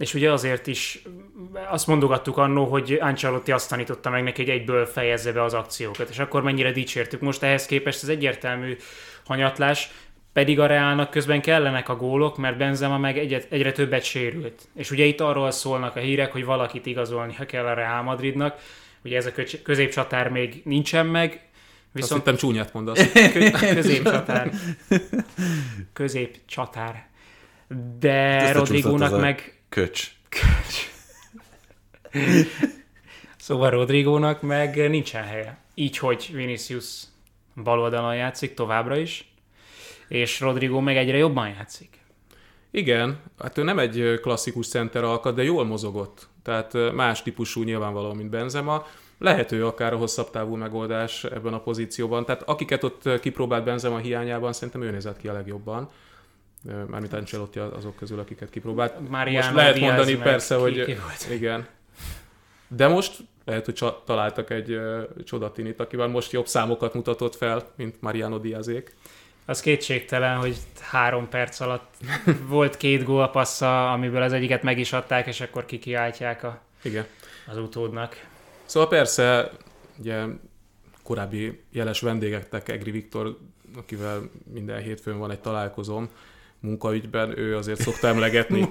És 0.00 0.14
ugye 0.14 0.32
azért 0.32 0.66
is 0.66 1.02
azt 1.70 1.86
mondogattuk 1.86 2.36
annó, 2.36 2.64
hogy 2.64 2.98
Ancelotti 3.00 3.52
azt 3.52 3.68
tanította 3.68 4.10
meg 4.10 4.22
neki, 4.22 4.42
hogy 4.42 4.50
egyből 4.50 4.86
fejezze 4.86 5.32
be 5.32 5.42
az 5.42 5.54
akciókat, 5.54 6.08
és 6.08 6.18
akkor 6.18 6.42
mennyire 6.42 6.72
dicsértük. 6.72 7.20
Most 7.20 7.42
ehhez 7.42 7.66
képest 7.66 8.02
ez 8.02 8.08
egyértelmű 8.08 8.76
hanyatlás, 9.24 9.90
pedig 10.32 10.60
a 10.60 10.66
Reálnak 10.66 11.10
közben 11.10 11.40
kellenek 11.40 11.88
a 11.88 11.96
gólok, 11.96 12.36
mert 12.36 12.56
Benzema 12.56 12.98
meg 12.98 13.18
egyre, 13.18 13.42
egyre 13.48 13.72
többet 13.72 14.02
sérült. 14.02 14.68
És 14.74 14.90
ugye 14.90 15.04
itt 15.04 15.20
arról 15.20 15.50
szólnak 15.50 15.96
a 15.96 16.00
hírek, 16.00 16.32
hogy 16.32 16.44
valakit 16.44 16.86
igazolnia 16.86 17.46
kell 17.46 17.66
a 17.66 17.74
Real 17.74 18.02
Madridnak, 18.02 18.58
ugye 19.04 19.16
ez 19.16 19.26
a 19.26 19.32
középcsatár 19.62 20.28
még 20.28 20.60
nincsen 20.64 21.06
meg, 21.06 21.44
Viszont 21.92 22.26
Azt 22.26 22.38
csúnyát 22.38 22.72
mondasz. 22.72 23.12
Középcsatár. 23.74 24.50
Középcsatár. 25.92 27.08
De 27.98 28.52
Rodrigónak 28.52 29.20
meg 29.20 29.59
Köcs. 29.70 30.12
Köcs. 30.28 30.90
szóval 33.38 33.70
Rodrigónak 33.70 34.42
meg 34.42 34.90
nincsen 34.90 35.24
helye. 35.24 35.58
Így, 35.74 35.98
hogy 35.98 36.30
Vinicius 36.32 37.02
bal 37.62 37.80
oldalon 37.80 38.14
játszik 38.14 38.54
továbbra 38.54 38.96
is, 38.96 39.32
és 40.08 40.40
Rodrigo 40.40 40.80
meg 40.80 40.96
egyre 40.96 41.16
jobban 41.16 41.48
játszik. 41.48 41.98
Igen, 42.70 43.20
hát 43.38 43.58
ő 43.58 43.62
nem 43.62 43.78
egy 43.78 44.18
klasszikus 44.22 44.68
center 44.68 45.04
alkat, 45.04 45.34
de 45.34 45.42
jól 45.42 45.64
mozogott. 45.64 46.28
Tehát 46.42 46.92
más 46.94 47.22
típusú 47.22 47.62
nyilvánvaló, 47.62 48.12
mint 48.12 48.30
Benzema. 48.30 48.86
Lehető 49.18 49.66
akár 49.66 49.92
a 49.92 49.96
hosszabb 49.96 50.30
távú 50.30 50.54
megoldás 50.54 51.24
ebben 51.24 51.54
a 51.54 51.60
pozícióban. 51.60 52.24
Tehát 52.24 52.42
akiket 52.42 52.84
ott 52.84 53.20
kipróbált 53.20 53.64
Benzema 53.64 53.98
hiányában, 53.98 54.52
szerintem 54.52 54.82
ő 54.82 54.90
nézett 54.90 55.18
ki 55.18 55.28
a 55.28 55.32
legjobban. 55.32 55.90
Mármint 56.62 57.12
Ancelotti 57.12 57.58
azok 57.58 57.96
közül, 57.96 58.18
akiket 58.18 58.50
kipróbált. 58.50 59.08
Mariano 59.08 59.44
most 59.44 59.54
lehet 59.54 59.74
Diaz 59.74 59.86
mondani 59.86 60.16
persze, 60.16 60.54
ki, 60.54 60.60
hogy 60.60 60.84
ki 60.84 60.94
volt? 60.94 61.26
igen. 61.30 61.66
De 62.68 62.88
most 62.88 63.18
lehet, 63.44 63.64
hogy 63.64 63.94
találtak 64.04 64.50
egy 64.50 64.70
uh, 64.70 65.02
csodatinit, 65.24 65.80
akivel 65.80 66.06
most 66.06 66.32
jobb 66.32 66.46
számokat 66.46 66.94
mutatott 66.94 67.36
fel, 67.36 67.72
mint 67.76 68.00
Mariano 68.00 68.38
Diazék. 68.38 68.94
Az 69.44 69.60
kétségtelen, 69.60 70.38
hogy 70.38 70.56
három 70.80 71.28
perc 71.28 71.60
alatt 71.60 71.94
volt 72.46 72.76
két 72.76 73.04
gólpassza, 73.04 73.92
amiből 73.92 74.22
az 74.22 74.32
egyiket 74.32 74.62
meg 74.62 74.78
is 74.78 74.92
adták, 74.92 75.26
és 75.26 75.40
akkor 75.40 75.64
kikiáltják 75.66 76.42
a, 76.42 76.60
Igen. 76.82 77.06
az 77.46 77.56
utódnak. 77.56 78.26
Szóval 78.64 78.88
persze, 78.88 79.50
ugye 79.98 80.24
korábbi 81.02 81.60
jeles 81.70 82.00
vendégeknek 82.00 82.68
Egri 82.68 82.90
Viktor, 82.90 83.36
akivel 83.76 84.30
minden 84.52 84.82
hétfőn 84.82 85.18
van 85.18 85.30
egy 85.30 85.40
találkozom, 85.40 86.08
munkaügyben 86.60 87.38
ő 87.38 87.56
azért 87.56 87.80
szokta 87.80 88.08
emlegetni, 88.08 88.68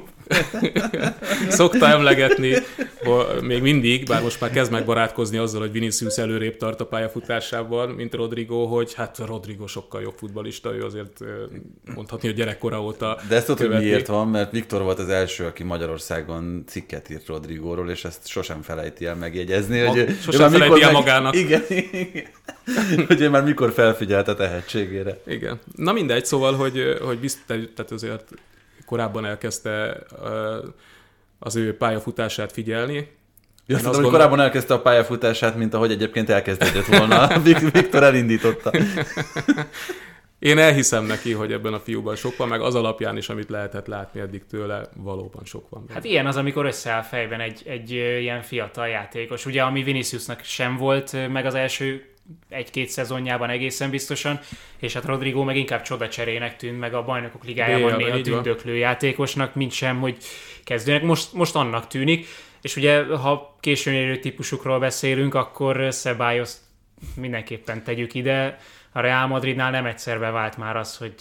szokta 1.50 1.88
emlegetni, 1.88 2.56
hogy 3.10 3.42
még 3.42 3.62
mindig, 3.62 4.06
bár 4.06 4.22
most 4.22 4.42
már 4.42 4.52
kezd 4.52 4.72
megbarátkozni 4.72 5.38
azzal, 5.38 5.62
hogy 5.62 5.72
Vinicius 5.72 6.18
előrébb 6.18 6.58
tart 6.58 6.82
a 6.82 6.86
pályafutásában, 6.86 7.90
mint 7.90 8.14
Rodrigo, 8.14 8.66
hogy 8.66 8.94
hát 8.94 9.18
Rodrigo 9.26 9.68
sokkal 9.68 10.02
jobb 10.02 10.14
futbalista, 10.18 10.76
ő 10.76 10.84
azért 10.84 11.20
mondhatni, 11.96 12.28
hogy 12.28 12.38
gyerekkora 12.38 12.82
óta 12.82 13.18
De 13.28 13.36
ezt 13.36 13.46
tudod, 13.46 13.72
hogy 13.72 13.84
miért 13.84 14.08
van, 14.08 14.28
mert 14.28 14.52
Viktor 14.52 14.82
volt 14.82 15.00
az 15.00 15.10
első, 15.10 15.46
aki 15.46 15.64
Magyarországon 15.64 16.64
cikket 16.68 17.10
írt 17.10 17.28
Rodrigóról, 17.28 17.90
és 17.90 18.06
ezt 18.06 18.28
sosem 18.28 18.62
felejti 18.62 19.06
el 19.06 19.16
megjegyezni. 19.16 19.82
Mag, 19.82 19.98
hogy 19.98 20.16
sosem 20.22 20.52
felejti 20.52 20.82
el 20.82 20.92
meg... 20.92 21.02
magának. 21.02 21.36
Igen, 21.36 21.64
igen. 21.70 22.28
hogy 23.08 23.22
ő 23.22 23.30
már 23.30 23.44
mikor 23.44 23.72
felfigyelt 23.72 24.28
a 24.28 24.36
tehetségére. 24.36 25.22
Igen. 25.28 25.60
Na 25.76 25.92
mindegy, 25.92 26.26
szóval, 26.26 26.54
hogy, 26.54 26.98
hogy 27.02 27.20
bizt, 27.20 27.40
tehát 27.48 27.92
azért 27.92 28.24
korábban 28.86 29.26
elkezdte 29.26 30.04
az 31.40 31.56
ő 31.56 31.78
pályafutását 31.78 32.52
figyelni. 32.52 33.18
Ja, 33.66 33.76
azt 33.76 33.86
gondol... 33.86 34.12
korábban 34.12 34.40
elkezdte 34.40 34.74
a 34.74 34.82
pályafutását, 34.82 35.56
mint 35.56 35.74
ahogy 35.74 35.92
egyébként 35.92 36.30
elkezdődött 36.30 36.86
volna. 36.86 37.40
Viktor 37.74 38.04
elindította. 38.04 38.72
Én 40.40 40.58
elhiszem 40.58 41.06
neki, 41.06 41.34
hogy 41.34 41.52
ebben 41.52 41.74
a 41.74 41.80
fiúban 41.80 42.16
sok 42.16 42.38
van, 42.38 42.48
meg 42.48 42.62
az 42.62 42.76
alapján 42.76 43.18
is, 43.18 43.30
amit 43.30 43.50
lehetett 43.50 43.88
látni 43.88 44.20
eddig 44.20 44.46
tőle, 44.46 44.90
valóban 44.96 45.46
sok 45.46 45.70
van. 45.70 45.86
Hát 45.94 46.04
ilyen 46.04 46.26
az, 46.26 46.36
amikor 46.36 46.66
összeáll 46.66 47.02
fejben 47.02 47.40
egy, 47.40 47.62
egy 47.66 47.92
ilyen 47.92 48.42
fiatal 48.42 48.88
játékos. 48.88 49.46
Ugye, 49.46 49.62
ami 49.62 49.84
Viniciusnak 49.84 50.40
sem 50.44 50.78
volt 50.78 51.30
meg 51.30 51.46
az 51.46 51.54
első 51.54 52.09
egy-két 52.50 52.90
szezonjában 52.90 53.50
egészen 53.50 53.90
biztosan, 53.90 54.40
és 54.78 54.94
hát 54.94 55.06
Rodrigo 55.06 55.44
meg 55.44 55.58
inkább 55.58 55.82
csodacserének 55.82 56.56
tűnt, 56.56 56.80
meg 56.80 56.94
a 56.94 57.04
bajnokok 57.04 57.46
ligájában 57.46 57.96
néha 57.96 58.22
tündöklő 58.22 58.76
játékosnak, 58.76 59.56
mint 59.56 59.72
sem, 59.72 60.00
hogy 60.00 60.18
kezdőnek. 60.64 61.04
Most, 61.04 61.34
most 61.34 61.56
annak 61.56 61.88
tűnik, 61.88 62.28
és 62.62 62.76
ugye, 62.76 63.04
ha 63.04 63.58
későn 63.60 63.94
érő 63.94 64.20
típusukról 64.20 64.80
beszélünk, 64.80 65.34
akkor 65.34 65.88
Szebályos 65.90 66.52
mindenképpen 67.16 67.84
tegyük 67.84 68.14
ide. 68.14 68.60
A 68.92 69.00
Real 69.00 69.28
Madridnál 69.28 69.72
nem 69.72 69.86
egyszer 69.86 70.20
bevált 70.20 70.58
már 70.58 70.76
az, 70.76 70.98
hogy 70.98 71.14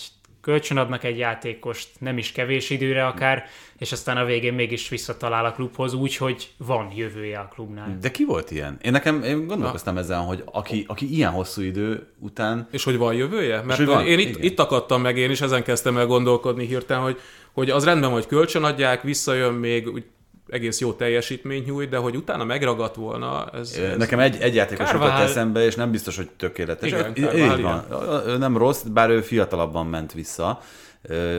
kölcsönadnak 0.48 1.04
egy 1.04 1.18
játékost, 1.18 1.88
nem 1.98 2.18
is 2.18 2.32
kevés 2.32 2.70
időre 2.70 3.06
akár, 3.06 3.44
és 3.78 3.92
aztán 3.92 4.16
a 4.16 4.24
végén 4.24 4.52
mégis 4.52 4.88
visszatalál 4.88 5.44
a 5.44 5.52
klubhoz 5.52 5.94
úgy, 5.94 6.16
hogy 6.16 6.48
van 6.56 6.92
jövője 6.94 7.38
a 7.38 7.48
klubnál. 7.54 7.98
De 8.00 8.10
ki 8.10 8.24
volt 8.24 8.50
ilyen? 8.50 8.78
Én 8.82 8.92
nekem 8.92 9.22
én 9.22 9.46
gondolkoztam 9.46 9.94
Na. 9.94 10.00
ezen, 10.00 10.20
hogy 10.20 10.42
aki, 10.44 10.84
aki 10.86 11.14
ilyen 11.14 11.30
hosszú 11.30 11.62
idő 11.62 12.06
után... 12.18 12.68
És 12.70 12.84
hogy 12.84 12.96
van 12.96 13.14
jövője? 13.14 13.62
Mert 13.62 13.84
van? 13.84 14.06
én 14.06 14.18
itt, 14.18 14.42
itt 14.42 14.58
akadtam 14.58 15.02
meg, 15.02 15.16
én 15.16 15.30
is 15.30 15.40
ezen 15.40 15.62
kezdtem 15.62 15.96
el 15.96 16.06
gondolkodni 16.06 16.66
hirtelen, 16.66 17.02
hogy, 17.02 17.20
hogy 17.52 17.70
az 17.70 17.84
rendben, 17.84 18.10
hogy 18.10 18.26
kölcsönadják, 18.26 19.02
visszajön 19.02 19.54
még, 19.54 19.88
úgy 19.88 20.04
egész 20.48 20.80
jó 20.80 20.92
teljesítményt 20.92 21.66
nyújt, 21.66 21.88
de 21.88 21.96
hogy 21.96 22.16
utána 22.16 22.44
megragadt 22.44 22.94
volna, 22.94 23.50
ez... 23.52 23.72
ez 23.72 23.96
Nekem 23.96 24.18
egy, 24.18 24.36
egy 24.40 24.54
játékos 24.54 24.92
jutott 24.92 25.08
eszembe, 25.08 25.64
és 25.64 25.74
nem 25.74 25.90
biztos, 25.90 26.16
hogy 26.16 26.30
tökéletes. 26.36 26.90
Igen, 26.90 27.16
így 27.16 27.60
van. 27.62 27.84
Ő 28.26 28.36
nem 28.36 28.56
rossz, 28.56 28.82
bár 28.82 29.10
ő 29.10 29.20
fiatalabban 29.20 29.86
ment 29.86 30.12
vissza, 30.12 30.60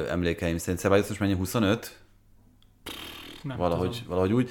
emlékeim 0.10 0.58
szerint. 0.58 0.80
Szebályos 0.80 1.08
most 1.08 1.20
mennyi, 1.20 1.36
25? 1.36 1.98
Nem 3.44 3.58
valahogy, 3.58 3.90
tudom. 3.90 4.08
valahogy 4.08 4.34
úgy. 4.34 4.50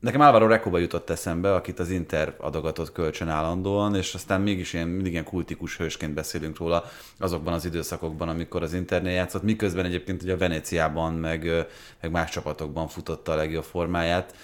Nekem 0.00 0.22
Álvaro 0.22 0.46
Rekóba 0.46 0.78
jutott 0.78 1.10
eszembe, 1.10 1.54
akit 1.54 1.78
az 1.78 1.90
Inter 1.90 2.34
adogatott 2.38 2.92
kölcsön 2.92 3.28
állandóan, 3.28 3.94
és 3.94 4.14
aztán 4.14 4.40
mégis 4.40 4.72
ilyen, 4.72 4.88
mindig 4.88 5.12
ilyen 5.12 5.24
kultikus 5.24 5.76
hősként 5.76 6.14
beszélünk 6.14 6.58
róla 6.58 6.84
azokban 7.18 7.52
az 7.52 7.64
időszakokban, 7.64 8.28
amikor 8.28 8.62
az 8.62 8.72
Internél 8.72 9.12
játszott, 9.12 9.42
miközben 9.42 9.84
egyébként 9.84 10.22
ugye 10.22 10.32
a 10.32 10.36
Venéciában, 10.36 11.14
meg, 11.14 11.66
meg 12.00 12.10
más 12.10 12.30
csapatokban 12.30 12.88
futotta 12.88 13.32
a 13.32 13.36
legjobb 13.36 13.64
formáját, 13.64 14.34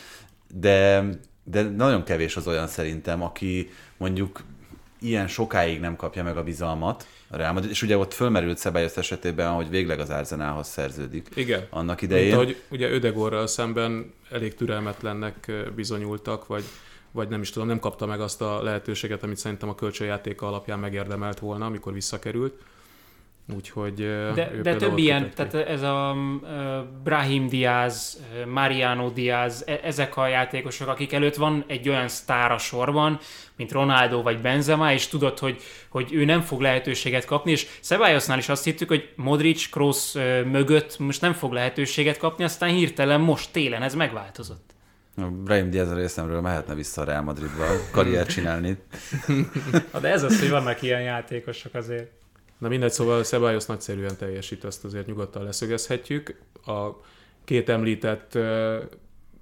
de, 0.54 1.04
de 1.44 1.62
nagyon 1.62 2.04
kevés 2.04 2.36
az 2.36 2.46
olyan 2.46 2.66
szerintem, 2.66 3.22
aki 3.22 3.70
mondjuk 3.96 4.40
ilyen 5.04 5.26
sokáig 5.28 5.80
nem 5.80 5.96
kapja 5.96 6.22
meg 6.22 6.36
a 6.36 6.42
bizalmat, 6.42 7.06
a 7.28 7.36
Real 7.36 7.52
Madrid, 7.52 7.70
és 7.70 7.82
ugye 7.82 7.96
ott 7.96 8.12
fölmerült 8.12 8.58
Szebályosz 8.58 8.96
esetében, 8.96 9.52
hogy 9.52 9.68
végleg 9.68 9.98
az 9.98 10.10
Arzenálhoz 10.10 10.68
szerződik. 10.68 11.28
Igen. 11.34 11.66
Annak 11.70 12.02
idején. 12.02 12.24
Mint 12.24 12.34
ahogy 12.34 12.62
ugye 12.70 12.90
Ödegorral 12.90 13.46
szemben 13.46 14.12
elég 14.30 14.54
türelmetlennek 14.54 15.52
bizonyultak, 15.74 16.46
vagy, 16.46 16.64
vagy 17.10 17.28
nem 17.28 17.40
is 17.40 17.50
tudom, 17.50 17.68
nem 17.68 17.78
kapta 17.78 18.06
meg 18.06 18.20
azt 18.20 18.42
a 18.42 18.62
lehetőséget, 18.62 19.22
amit 19.22 19.36
szerintem 19.36 19.68
a 19.68 19.74
kölcsönjátéka 19.74 20.46
alapján 20.46 20.78
megérdemelt 20.78 21.38
volna, 21.38 21.66
amikor 21.66 21.92
visszakerült. 21.92 22.62
Úgyhogy 23.52 23.94
de, 24.34 24.50
de 24.62 24.76
több 24.76 24.98
ilyen, 24.98 25.30
tehát 25.34 25.54
ez 25.54 25.82
a 25.82 26.16
uh, 26.16 26.48
Brahim 27.02 27.48
Diaz, 27.48 28.22
Mariano 28.46 29.10
Diaz, 29.10 29.62
e- 29.66 29.80
ezek 29.82 30.16
a 30.16 30.26
játékosok, 30.26 30.88
akik 30.88 31.12
előtt 31.12 31.34
van 31.34 31.64
egy 31.66 31.88
olyan 31.88 32.08
sztár 32.08 32.52
a 32.52 32.58
sorban, 32.58 33.18
mint 33.56 33.72
Ronaldo 33.72 34.22
vagy 34.22 34.40
Benzema, 34.40 34.92
és 34.92 35.08
tudod, 35.08 35.38
hogy, 35.38 35.62
hogy 35.88 36.12
ő 36.12 36.24
nem 36.24 36.40
fog 36.40 36.60
lehetőséget 36.60 37.24
kapni, 37.24 37.50
és 37.50 37.66
Szebályosznál 37.80 38.38
is 38.38 38.48
azt 38.48 38.64
hittük, 38.64 38.88
hogy 38.88 39.12
Modric, 39.16 39.70
Kroos 39.70 40.14
uh, 40.14 40.44
mögött 40.44 40.98
most 40.98 41.20
nem 41.20 41.32
fog 41.32 41.52
lehetőséget 41.52 42.18
kapni, 42.18 42.44
aztán 42.44 42.68
hirtelen 42.68 43.20
most 43.20 43.52
télen 43.52 43.82
ez 43.82 43.94
megváltozott. 43.94 44.72
Brahim 45.44 45.70
Diaz 45.70 45.90
a 45.90 45.94
részemről 45.94 46.40
mehetne 46.40 46.74
vissza 46.74 47.02
a 47.02 47.04
Real 47.04 47.22
Madridba 47.22 47.64
karriert 47.90 48.28
csinálni. 48.28 48.76
de 50.00 50.08
ez 50.08 50.22
az, 50.22 50.40
hogy 50.40 50.50
vannak 50.50 50.82
ilyen 50.82 51.02
játékosok 51.02 51.74
azért. 51.74 52.10
Na 52.58 52.68
mindegy, 52.68 52.92
szóval 52.92 53.24
Szebályosz 53.24 53.66
nagyszerűen 53.66 54.16
teljesít, 54.16 54.64
azt 54.64 54.84
azért 54.84 55.06
nyugodtan 55.06 55.44
leszögezhetjük. 55.44 56.38
A 56.66 56.90
két 57.44 57.68
említett 57.68 58.38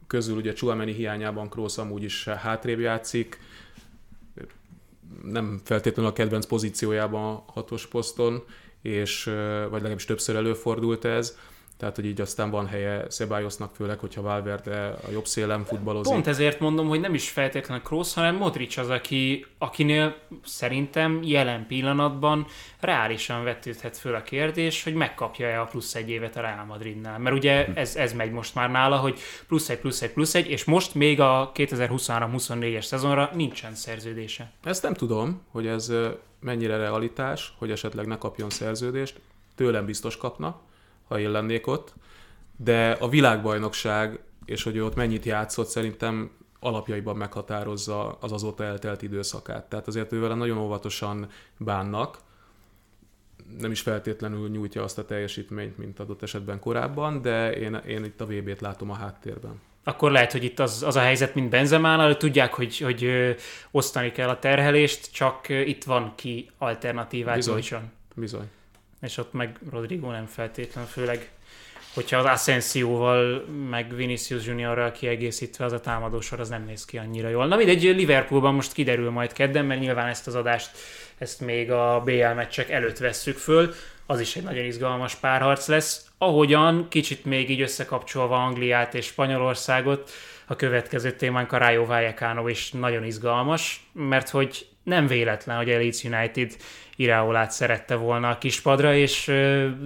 közül 0.07 0.37
ugye 0.37 0.53
Csuameni 0.53 0.93
hiányában 0.93 1.49
Krósz 1.49 1.79
amúgy 1.79 2.03
is 2.03 2.25
hátrébb 2.25 2.81
játszik, 2.81 3.39
nem 5.25 5.61
feltétlenül 5.65 6.11
a 6.11 6.15
kedvenc 6.15 6.47
pozíciójában 6.47 7.35
a 7.35 7.45
hatos 7.47 7.87
poszton, 7.87 8.45
és, 8.83 9.25
vagy 9.25 9.73
legalábbis 9.73 10.05
többször 10.05 10.37
előfordult 10.37 11.05
ez 11.05 11.39
tehát 11.83 11.97
hogy 11.97 12.07
így 12.07 12.21
aztán 12.21 12.51
van 12.51 12.67
helye 12.67 13.05
Szebályosnak, 13.09 13.75
főleg, 13.75 13.99
hogyha 13.99 14.23
Valverde 14.23 14.95
a 15.07 15.11
jobb 15.13 15.27
szélen 15.27 15.65
futballozik. 15.65 16.13
Pont 16.13 16.27
ezért 16.27 16.61
mondom, 16.61 16.89
hogy 16.89 17.01
nem 17.01 17.15
is 17.15 17.31
feltétlenül 17.31 17.83
Kroos, 17.83 18.15
hanem 18.15 18.37
Modric 18.37 18.77
az, 18.77 18.89
aki, 18.89 19.47
akinél 19.59 20.17
szerintem 20.45 21.21
jelen 21.23 21.67
pillanatban 21.67 22.47
reálisan 22.81 23.45
vetődhet 23.45 23.97
föl 23.97 24.15
a 24.15 24.23
kérdés, 24.23 24.83
hogy 24.83 24.95
megkapja-e 24.95 25.61
a 25.61 25.65
plusz 25.65 25.95
egy 25.95 26.11
évet 26.11 26.37
a 26.37 26.41
Real 26.41 26.65
Madridnál. 26.65 27.19
Mert 27.19 27.37
ugye 27.37 27.67
ez, 27.75 27.97
ez 27.97 28.13
megy 28.13 28.31
most 28.33 28.55
már 28.55 28.71
nála, 28.71 28.97
hogy 28.97 29.19
plusz 29.47 29.69
egy, 29.69 29.79
plusz 29.79 30.03
egy, 30.03 30.13
plusz 30.13 30.35
egy, 30.35 30.51
és 30.51 30.65
most 30.65 30.95
még 30.95 31.21
a 31.21 31.53
2023-24-es 31.55 32.85
szezonra 32.85 33.31
nincsen 33.35 33.75
szerződése. 33.75 34.53
Ezt 34.65 34.83
nem 34.83 34.95
tudom, 34.95 35.43
hogy 35.51 35.67
ez 35.67 35.93
mennyire 36.41 36.77
realitás, 36.77 37.55
hogy 37.59 37.71
esetleg 37.71 38.07
ne 38.07 38.19
kapjon 38.19 38.51
szerződést. 38.51 39.21
Tőlem 39.55 39.85
biztos 39.85 40.17
kapna 40.17 40.61
ha 41.13 41.19
én 41.19 41.31
lennék 41.31 41.67
ott, 41.67 41.95
de 42.57 42.91
a 42.91 43.09
világbajnokság, 43.09 44.21
és 44.45 44.63
hogy 44.63 44.77
ő 44.77 44.85
ott 44.85 44.95
mennyit 44.95 45.25
játszott, 45.25 45.69
szerintem 45.69 46.31
alapjaiban 46.61 47.17
meghatározza 47.17 48.19
az 48.21 48.33
azóta 48.33 48.65
eltelt 48.65 49.03
időszakát. 49.03 49.65
Tehát 49.69 49.87
azért 49.87 50.13
ővel 50.13 50.37
nagyon 50.37 50.59
óvatosan 50.59 51.29
bánnak, 51.59 52.19
nem 53.59 53.71
is 53.71 53.81
feltétlenül 53.81 54.49
nyújtja 54.49 54.83
azt 54.83 54.99
a 54.99 55.05
teljesítményt, 55.05 55.79
mint 55.79 55.99
adott 56.01 56.23
esetben 56.23 56.61
korábban, 56.61 57.23
de 57.23 57.53
én, 57.53 57.75
én 57.75 58.05
itt 58.05 58.21
a 58.21 58.27
VB-t 58.27 58.61
látom 58.61 58.91
a 58.91 58.95
háttérben. 58.95 59.61
Akkor 59.85 60.11
lehet, 60.11 60.33
hogy 60.33 60.45
itt 60.45 60.59
az, 60.59 60.83
az 60.83 60.97
a 60.97 61.01
helyzet, 61.01 61.35
mint 61.35 61.51
Benzemánál, 61.51 62.17
tudják, 62.17 62.55
hogy, 62.55 62.79
hogy 62.79 63.09
osztani 63.71 64.13
kell 64.13 64.29
a 64.29 64.39
terhelést, 64.39 65.13
csak 65.13 65.49
itt 65.49 65.85
van 65.85 66.13
ki 66.17 66.51
alternatívát 66.59 67.37
Bizony. 67.37 67.63
Bizony 68.15 68.51
és 69.03 69.17
ott 69.17 69.33
meg 69.33 69.59
Rodrigo 69.71 70.11
nem 70.11 70.27
feltétlen, 70.27 70.85
főleg 70.85 71.31
hogyha 71.95 72.17
az 72.17 72.25
Asensio-val, 72.25 73.45
meg 73.71 73.97
Vinicius 73.97 74.47
Juniorral 74.47 74.93
kiegészítve 74.93 75.65
az 75.65 75.73
a 75.73 75.81
támadósor, 75.81 76.41
az 76.41 76.49
nem 76.49 76.65
néz 76.65 76.85
ki 76.85 76.99
annyira 76.99 77.29
jól. 77.29 77.47
Na 77.47 77.57
mindegy, 77.57 77.83
Liverpoolban 77.83 78.55
most 78.55 78.73
kiderül 78.73 79.11
majd 79.11 79.33
kedden, 79.33 79.65
mert 79.65 79.81
nyilván 79.81 80.09
ezt 80.09 80.27
az 80.27 80.35
adást, 80.35 80.71
ezt 81.19 81.41
még 81.41 81.71
a 81.71 82.03
BL 82.05 82.33
meccsek 82.35 82.71
előtt 82.71 82.99
vesszük 82.99 83.37
föl, 83.37 83.75
az 84.07 84.21
is 84.21 84.37
egy 84.37 84.43
nagyon 84.43 84.65
izgalmas 84.65 85.15
párharc 85.15 85.67
lesz. 85.67 86.07
Ahogyan 86.19 86.87
kicsit 86.89 87.25
még 87.25 87.51
így 87.51 87.61
összekapcsolva 87.61 88.45
Angliát 88.45 88.95
és 88.95 89.05
Spanyolországot, 89.05 90.11
a 90.47 90.57
következő 90.57 91.13
témánk 91.13 91.53
a 91.53 91.59
Rayo 91.59 91.87
Vallecano 91.87 92.49
is 92.49 92.71
nagyon 92.71 93.05
izgalmas, 93.05 93.89
mert 93.93 94.29
hogy 94.29 94.67
nem 94.83 95.07
véletlen, 95.07 95.57
hogy 95.57 95.71
a 95.71 95.77
Leeds 95.77 96.05
United 96.05 96.57
Iraolát 96.97 97.51
szerette 97.51 97.95
volna 97.95 98.29
a 98.29 98.39
kispadra, 98.39 98.95
és 98.95 99.29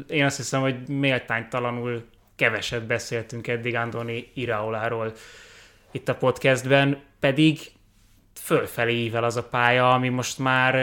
én 0.09 0.25
azt 0.25 0.37
hiszem, 0.37 0.61
hogy 0.61 0.89
méltánytalanul 0.89 2.05
keveset 2.37 2.87
beszéltünk 2.87 3.47
eddig 3.49 3.75
Andoni 3.75 4.31
Iraoláról 4.35 5.13
itt 5.91 6.09
a 6.09 6.15
podcastben, 6.15 7.03
pedig 7.21 7.59
fölfelé 8.41 8.95
ível 8.95 9.25
az 9.25 9.37
a 9.37 9.45
pálya, 9.45 9.93
ami 9.93 10.09
most 10.09 10.39
már 10.39 10.75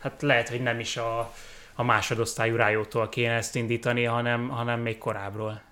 hát 0.00 0.22
lehet, 0.22 0.48
hogy 0.48 0.62
nem 0.62 0.80
is 0.80 0.96
a, 0.96 1.32
a 1.74 1.82
másodosztályú 1.82 2.56
rájótól 2.56 3.08
kéne 3.08 3.32
ezt 3.32 3.56
indítani, 3.56 4.04
hanem, 4.04 4.48
hanem 4.48 4.80
még 4.80 4.98
korábbról. 4.98 5.62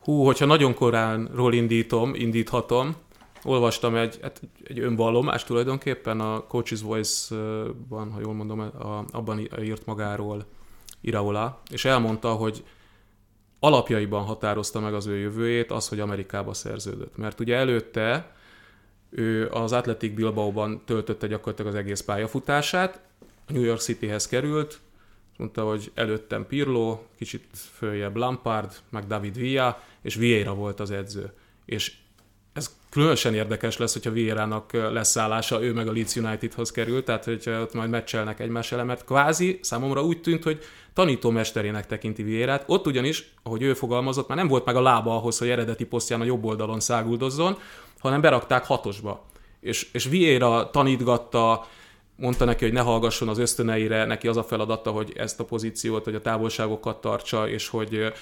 Hú, 0.00 0.24
hogyha 0.24 0.46
nagyon 0.46 0.74
koránról 0.74 1.54
indítom, 1.54 2.14
indíthatom, 2.14 2.96
olvastam 3.42 3.94
egy, 3.94 4.18
hát 4.22 4.40
egy 4.64 4.78
önvallomás 4.78 5.44
tulajdonképpen 5.44 6.20
a 6.20 6.46
Coach's 6.46 6.80
Voice-ban, 6.82 8.12
ha 8.12 8.20
jól 8.20 8.34
mondom, 8.34 8.60
a, 8.60 9.04
abban 9.10 9.38
írt 9.60 9.86
magáról 9.86 10.44
Iraola, 11.00 11.60
és 11.70 11.84
elmondta, 11.84 12.32
hogy 12.32 12.64
alapjaiban 13.58 14.24
határozta 14.24 14.80
meg 14.80 14.94
az 14.94 15.06
ő 15.06 15.16
jövőjét 15.16 15.70
az, 15.70 15.88
hogy 15.88 16.00
Amerikába 16.00 16.54
szerződött. 16.54 17.16
Mert 17.16 17.40
ugye 17.40 17.56
előtte 17.56 18.34
ő 19.10 19.48
az 19.48 19.72
Athletic 19.72 20.14
Bilbao-ban 20.14 20.82
töltötte 20.84 21.26
gyakorlatilag 21.26 21.72
az 21.72 21.78
egész 21.78 22.00
pályafutását, 22.00 23.00
New 23.46 23.62
York 23.62 23.80
Cityhez 23.80 24.26
került, 24.26 24.80
mondta, 25.36 25.64
hogy 25.64 25.90
előttem 25.94 26.46
Pirlo, 26.46 27.02
kicsit 27.16 27.46
följebb 27.52 28.16
Lampard, 28.16 28.76
meg 28.88 29.06
David 29.06 29.36
Villa, 29.36 29.82
és 30.02 30.14
Vieira 30.14 30.54
volt 30.54 30.80
az 30.80 30.90
edző. 30.90 31.32
És 31.64 31.96
különösen 32.96 33.34
érdekes 33.34 33.76
lesz, 33.76 33.92
hogyha 33.92 34.10
Vieira-nak 34.10 34.72
lesz 34.72 35.16
állása, 35.16 35.62
ő 35.62 35.72
meg 35.72 35.88
a 35.88 35.92
Leeds 35.92 36.16
Unitedhoz 36.16 36.70
kerül, 36.70 37.04
tehát 37.04 37.24
hogy 37.24 37.48
ott 37.60 37.74
majd 37.74 37.90
meccselnek 37.90 38.40
egymás 38.40 38.72
elemet. 38.72 39.04
Kvázi 39.04 39.58
számomra 39.62 40.02
úgy 40.02 40.20
tűnt, 40.20 40.42
hogy 40.42 40.58
tanítómesterének 40.94 41.86
tekinti 41.86 42.22
Vieirát. 42.22 42.64
Ott 42.66 42.86
ugyanis, 42.86 43.32
ahogy 43.42 43.62
ő 43.62 43.74
fogalmazott, 43.74 44.28
már 44.28 44.36
nem 44.36 44.48
volt 44.48 44.64
meg 44.64 44.76
a 44.76 44.82
lába 44.82 45.16
ahhoz, 45.16 45.38
hogy 45.38 45.48
eredeti 45.48 45.84
posztján 45.84 46.20
a 46.20 46.24
jobb 46.24 46.44
oldalon 46.44 46.80
száguldozzon, 46.80 47.58
hanem 47.98 48.20
berakták 48.20 48.64
hatosba. 48.64 49.26
És, 49.60 49.88
és 49.92 50.04
Vieira 50.04 50.70
tanítgatta, 50.70 51.66
mondta 52.16 52.44
neki, 52.44 52.64
hogy 52.64 52.74
ne 52.74 52.80
hallgasson 52.80 53.28
az 53.28 53.38
ösztöneire, 53.38 54.04
neki 54.04 54.28
az 54.28 54.36
a 54.36 54.44
feladata, 54.44 54.90
hogy 54.90 55.12
ezt 55.16 55.40
a 55.40 55.44
pozíciót, 55.44 56.04
hogy 56.04 56.14
a 56.14 56.20
távolságokat 56.20 57.00
tartsa, 57.00 57.48
és 57.48 57.68
hogy, 57.68 58.12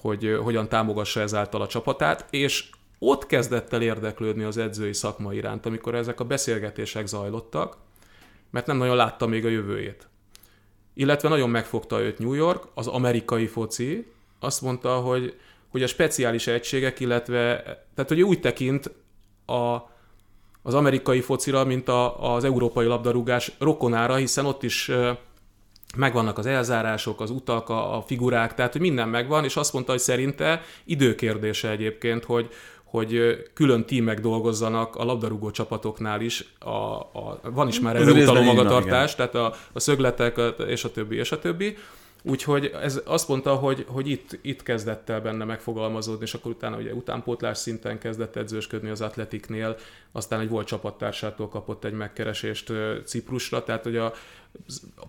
hogy 0.00 0.38
hogyan 0.42 0.68
támogassa 0.68 1.20
ezáltal 1.20 1.60
a 1.60 1.66
csapatát, 1.66 2.26
és 2.30 2.64
ott 3.08 3.26
kezdett 3.26 3.72
el 3.72 3.82
érdeklődni 3.82 4.42
az 4.42 4.56
edzői 4.56 4.92
szakma 4.92 5.32
iránt, 5.32 5.66
amikor 5.66 5.94
ezek 5.94 6.20
a 6.20 6.24
beszélgetések 6.24 7.06
zajlottak, 7.06 7.76
mert 8.50 8.66
nem 8.66 8.76
nagyon 8.76 8.96
látta 8.96 9.26
még 9.26 9.44
a 9.44 9.48
jövőjét. 9.48 10.08
Illetve 10.94 11.28
nagyon 11.28 11.50
megfogta 11.50 12.00
őt 12.00 12.18
New 12.18 12.32
York, 12.32 12.64
az 12.74 12.86
amerikai 12.86 13.46
foci, 13.46 14.06
azt 14.40 14.62
mondta, 14.62 14.96
hogy, 14.96 15.38
hogy 15.68 15.82
a 15.82 15.86
speciális 15.86 16.46
egységek, 16.46 17.00
illetve, 17.00 17.62
tehát 17.94 18.08
hogy 18.08 18.22
úgy 18.22 18.40
tekint 18.40 18.90
a, 19.46 19.92
az 20.62 20.74
amerikai 20.74 21.20
focira, 21.20 21.64
mint 21.64 21.88
a, 21.88 22.34
az 22.34 22.44
európai 22.44 22.86
labdarúgás 22.86 23.52
rokonára, 23.58 24.14
hiszen 24.14 24.46
ott 24.46 24.62
is 24.62 24.90
megvannak 25.96 26.38
az 26.38 26.46
elzárások, 26.46 27.20
az 27.20 27.30
utak, 27.30 27.68
a, 27.68 27.96
a 27.96 28.02
figurák, 28.02 28.54
tehát 28.54 28.72
hogy 28.72 28.80
minden 28.80 29.08
megvan, 29.08 29.44
és 29.44 29.56
azt 29.56 29.72
mondta, 29.72 29.92
hogy 29.92 30.00
szerinte 30.00 30.62
időkérdése 30.84 31.70
egyébként, 31.70 32.24
hogy, 32.24 32.48
hogy 32.94 33.44
külön 33.54 33.84
tímek 33.84 34.20
dolgozzanak 34.20 34.96
a 34.96 35.04
labdarúgó 35.04 35.50
csapatoknál 35.50 36.20
is. 36.20 36.54
A, 36.58 36.68
a, 36.68 37.40
van 37.42 37.68
is 37.68 37.80
már 37.80 37.96
erre 37.96 38.12
utaló 38.12 38.42
magatartás, 38.42 39.14
tehát 39.14 39.34
a, 39.34 39.54
a 39.72 39.80
szögletek 39.80 40.40
és 40.66 40.84
a 40.84 40.90
többi, 40.90 41.16
és 41.16 41.32
a 41.32 41.38
többi. 41.38 41.76
Úgyhogy 42.22 42.70
ez 42.82 43.00
azt 43.04 43.28
mondta, 43.28 43.54
hogy, 43.54 43.84
hogy 43.88 44.08
itt, 44.08 44.38
itt 44.42 44.62
kezdett 44.62 45.08
el 45.08 45.20
benne 45.20 45.44
megfogalmazódni, 45.44 46.24
és 46.24 46.34
akkor 46.34 46.50
utána 46.50 46.76
ugye 46.76 46.92
utánpótlás 46.92 47.58
szinten 47.58 47.98
kezdett 47.98 48.36
edzősködni 48.36 48.90
az 48.90 49.00
Atletiknél, 49.00 49.76
aztán 50.12 50.40
egy 50.40 50.48
volt 50.48 50.66
csapattársától 50.66 51.48
kapott 51.48 51.84
egy 51.84 51.92
megkeresést 51.92 52.72
Ciprusra, 53.04 53.64
tehát 53.64 53.82
hogy 53.82 53.96
a, 53.96 54.12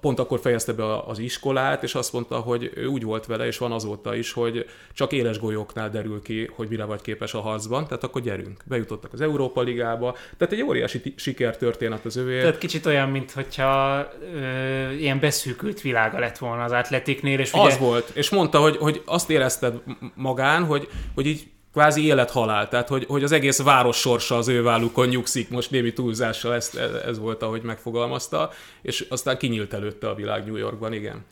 pont 0.01 0.19
akkor 0.19 0.39
fejezte 0.39 0.73
be 0.73 0.97
az 0.97 1.19
iskolát, 1.19 1.83
és 1.83 1.95
azt 1.95 2.13
mondta, 2.13 2.39
hogy 2.39 2.71
ő 2.75 2.85
úgy 2.85 3.03
volt 3.03 3.25
vele, 3.25 3.45
és 3.45 3.57
van 3.57 3.71
azóta 3.71 4.15
is, 4.15 4.31
hogy 4.31 4.65
csak 4.93 5.11
éles 5.11 5.39
golyóknál 5.39 5.89
derül 5.89 6.21
ki, 6.21 6.49
hogy 6.55 6.67
mire 6.69 6.83
vagy 6.83 7.01
képes 7.01 7.33
a 7.33 7.39
harcban, 7.39 7.87
tehát 7.87 8.03
akkor 8.03 8.21
gyerünk. 8.21 8.63
Bejutottak 8.65 9.13
az 9.13 9.21
Európa 9.21 9.61
Ligába, 9.61 10.15
tehát 10.37 10.53
egy 10.53 10.61
óriási 10.61 11.13
sikertörténet 11.15 12.05
az 12.05 12.15
övé. 12.15 12.39
Tehát 12.39 12.57
kicsit 12.57 12.85
olyan, 12.85 13.09
mintha 13.09 14.11
ö, 14.33 14.91
ilyen 14.91 15.19
beszűkült 15.19 15.81
világa 15.81 16.19
lett 16.19 16.37
volna 16.37 16.63
az 16.63 16.71
atletiknél. 16.71 17.39
És 17.39 17.51
az 17.53 17.65
ugye... 17.65 17.77
volt, 17.77 18.11
és 18.13 18.29
mondta, 18.29 18.59
hogy, 18.59 18.77
hogy 18.77 19.01
azt 19.05 19.29
érezted 19.29 19.81
magán, 20.15 20.63
hogy, 20.63 20.87
hogy 21.13 21.25
így 21.25 21.47
kvázi 21.75 22.05
élet-halál, 22.05 22.67
tehát 22.67 22.87
hogy, 22.87 23.05
hogy 23.07 23.23
az 23.23 23.31
egész 23.31 23.61
város 23.61 23.97
sorsa 23.97 24.37
az 24.37 24.47
ő 24.47 24.63
vállukon 24.63 25.07
nyugszik, 25.07 25.49
most 25.49 25.71
némi 25.71 25.93
túlzással 25.93 26.53
ez, 26.53 26.79
ez 27.05 27.19
volt, 27.19 27.41
ahogy 27.41 27.61
megfogalmazta, 27.61 28.51
és 28.81 29.05
aztán 29.09 29.37
kinyílt 29.37 29.73
előtte 29.73 30.09
a 30.09 30.15
világ 30.15 30.45
New 30.45 30.55
Yorkban, 30.55 30.93
igen. 30.93 31.25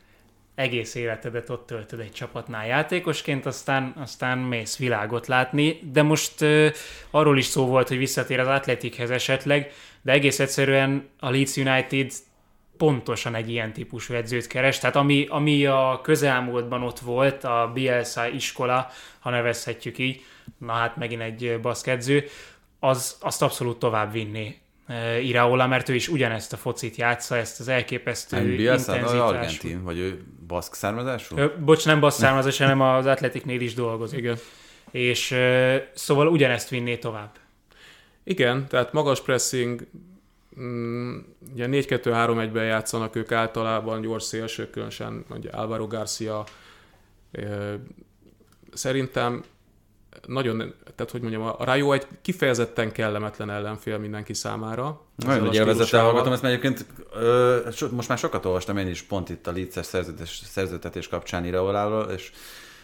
Egész 0.56 0.96
életedet 0.96 1.50
ott 1.50 1.66
töltöd 1.66 2.00
egy 2.00 2.12
csapatnál 2.12 2.68
játékosként, 2.68 3.46
aztán, 3.46 3.94
aztán 3.98 4.38
mész 4.38 4.78
világot 4.78 5.28
látni, 5.28 5.80
de 5.92 6.02
most 6.02 6.42
uh, 6.42 6.68
arról 7.12 7.38
is 7.38 7.46
szó 7.46 7.66
volt, 7.66 7.88
hogy 7.88 7.98
visszatér 7.98 8.40
az 8.40 8.48
Atletikhez 8.48 9.10
esetleg, 9.10 9.72
de 10.02 10.12
egész 10.12 10.40
egyszerűen 10.40 11.10
a 11.20 11.30
Leeds 11.30 11.58
United 11.58 12.12
pontosan 12.78 13.36
egy 13.36 13.50
ilyen 13.50 13.74
típusú 13.74 14.14
edzőt 14.14 14.48
keres. 14.48 14.80
Tehát 14.80 14.96
ami, 14.96 15.26
ami 15.30 15.66
a 15.66 16.00
közelmúltban 16.04 16.84
ott 16.84 17.00
volt, 17.00 17.44
a 17.44 17.72
Bielsa 17.74 18.28
iskola, 18.28 18.90
ha 19.20 19.30
nevezhetjük 19.30 19.98
így, 19.98 20.22
na 20.58 20.74
hát 20.74 20.98
megint 20.98 21.22
egy 21.22 21.60
baszkedző, 21.62 22.26
az, 22.80 23.18
azt 23.20 23.42
abszolút 23.42 23.80
tovább 23.80 24.12
vinni 24.12 24.62
Iraola, 25.22 25.68
mert 25.68 25.90
ő 25.90 25.96
is 25.96 26.08
ugyanezt 26.08 26.54
a 26.54 26.58
focit 26.58 26.96
játsza, 26.96 27.38
ezt 27.38 27.60
az 27.60 27.68
elképesztő 27.68 28.36
nem, 28.36 28.56
Bielsa, 28.56 29.26
argentin, 29.26 29.84
vagy 29.84 29.98
ő 29.98 30.24
baszk 30.48 30.74
származású? 30.74 31.38
Ö, 31.38 31.48
bocs, 31.66 31.86
nem 31.86 32.00
baszk 32.00 32.18
származású, 32.18 32.64
hanem 32.64 32.82
az 32.82 33.06
Atletiknél 33.06 33.62
is 33.62 33.74
dolgozik. 33.74 34.20
Igen. 34.20 34.38
És 34.92 35.36
szóval 35.94 36.28
ugyanezt 36.28 36.70
vinné 36.70 36.98
tovább. 36.98 37.32
Igen, 38.24 38.68
tehát 38.68 38.94
magas 38.94 39.22
pressing, 39.22 39.88
mm, 40.60 41.18
ugye 41.54 41.68
4-2-3-1-ben 41.70 42.66
játszanak 42.66 43.16
ők 43.16 43.32
általában, 43.32 44.02
gyors 44.02 44.24
szélsők, 44.24 44.70
különösen 44.70 45.26
ugye 45.30 45.50
Álvaro 45.52 45.88
Garcia, 45.88 46.44
szerintem 48.74 49.44
nagyon, 50.28 50.58
tehát 50.96 51.12
hogy 51.12 51.22
mondjam, 51.22 51.42
a 51.42 51.56
Rayo 51.60 51.92
egy 51.92 52.08
kifejezetten 52.22 52.92
kellemetlen 52.92 53.50
ellenfél 53.50 53.98
mindenki 53.98 54.34
számára. 54.34 55.02
Nagyon 55.16 55.44
nagy 55.44 55.56
élvezettel 55.56 56.04
hallgatom, 56.04 56.34
ezt 56.34 56.42
mert 56.42 56.54
egyébként 56.54 56.86
ö, 57.14 57.60
most 57.92 58.08
már 58.08 58.18
sokat 58.18 58.46
olvastam 58.46 58.78
én 58.78 58.88
is 58.88 59.02
pont 59.02 59.30
itt 59.30 59.48
a 59.48 59.52
Leeds-es 59.52 59.86
szerződtetés 60.46 61.08
kapcsán 61.08 61.46
Iraoláról, 61.46 62.04
és 62.04 62.32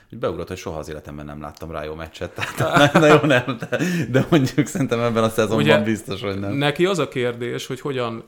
hogy 0.09 0.17
beugrott, 0.17 0.47
hogy 0.47 0.57
soha 0.57 0.79
az 0.79 0.89
életemben 0.89 1.25
nem 1.25 1.41
láttam 1.41 1.71
Rájó 1.71 1.93
meccset, 1.93 2.31
tehát 2.31 2.93
na 2.93 3.05
jó 3.05 3.19
nem, 3.21 3.57
de, 3.69 3.77
de 4.09 4.25
mondjuk 4.29 4.67
szerintem 4.67 4.99
ebben 4.99 5.23
a 5.23 5.29
szezonban 5.29 5.57
Ugye, 5.57 5.77
biztos, 5.77 6.21
hogy 6.21 6.39
nem. 6.39 6.53
Neki 6.53 6.85
az 6.85 6.99
a 6.99 7.07
kérdés, 7.07 7.67
hogy 7.67 7.81
hogyan 7.81 8.23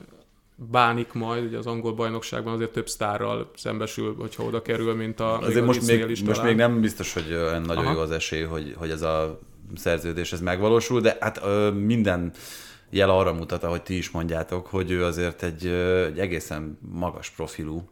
bánik 0.70 1.12
majd, 1.12 1.44
ugye 1.44 1.58
az 1.58 1.66
angol 1.66 1.92
bajnokságban 1.92 2.52
azért 2.52 2.72
több 2.72 2.88
sztárral 2.88 3.50
szembesül, 3.56 4.14
hogyha 4.18 4.42
oda 4.42 4.62
kerül, 4.62 4.94
mint 4.94 5.20
a 5.20 5.38
Azért 5.38 5.54
még 5.54 5.64
most, 5.64 5.86
még, 5.86 6.10
is 6.10 6.22
most 6.22 6.42
még 6.42 6.56
nem 6.56 6.80
biztos, 6.80 7.12
hogy 7.12 7.36
nagyon 7.64 7.84
Aha. 7.84 7.92
jó 7.92 7.98
az 7.98 8.10
esély, 8.10 8.42
hogy, 8.42 8.74
hogy 8.76 8.90
ez 8.90 9.02
a 9.02 9.40
szerződés 9.76 10.32
ez 10.32 10.40
megvalósul, 10.40 11.00
de 11.00 11.16
hát 11.20 11.40
ö, 11.42 11.70
minden 11.70 12.32
jel 12.90 13.10
arra 13.10 13.32
mutat, 13.32 13.64
ahogy 13.64 13.82
ti 13.82 13.96
is 13.96 14.10
mondjátok, 14.10 14.66
hogy 14.66 14.90
ő 14.90 15.04
azért 15.04 15.42
egy, 15.42 15.66
egy 16.06 16.18
egészen 16.18 16.78
magas 16.92 17.30
profilú 17.30 17.88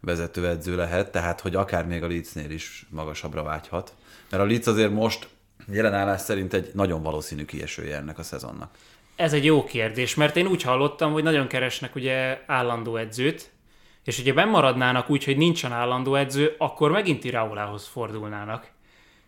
vezetőedző 0.00 0.76
lehet, 0.76 1.12
tehát 1.12 1.40
hogy 1.40 1.54
akár 1.54 1.86
még 1.86 2.02
a 2.02 2.06
Leedsnél 2.06 2.50
is 2.50 2.86
magasabbra 2.90 3.42
vágyhat. 3.42 3.94
Mert 4.30 4.42
a 4.42 4.46
Leeds 4.46 4.66
azért 4.66 4.92
most 4.92 5.28
jelenállás 5.72 6.20
szerint 6.20 6.54
egy 6.54 6.70
nagyon 6.74 7.02
valószínű 7.02 7.44
kiesője 7.44 7.96
ennek 7.96 8.18
a 8.18 8.22
szezonnak. 8.22 8.74
Ez 9.22 9.32
egy 9.32 9.44
jó 9.44 9.64
kérdés, 9.64 10.14
mert 10.14 10.36
én 10.36 10.46
úgy 10.46 10.62
hallottam, 10.62 11.12
hogy 11.12 11.22
nagyon 11.22 11.46
keresnek 11.46 11.94
ugye 11.94 12.40
állandó 12.46 12.96
edzőt, 12.96 13.50
és 14.04 14.18
ugye 14.18 14.32
bemaradnának 14.32 15.10
úgy, 15.10 15.24
hogy 15.24 15.36
nincsen 15.36 15.72
állandó 15.72 16.14
edző, 16.14 16.54
akkor 16.58 16.90
megint 16.90 17.24
Iraolához 17.24 17.86
fordulnának. 17.86 18.70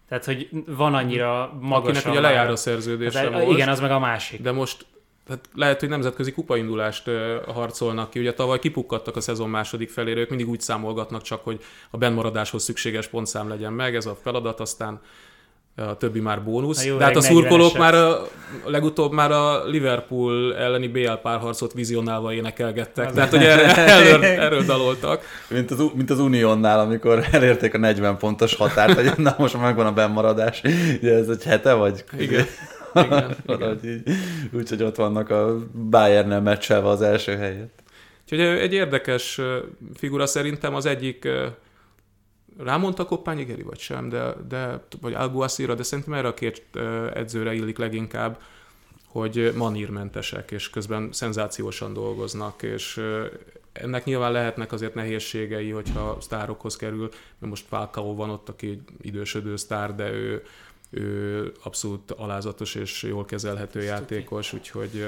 Tehát, 0.09 0.25
hogy 0.25 0.49
van 0.67 0.95
annyira 0.95 1.59
magas. 1.61 1.97
Akinek 1.97 2.13
ugye 2.13 2.21
lejár 2.21 2.51
a 2.51 2.57
szerződése 2.57 3.19
hát, 3.19 3.31
most, 3.31 3.47
Igen, 3.47 3.69
az 3.69 3.81
meg 3.81 3.91
a 3.91 3.99
másik. 3.99 4.41
De 4.41 4.53
most 4.53 4.87
tehát 5.27 5.49
lehet, 5.55 5.81
hogy 5.81 5.89
nemzetközi 5.89 6.33
kupaindulást 6.33 7.11
harcolnak 7.47 8.11
ki. 8.11 8.19
Ugye 8.19 8.35
tavaly 8.35 8.59
kipukkadtak 8.59 9.17
a 9.17 9.21
szezon 9.21 9.51
második 9.51 9.91
felére, 9.91 10.21
ők 10.21 10.29
mindig 10.29 10.49
úgy 10.49 10.61
számolgatnak 10.61 11.23
csak, 11.23 11.45
hogy 11.45 11.61
a 11.91 11.97
benmaradáshoz 11.97 12.63
szükséges 12.63 13.07
pontszám 13.07 13.49
legyen 13.49 13.73
meg, 13.73 13.97
ez 13.97 14.07
a 14.07 14.15
feladat, 14.23 14.61
aztán 14.61 15.01
a 15.77 15.97
többi 15.97 16.21
már 16.21 16.43
bónusz. 16.43 16.85
Jó, 16.85 16.97
De 16.97 17.05
hát 17.05 17.17
a 17.17 17.21
szurkolók 17.21 17.79
már 17.79 17.95
a, 17.95 18.27
legutóbb 18.65 19.13
már 19.13 19.31
a 19.31 19.65
Liverpool 19.67 20.57
elleni 20.57 20.89
BL 20.89 21.13
párharcot 21.23 21.73
vizionálva 21.73 22.33
énekelgettek. 22.33 23.07
Az 23.07 23.15
Tehát, 23.15 23.31
hogy 23.31 23.43
erre, 23.43 23.77
erről, 23.97 24.25
erről 24.25 24.63
daloltak. 24.63 25.23
Mint 25.49 25.71
az, 25.71 25.85
mint 25.95 26.11
az 26.11 26.19
Uniónnál, 26.19 26.81
amikor 26.81 27.25
elérték 27.31 27.75
a 27.75 27.79
40 27.79 28.19
pontos 28.19 28.55
határt, 28.55 28.95
hogy 28.95 29.13
na 29.17 29.35
most 29.39 29.61
megvan 29.61 29.87
a 29.87 29.93
bennmaradás. 29.93 30.63
Ugye 31.01 31.15
ez 31.15 31.29
egy 31.29 31.45
hete, 31.45 31.73
vagy? 31.73 32.05
Igen. 32.19 32.47
igen, 33.47 33.81
úgyhogy 34.53 34.83
ott 34.83 34.97
vannak 34.97 35.31
a 35.31 35.57
Bayern-nel 35.91 36.41
meccselve 36.41 36.89
az 36.89 37.03
első 37.03 37.37
helyet. 37.37 37.71
Úgyhogy 38.23 38.41
egy 38.41 38.73
érdekes 38.73 39.41
figura 39.95 40.27
szerintem 40.27 40.75
az 40.75 40.87
egyik 40.87 41.29
rámondta 42.59 43.05
Koppányi 43.05 43.45
Geri, 43.45 43.63
vagy 43.63 43.79
sem, 43.79 44.09
de, 44.09 44.35
de 44.49 44.85
vagy 45.01 45.15
Alguacira, 45.15 45.75
de 45.75 45.83
szerintem 45.83 46.15
erre 46.15 46.29
a 46.29 46.35
két 46.35 46.63
edzőre 47.15 47.55
illik 47.55 47.79
leginkább, 47.79 48.41
hogy 49.07 49.53
manírmentesek, 49.57 50.51
és 50.51 50.71
közben 50.71 51.09
szenzációsan 51.13 51.93
dolgoznak, 51.93 52.63
és 52.63 53.01
ennek 53.73 54.05
nyilván 54.05 54.33
lehetnek 54.33 54.73
azért 54.73 54.95
nehézségei, 54.95 55.71
hogyha 55.71 56.17
sztárokhoz 56.21 56.77
kerül, 56.77 57.09
mert 57.39 57.53
most 57.53 57.65
Falcao 57.69 58.15
van 58.15 58.31
ott, 58.31 58.49
aki 58.49 58.81
idősödő 59.01 59.57
sztár, 59.57 59.95
de 59.95 60.11
ő, 60.11 60.43
ő 60.91 61.53
abszolút 61.63 62.11
alázatos 62.11 62.75
és 62.75 63.03
jól 63.03 63.25
kezelhető 63.25 63.83
játékos, 63.83 64.53
úgyhogy 64.53 65.07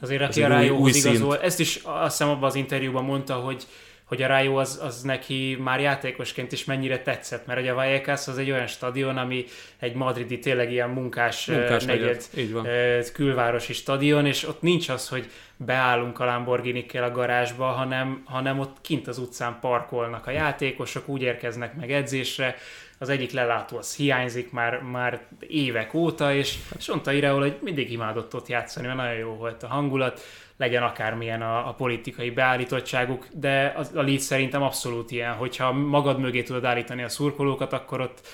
Azért 0.00 0.22
aki 0.22 0.42
a 0.42 0.48
Rájóhoz 0.48 0.96
igazol, 0.96 1.38
ezt 1.38 1.60
is 1.60 1.80
azt 1.84 2.18
hiszem 2.18 2.28
abban 2.28 2.48
az 2.48 2.54
interjúban 2.54 3.04
mondta, 3.04 3.34
hogy 3.34 3.66
hogy 4.08 4.22
a 4.22 4.26
Rájó 4.26 4.56
az, 4.56 4.80
az 4.82 5.02
neki 5.02 5.56
már 5.60 5.80
játékosként 5.80 6.52
is 6.52 6.64
mennyire 6.64 7.02
tetszett, 7.02 7.46
mert 7.46 7.60
ugye 7.60 7.70
a 7.70 7.74
Vallecas 7.74 8.28
az 8.28 8.38
egy 8.38 8.50
olyan 8.50 8.66
stadion, 8.66 9.16
ami 9.16 9.44
egy 9.78 9.94
madridi 9.94 10.38
tényleg 10.38 10.72
ilyen 10.72 10.90
munkás, 10.90 11.46
munkás 11.46 11.84
negyed, 11.84 12.24
van. 12.52 12.66
külvárosi 13.12 13.72
stadion, 13.72 14.26
és 14.26 14.48
ott 14.48 14.62
nincs 14.62 14.88
az, 14.88 15.08
hogy 15.08 15.30
beállunk 15.56 16.20
a 16.20 16.24
lamborghini 16.24 16.86
a 16.92 17.10
garázsba, 17.10 17.64
hanem, 17.64 18.22
hanem 18.24 18.58
ott 18.58 18.76
kint 18.80 19.06
az 19.06 19.18
utcán 19.18 19.58
parkolnak 19.60 20.26
a 20.26 20.30
játékosok, 20.30 21.08
úgy 21.08 21.22
érkeznek 21.22 21.74
meg 21.74 21.92
edzésre, 21.92 22.56
az 22.98 23.08
egyik 23.08 23.32
lelátó 23.32 23.76
az 23.76 23.96
hiányzik 23.96 24.50
már, 24.50 24.80
már 24.82 25.20
évek 25.48 25.94
óta, 25.94 26.34
és, 26.34 26.58
mondta 26.88 27.12
Ireol, 27.12 27.40
hogy 27.40 27.58
mindig 27.62 27.92
imádott 27.92 28.34
ott 28.34 28.48
játszani, 28.48 28.86
mert 28.86 28.98
nagyon 28.98 29.18
jó 29.18 29.30
volt 29.30 29.62
a 29.62 29.66
hangulat, 29.66 30.20
legyen 30.58 30.82
akármilyen 30.82 31.42
a, 31.42 31.68
a 31.68 31.72
politikai 31.72 32.30
beállítottságuk, 32.30 33.26
de 33.32 33.72
az, 33.76 33.90
a 33.94 34.02
Leeds 34.02 34.22
szerintem 34.22 34.62
abszolút 34.62 35.10
ilyen, 35.10 35.34
hogyha 35.34 35.72
magad 35.72 36.18
mögé 36.18 36.42
tudod 36.42 36.64
állítani 36.64 37.02
a 37.02 37.08
szurkolókat, 37.08 37.72
akkor 37.72 38.00
ott, 38.00 38.26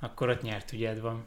akkor 0.00 0.28
ott 0.28 0.42
nyert 0.42 0.72
ügyed 0.72 1.00
van. 1.00 1.26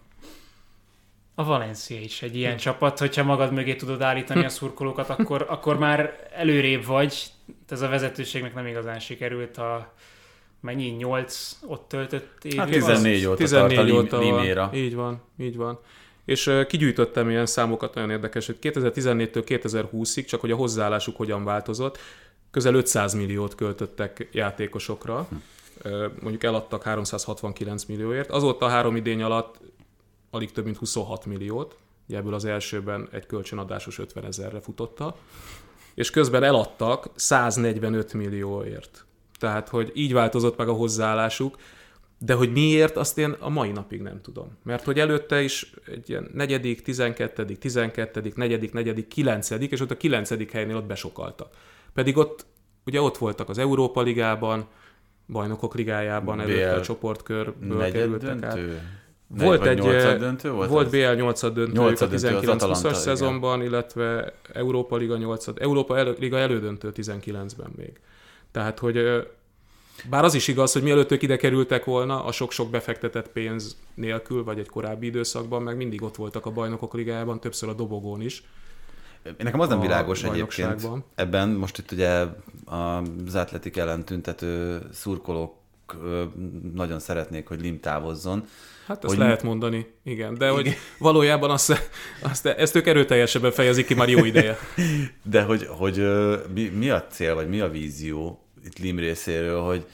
A 1.35 1.43
Valencia 1.43 1.99
is 1.99 2.21
egy 2.21 2.35
ilyen 2.35 2.51
hm. 2.51 2.57
csapat, 2.57 2.99
hogyha 2.99 3.23
magad 3.23 3.53
mögé 3.53 3.75
tudod 3.75 4.01
állítani 4.01 4.45
a 4.45 4.49
szurkolókat, 4.49 5.09
akkor, 5.09 5.45
akkor 5.49 5.77
már 5.77 6.27
előrébb 6.33 6.85
vagy. 6.85 7.23
Ez 7.69 7.81
a 7.81 7.87
vezetőségnek 7.87 8.53
nem 8.53 8.65
igazán 8.65 8.99
sikerült 8.99 9.57
a 9.57 9.93
mennyi, 10.59 10.87
8 10.87 11.57
ott 11.67 11.87
töltött 11.87 12.45
év? 12.45 12.57
Hát 12.57 12.69
14 12.69 13.25
óta 13.25 13.35
14 13.35 13.75
tart 13.75 13.89
a 13.89 13.93
óta 13.93 14.19
Liméra. 14.19 14.69
Így 14.73 14.95
van, 14.95 15.21
így 15.37 15.57
van. 15.57 15.79
És 16.29 16.51
kigyűjtöttem 16.67 17.29
ilyen 17.29 17.45
számokat, 17.45 17.93
nagyon 17.93 18.09
érdekes, 18.09 18.45
hogy 18.45 18.57
2014-től 18.61 19.43
2020-ig, 19.47 20.25
csak 20.25 20.41
hogy 20.41 20.51
a 20.51 20.55
hozzáállásuk 20.55 21.17
hogyan 21.17 21.43
változott, 21.43 21.97
közel 22.51 22.73
500 22.73 23.13
milliót 23.13 23.55
költöttek 23.55 24.29
játékosokra, 24.31 25.27
mondjuk 26.21 26.43
eladtak 26.43 26.83
369 26.83 27.85
millióért. 27.85 28.29
Azóta 28.29 28.65
a 28.65 28.69
három 28.69 28.95
idény 28.95 29.21
alatt 29.21 29.59
alig 30.29 30.51
több 30.51 30.63
mint 30.63 30.77
26 30.77 31.25
milliót, 31.25 31.75
ebből 32.09 32.33
az 32.33 32.45
elsőben 32.45 33.07
egy 33.11 33.25
kölcsönadásos 33.25 33.99
50 33.99 34.25
ezerre 34.25 34.61
futotta, 34.61 35.15
és 35.93 36.09
közben 36.09 36.43
eladtak 36.43 37.09
145 37.15 38.13
millióért. 38.13 39.05
Tehát, 39.39 39.69
hogy 39.69 39.91
így 39.93 40.13
változott 40.13 40.57
meg 40.57 40.67
a 40.67 40.73
hozzáállásuk, 40.73 41.57
de 42.19 42.33
hogy 42.33 42.51
miért, 42.51 42.97
azt 42.97 43.17
én 43.17 43.35
a 43.39 43.49
mai 43.49 43.71
napig 43.71 44.01
nem 44.01 44.21
tudom. 44.21 44.57
Mert 44.63 44.83
hogy 44.83 44.99
előtte 44.99 45.41
is 45.41 45.73
egy 45.91 46.09
ilyen 46.09 46.29
negyedik, 46.33 46.81
tizenkettedik, 46.81 47.57
tizenkettedik, 47.57 48.35
negyedik, 48.35 48.73
negyedik, 48.73 49.07
kilencedik, 49.07 49.71
és 49.71 49.79
ott 49.81 49.91
a 49.91 49.97
kilencedik 49.97 50.51
helynél 50.51 50.75
ott 50.75 50.85
besokaltak. 50.85 51.53
Pedig 51.93 52.17
ott, 52.17 52.45
ugye 52.85 53.01
ott 53.01 53.17
voltak 53.17 53.49
az 53.49 53.57
Európa 53.57 54.01
Ligában, 54.01 54.67
Bajnokok 55.27 55.75
Ligájában, 55.75 56.39
előtte 56.39 56.73
a 56.73 56.81
csoportkörből 56.81 57.91
kerültek 57.91 58.43
át. 58.43 58.59
Volt 59.27 59.65
egy, 59.65 59.79
döntő 60.17 60.51
volt, 60.51 60.69
volt 60.69 60.89
BL 60.89 61.13
8 61.15 61.51
döntő 61.51 61.81
a 61.81 61.93
19-20-as 61.93 62.93
szezonban, 62.93 63.61
illetve 63.61 64.33
Európa 64.53 64.95
Liga 64.95 65.17
8 65.17 65.47
Európa 65.55 66.15
Liga 66.19 66.37
elődöntő 66.37 66.91
19-ben 66.95 67.71
még. 67.75 67.99
Tehát, 68.51 68.79
hogy 68.79 68.97
bár 70.09 70.23
az 70.23 70.33
is 70.33 70.47
igaz, 70.47 70.73
hogy 70.73 70.81
mielőtt 70.81 71.11
ők 71.11 71.21
ide 71.21 71.37
kerültek 71.37 71.85
volna, 71.85 72.23
a 72.23 72.31
sok-sok 72.31 72.69
befektetett 72.69 73.29
pénz 73.29 73.77
nélkül, 73.93 74.43
vagy 74.43 74.59
egy 74.59 74.69
korábbi 74.69 75.05
időszakban, 75.05 75.63
meg 75.63 75.77
mindig 75.77 76.01
ott 76.01 76.15
voltak 76.15 76.45
a 76.45 76.51
bajnokok 76.51 76.93
ligájában, 76.93 77.39
többször 77.39 77.69
a 77.69 77.73
dobogón 77.73 78.21
is. 78.21 78.43
Nekem 79.37 79.59
az 79.59 79.69
nem 79.69 79.79
világos 79.79 80.23
egyébként. 80.23 80.87
Ebben 81.15 81.49
most 81.49 81.77
itt 81.77 81.91
ugye 81.91 82.25
az 82.65 83.35
atletik 83.35 83.77
ellen 83.77 84.05
tüntető 84.05 84.81
szurkolók 84.91 85.57
nagyon 86.73 86.99
szeretnék, 86.99 87.47
hogy 87.47 87.61
Lim 87.61 87.79
távozzon. 87.79 88.47
Hát 88.87 89.03
ezt 89.03 89.13
hogy... 89.13 89.23
lehet 89.23 89.43
mondani, 89.43 89.87
igen. 90.03 90.33
De 90.33 90.45
igen. 90.45 90.55
hogy 90.55 90.75
valójában 90.97 91.49
azt, 91.49 91.91
azt, 92.21 92.45
ezt 92.45 92.75
ők 92.75 92.87
erőteljesebben 92.87 93.51
fejezik 93.51 93.85
ki 93.85 93.93
már 93.93 94.09
jó 94.09 94.23
ideje. 94.23 94.57
De 95.23 95.41
hogy, 95.41 95.65
hogy 95.67 96.03
mi, 96.53 96.67
mi 96.67 96.89
a 96.89 97.07
cél, 97.07 97.35
vagy 97.35 97.49
mi 97.49 97.59
a 97.59 97.69
vízió 97.69 98.48
itt 98.65 98.77
Lim 98.77 98.99
részéről, 98.99 99.61
hogy 99.61 99.85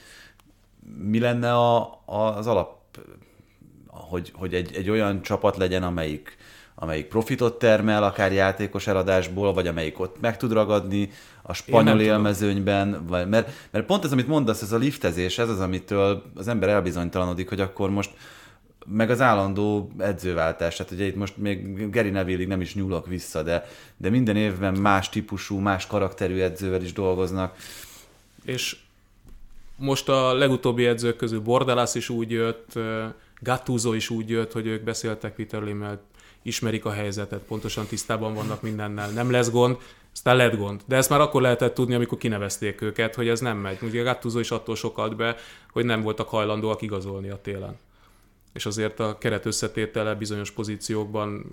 mi 0.98 1.18
lenne 1.18 1.54
a, 1.54 2.00
a, 2.04 2.20
az 2.20 2.46
alap, 2.46 2.76
hogy, 3.86 4.32
hogy 4.34 4.54
egy, 4.54 4.76
egy 4.76 4.90
olyan 4.90 5.22
csapat 5.22 5.56
legyen, 5.56 5.82
amelyik, 5.82 6.36
amelyik 6.74 7.06
profitot 7.06 7.58
termel, 7.58 8.02
akár 8.02 8.32
játékos 8.32 8.86
eladásból, 8.86 9.52
vagy 9.52 9.66
amelyik 9.66 10.00
ott 10.00 10.20
meg 10.20 10.36
tud 10.36 10.52
ragadni 10.52 11.10
a 11.42 11.52
spanyol 11.52 12.00
élmezőnyben, 12.00 13.06
vagy, 13.06 13.28
mert, 13.28 13.50
mert 13.70 13.86
pont 13.86 14.04
ez, 14.04 14.12
amit 14.12 14.26
mondasz, 14.26 14.62
ez 14.62 14.72
a 14.72 14.76
liftezés, 14.76 15.38
ez 15.38 15.48
az, 15.48 15.60
amitől 15.60 16.22
az 16.34 16.48
ember 16.48 16.68
elbizonytalanodik, 16.68 17.48
hogy 17.48 17.60
akkor 17.60 17.90
most 17.90 18.10
meg 18.86 19.10
az 19.10 19.20
állandó 19.20 19.90
edzőváltás, 19.98 20.76
tehát 20.76 20.92
ugye 20.92 21.04
itt 21.04 21.16
most 21.16 21.36
még 21.36 21.90
Geri 21.90 22.10
neville 22.10 22.46
nem 22.46 22.60
is 22.60 22.74
nyúlok 22.74 23.06
vissza, 23.06 23.42
de, 23.42 23.64
de 23.96 24.10
minden 24.10 24.36
évben 24.36 24.74
más 24.74 25.08
típusú, 25.08 25.58
más 25.58 25.86
karakterű 25.86 26.40
edzővel 26.40 26.82
is 26.82 26.92
dolgoznak. 26.92 27.56
És 28.46 28.76
most 29.76 30.08
a 30.08 30.34
legutóbbi 30.34 30.86
edzők 30.86 31.16
közül 31.16 31.40
Bordalász 31.40 31.94
is 31.94 32.08
úgy 32.08 32.30
jött, 32.30 32.72
Gattuso 33.40 33.92
is 33.92 34.10
úgy 34.10 34.30
jött, 34.30 34.52
hogy 34.52 34.66
ők 34.66 34.82
beszéltek 34.82 35.34
Peter 35.34 35.62
ismerik 36.42 36.84
a 36.84 36.90
helyzetet, 36.90 37.42
pontosan 37.42 37.86
tisztában 37.86 38.34
vannak 38.34 38.62
mindennel, 38.62 39.10
nem 39.10 39.30
lesz 39.30 39.50
gond, 39.50 39.76
aztán 40.12 40.36
lett 40.36 40.56
gond. 40.56 40.80
De 40.86 40.96
ezt 40.96 41.10
már 41.10 41.20
akkor 41.20 41.42
lehetett 41.42 41.74
tudni, 41.74 41.94
amikor 41.94 42.18
kinevezték 42.18 42.80
őket, 42.80 43.14
hogy 43.14 43.28
ez 43.28 43.40
nem 43.40 43.58
megy. 43.58 43.78
Ugye 43.82 44.02
Gattuso 44.02 44.38
is 44.38 44.50
attól 44.50 44.76
sokat 44.76 45.16
be, 45.16 45.36
hogy 45.72 45.84
nem 45.84 46.02
voltak 46.02 46.28
hajlandóak 46.28 46.82
igazolni 46.82 47.28
a 47.28 47.40
télen 47.42 47.76
és 48.56 48.66
azért 48.66 49.00
a 49.00 49.18
keret 49.18 49.46
összetétele 49.46 50.14
bizonyos 50.14 50.50
pozíciókban, 50.50 51.46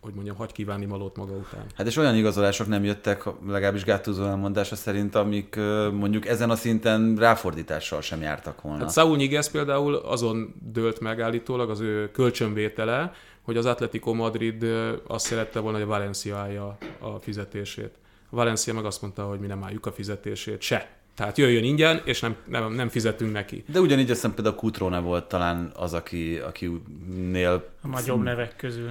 hogy 0.00 0.14
mondjam, 0.14 0.36
hagy 0.36 0.52
kívánni 0.52 0.84
malót 0.84 1.16
maga 1.16 1.32
után. 1.32 1.64
Hát 1.76 1.86
és 1.86 1.96
olyan 1.96 2.14
igazolások 2.14 2.66
nem 2.66 2.84
jöttek, 2.84 3.24
legalábbis 3.46 3.84
Gattuso 3.84 4.24
elmondása 4.24 4.76
szerint, 4.76 5.14
amik 5.14 5.56
mondjuk 5.92 6.26
ezen 6.26 6.50
a 6.50 6.56
szinten 6.56 7.16
ráfordítással 7.16 8.00
sem 8.00 8.20
jártak 8.20 8.62
volna. 8.62 8.82
Hát 8.82 8.92
Saúl 8.92 9.16
Nyigesz 9.16 9.50
például 9.50 9.94
azon 9.94 10.54
dőlt 10.72 11.00
meg 11.00 11.20
állítólag 11.20 11.70
az 11.70 11.80
ő 11.80 12.10
kölcsönvétele, 12.10 13.12
hogy 13.42 13.56
az 13.56 13.66
Atletico 13.66 14.12
Madrid 14.12 14.66
azt 15.06 15.26
szerette 15.26 15.60
volna, 15.60 15.78
hogy 15.78 15.86
a 15.86 15.90
Valencia 15.90 16.36
állja 16.36 16.78
a 16.98 17.18
fizetését. 17.20 17.94
A 18.30 18.36
Valencia 18.36 18.74
meg 18.74 18.84
azt 18.84 19.02
mondta, 19.02 19.22
hogy 19.24 19.40
mi 19.40 19.46
nem 19.46 19.64
álljuk 19.64 19.86
a 19.86 19.92
fizetését, 19.92 20.60
se. 20.60 20.98
Tehát 21.20 21.38
jöjjön 21.38 21.64
ingyen, 21.64 22.00
és 22.04 22.20
nem, 22.20 22.36
nem, 22.44 22.72
nem 22.72 22.88
fizetünk 22.88 23.32
neki. 23.32 23.64
De 23.72 23.80
ugyanígy 23.80 24.10
azt 24.10 24.20
hiszem 24.20 24.34
például 24.34 24.54
Kutrone 24.54 24.98
volt 24.98 25.24
talán 25.24 25.72
az, 25.76 25.94
aki, 25.94 26.40
akinél... 26.46 27.64
A 27.82 27.88
nagyobb 27.88 28.22
nevek 28.22 28.56
közül. 28.56 28.90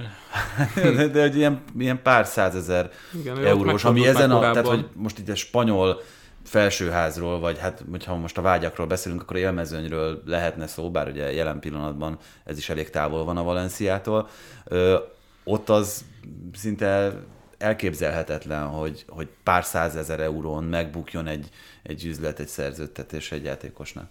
de, 0.96 1.08
de 1.08 1.20
hogy 1.20 1.36
ilyen, 1.36 1.62
ilyen 1.78 2.02
pár 2.02 2.26
százezer 2.26 2.90
Igen, 3.20 3.44
eurós, 3.44 3.84
ami 3.84 4.06
ezen 4.06 4.30
a, 4.30 4.40
tehát 4.40 4.66
hogy 4.66 4.86
most 4.92 5.18
itt 5.18 5.28
a 5.28 5.34
spanyol 5.34 6.02
felsőházról, 6.44 7.40
vagy 7.40 7.58
hát, 7.58 7.84
hogyha 7.90 8.16
most 8.16 8.38
a 8.38 8.42
vágyakról 8.42 8.86
beszélünk, 8.86 9.22
akkor 9.22 9.36
élmezőnyről 9.36 10.22
lehetne 10.26 10.66
szó, 10.66 10.90
bár 10.90 11.08
ugye 11.08 11.32
jelen 11.32 11.60
pillanatban 11.60 12.18
ez 12.44 12.58
is 12.58 12.68
elég 12.68 12.90
távol 12.90 13.24
van 13.24 13.36
a 13.36 13.42
Valenciától. 13.42 14.28
Ö, 14.64 14.96
ott 15.44 15.68
az 15.68 16.04
szinte 16.54 17.12
elképzelhetetlen, 17.60 18.66
hogy, 18.66 19.04
hogy 19.08 19.28
pár 19.42 19.64
százezer 19.64 20.20
eurón 20.20 20.64
megbukjon 20.64 21.26
egy, 21.26 21.48
egy 21.82 22.04
üzlet, 22.04 22.38
egy 22.38 22.48
szerződtetés 22.48 23.32
egy 23.32 23.44
játékosnak. 23.44 24.08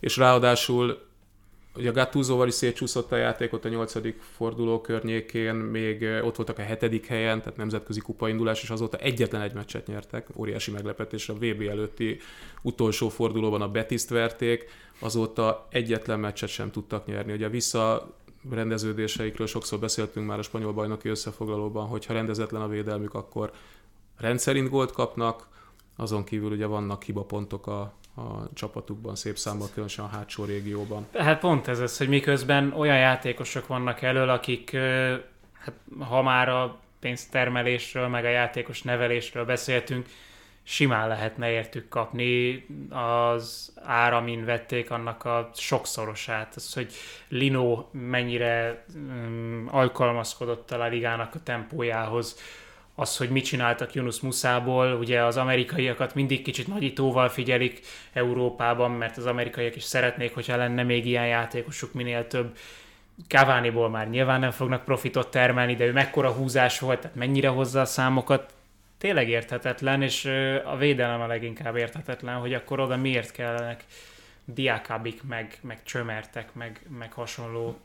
És 0.00 0.16
ráadásul 0.16 1.06
ugye 1.76 1.88
a 1.88 1.92
Gattuso-val 1.92 2.48
is 2.48 2.54
szétcsúszott 2.54 3.12
a 3.12 3.16
játékot 3.16 3.64
a 3.64 3.68
nyolcadik 3.68 4.20
forduló 4.36 4.80
környékén, 4.80 5.54
még 5.54 6.02
ott 6.22 6.36
voltak 6.36 6.58
a 6.58 6.62
hetedik 6.62 7.06
helyen, 7.06 7.38
tehát 7.38 7.56
nemzetközi 7.56 8.00
kupaindulás, 8.00 8.62
és 8.62 8.70
azóta 8.70 8.96
egyetlen 8.96 9.42
egy 9.42 9.52
meccset 9.52 9.86
nyertek, 9.86 10.26
óriási 10.36 10.70
meglepetés, 10.70 11.28
a 11.28 11.34
VB 11.34 11.60
előtti 11.70 12.20
utolsó 12.62 13.08
fordulóban 13.08 13.62
a 13.62 13.68
Betiszt 13.68 14.08
verték, 14.08 14.64
azóta 14.98 15.66
egyetlen 15.70 16.20
meccset 16.20 16.48
sem 16.48 16.70
tudtak 16.70 17.06
nyerni. 17.06 17.32
Ugye 17.32 17.48
vissza 17.48 18.14
rendeződéseikről 18.50 19.46
sokszor 19.46 19.78
beszéltünk 19.78 20.26
már 20.26 20.38
a 20.38 20.42
spanyol 20.42 20.72
bajnoki 20.72 21.08
összefoglalóban, 21.08 21.86
hogy 21.86 22.06
ha 22.06 22.12
rendezetlen 22.12 22.62
a 22.62 22.68
védelmük, 22.68 23.14
akkor 23.14 23.52
rendszerint 24.18 24.68
gólt 24.68 24.92
kapnak, 24.92 25.48
azon 25.96 26.24
kívül 26.24 26.50
ugye 26.50 26.66
vannak 26.66 27.02
hibapontok 27.02 27.66
a, 27.66 27.80
a 28.16 28.52
csapatukban, 28.54 29.14
szép 29.14 29.38
számban, 29.38 29.68
különösen 29.72 30.04
a 30.04 30.08
hátsó 30.08 30.44
régióban. 30.44 31.06
Hát 31.12 31.40
pont 31.40 31.68
ez 31.68 31.78
az, 31.78 31.96
hogy 31.96 32.08
miközben 32.08 32.72
olyan 32.72 32.98
játékosok 32.98 33.66
vannak 33.66 34.02
elől, 34.02 34.28
akik 34.28 34.70
hát, 35.52 35.74
ha 35.98 36.22
már 36.22 36.48
a 36.48 36.78
pénztermelésről, 37.00 38.08
meg 38.08 38.24
a 38.24 38.28
játékos 38.28 38.82
nevelésről 38.82 39.44
beszéltünk, 39.44 40.06
simán 40.64 41.08
lehetne 41.08 41.50
értük 41.50 41.88
kapni 41.88 42.66
az 42.90 43.72
ára, 43.84 44.16
amin 44.16 44.44
vették 44.44 44.90
annak 44.90 45.24
a 45.24 45.50
sokszorosát. 45.54 46.52
Az, 46.56 46.74
hogy 46.74 46.92
Lino 47.28 47.84
mennyire 47.90 48.84
um, 48.94 49.68
alkalmazkodott 49.70 50.70
a 50.70 50.88
ligának 50.88 51.34
a 51.34 51.42
tempójához, 51.42 52.38
az, 52.94 53.16
hogy 53.16 53.30
mit 53.30 53.44
csináltak 53.44 53.94
Yunus 53.94 54.20
Muszából, 54.20 54.92
ugye 54.92 55.22
az 55.22 55.36
amerikaiakat 55.36 56.14
mindig 56.14 56.42
kicsit 56.42 56.66
nagyítóval 56.66 57.28
figyelik 57.28 57.80
Európában, 58.12 58.90
mert 58.90 59.16
az 59.16 59.26
amerikaiak 59.26 59.76
is 59.76 59.82
szeretnék, 59.82 60.34
hogyha 60.34 60.56
lenne 60.56 60.82
még 60.82 61.06
ilyen 61.06 61.26
játékosuk 61.26 61.92
minél 61.92 62.26
több. 62.26 62.56
Cavaniból 63.28 63.90
már 63.90 64.08
nyilván 64.08 64.40
nem 64.40 64.50
fognak 64.50 64.84
profitot 64.84 65.30
termelni, 65.30 65.74
de 65.74 65.84
ő 65.84 65.92
mekkora 65.92 66.32
húzás 66.32 66.78
volt, 66.78 67.00
tehát 67.00 67.16
mennyire 67.16 67.48
hozza 67.48 67.80
a 67.80 67.84
számokat, 67.84 68.52
tényleg 68.98 69.28
érthetetlen, 69.28 70.02
és 70.02 70.24
a 70.64 70.76
védelem 70.76 71.20
a 71.20 71.26
leginkább 71.26 71.76
érthetetlen, 71.76 72.38
hogy 72.38 72.54
akkor 72.54 72.80
oda 72.80 72.96
miért 72.96 73.30
kellenek 73.30 73.84
diákábik, 74.44 75.22
meg, 75.22 75.58
meg 75.60 75.82
csömertek, 75.82 76.54
meg, 76.54 76.80
meg 76.98 77.12
hasonló 77.12 77.78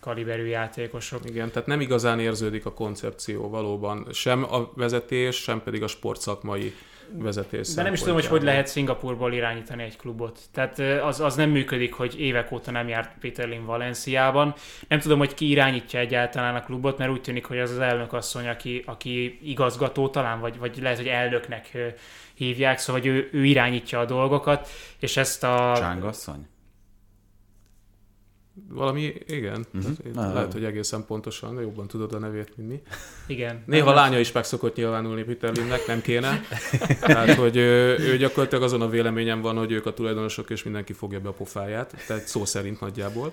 kaliberű 0.00 0.44
játékosok. 0.44 1.20
Igen, 1.24 1.50
tehát 1.50 1.68
nem 1.68 1.80
igazán 1.80 2.20
érződik 2.20 2.66
a 2.66 2.72
koncepció 2.72 3.48
valóban, 3.48 4.06
sem 4.12 4.44
a 4.54 4.70
vezetés, 4.74 5.36
sem 5.36 5.62
pedig 5.62 5.82
a 5.82 5.86
sportszakmai 5.86 6.74
vezetés. 7.18 7.74
De 7.74 7.82
nem 7.82 7.92
is 7.92 7.98
tudom, 7.98 8.14
hogy 8.14 8.26
hogy 8.26 8.42
lehet 8.42 8.66
Szingapurból 8.66 9.32
irányítani 9.32 9.82
egy 9.82 9.96
klubot. 9.96 10.38
Tehát 10.52 10.78
az, 10.78 11.20
az 11.20 11.34
nem 11.34 11.50
működik, 11.50 11.92
hogy 11.92 12.20
évek 12.20 12.52
óta 12.52 12.70
nem 12.70 12.88
járt 12.88 13.18
Peter 13.20 13.48
Lim 13.48 13.64
Valenciában. 13.64 14.54
Nem 14.88 14.98
tudom, 14.98 15.18
hogy 15.18 15.34
ki 15.34 15.48
irányítja 15.48 16.00
egyáltalán 16.00 16.54
a 16.54 16.62
klubot, 16.62 16.98
mert 16.98 17.10
úgy 17.10 17.20
tűnik, 17.20 17.44
hogy 17.44 17.58
az 17.58 17.70
az 17.70 17.78
elnök 17.78 18.12
asszony, 18.12 18.48
aki, 18.48 18.82
aki 18.86 19.38
igazgató 19.42 20.08
talán, 20.08 20.40
vagy, 20.40 20.58
vagy 20.58 20.78
lehet, 20.82 20.98
hogy 20.98 21.08
elnöknek 21.08 21.76
hívják, 22.34 22.78
szóval 22.78 23.00
hogy 23.02 23.10
ő, 23.10 23.28
ő 23.32 23.44
irányítja 23.44 23.98
a 23.98 24.04
dolgokat, 24.04 24.68
és 24.98 25.16
ezt 25.16 25.44
a... 25.44 25.72
Csángasszony? 25.76 26.46
Valami, 28.68 29.14
igen. 29.26 29.66
Uh-huh. 29.74 30.32
Lehet, 30.34 30.52
hogy 30.52 30.64
egészen 30.64 31.04
pontosan, 31.06 31.60
jobban 31.60 31.86
tudod 31.86 32.12
a 32.12 32.18
nevét, 32.18 32.56
mint 32.56 32.68
mi. 32.68 32.82
Igen. 33.26 33.62
Néha 33.66 33.90
a 33.90 33.94
lánya 33.94 34.18
is 34.18 34.32
meg 34.32 34.44
szokott 34.44 34.76
nyilvánulni 34.76 35.22
Peter 35.22 35.52
Limnek, 35.56 35.86
nem 35.86 36.00
kéne. 36.00 36.40
Tehát, 37.00 37.34
hogy 37.34 37.56
ő, 37.56 37.98
ő 37.98 38.16
gyakorlatilag 38.16 38.64
azon 38.64 38.80
a 38.80 38.88
véleményem 38.88 39.40
van, 39.40 39.56
hogy 39.56 39.72
ők 39.72 39.86
a 39.86 39.94
tulajdonosok, 39.94 40.50
és 40.50 40.62
mindenki 40.62 40.92
fogja 40.92 41.20
be 41.20 41.28
a 41.28 41.32
pofáját. 41.32 41.94
Tehát 42.06 42.26
szó 42.26 42.44
szerint 42.44 42.80
nagyjából. 42.80 43.32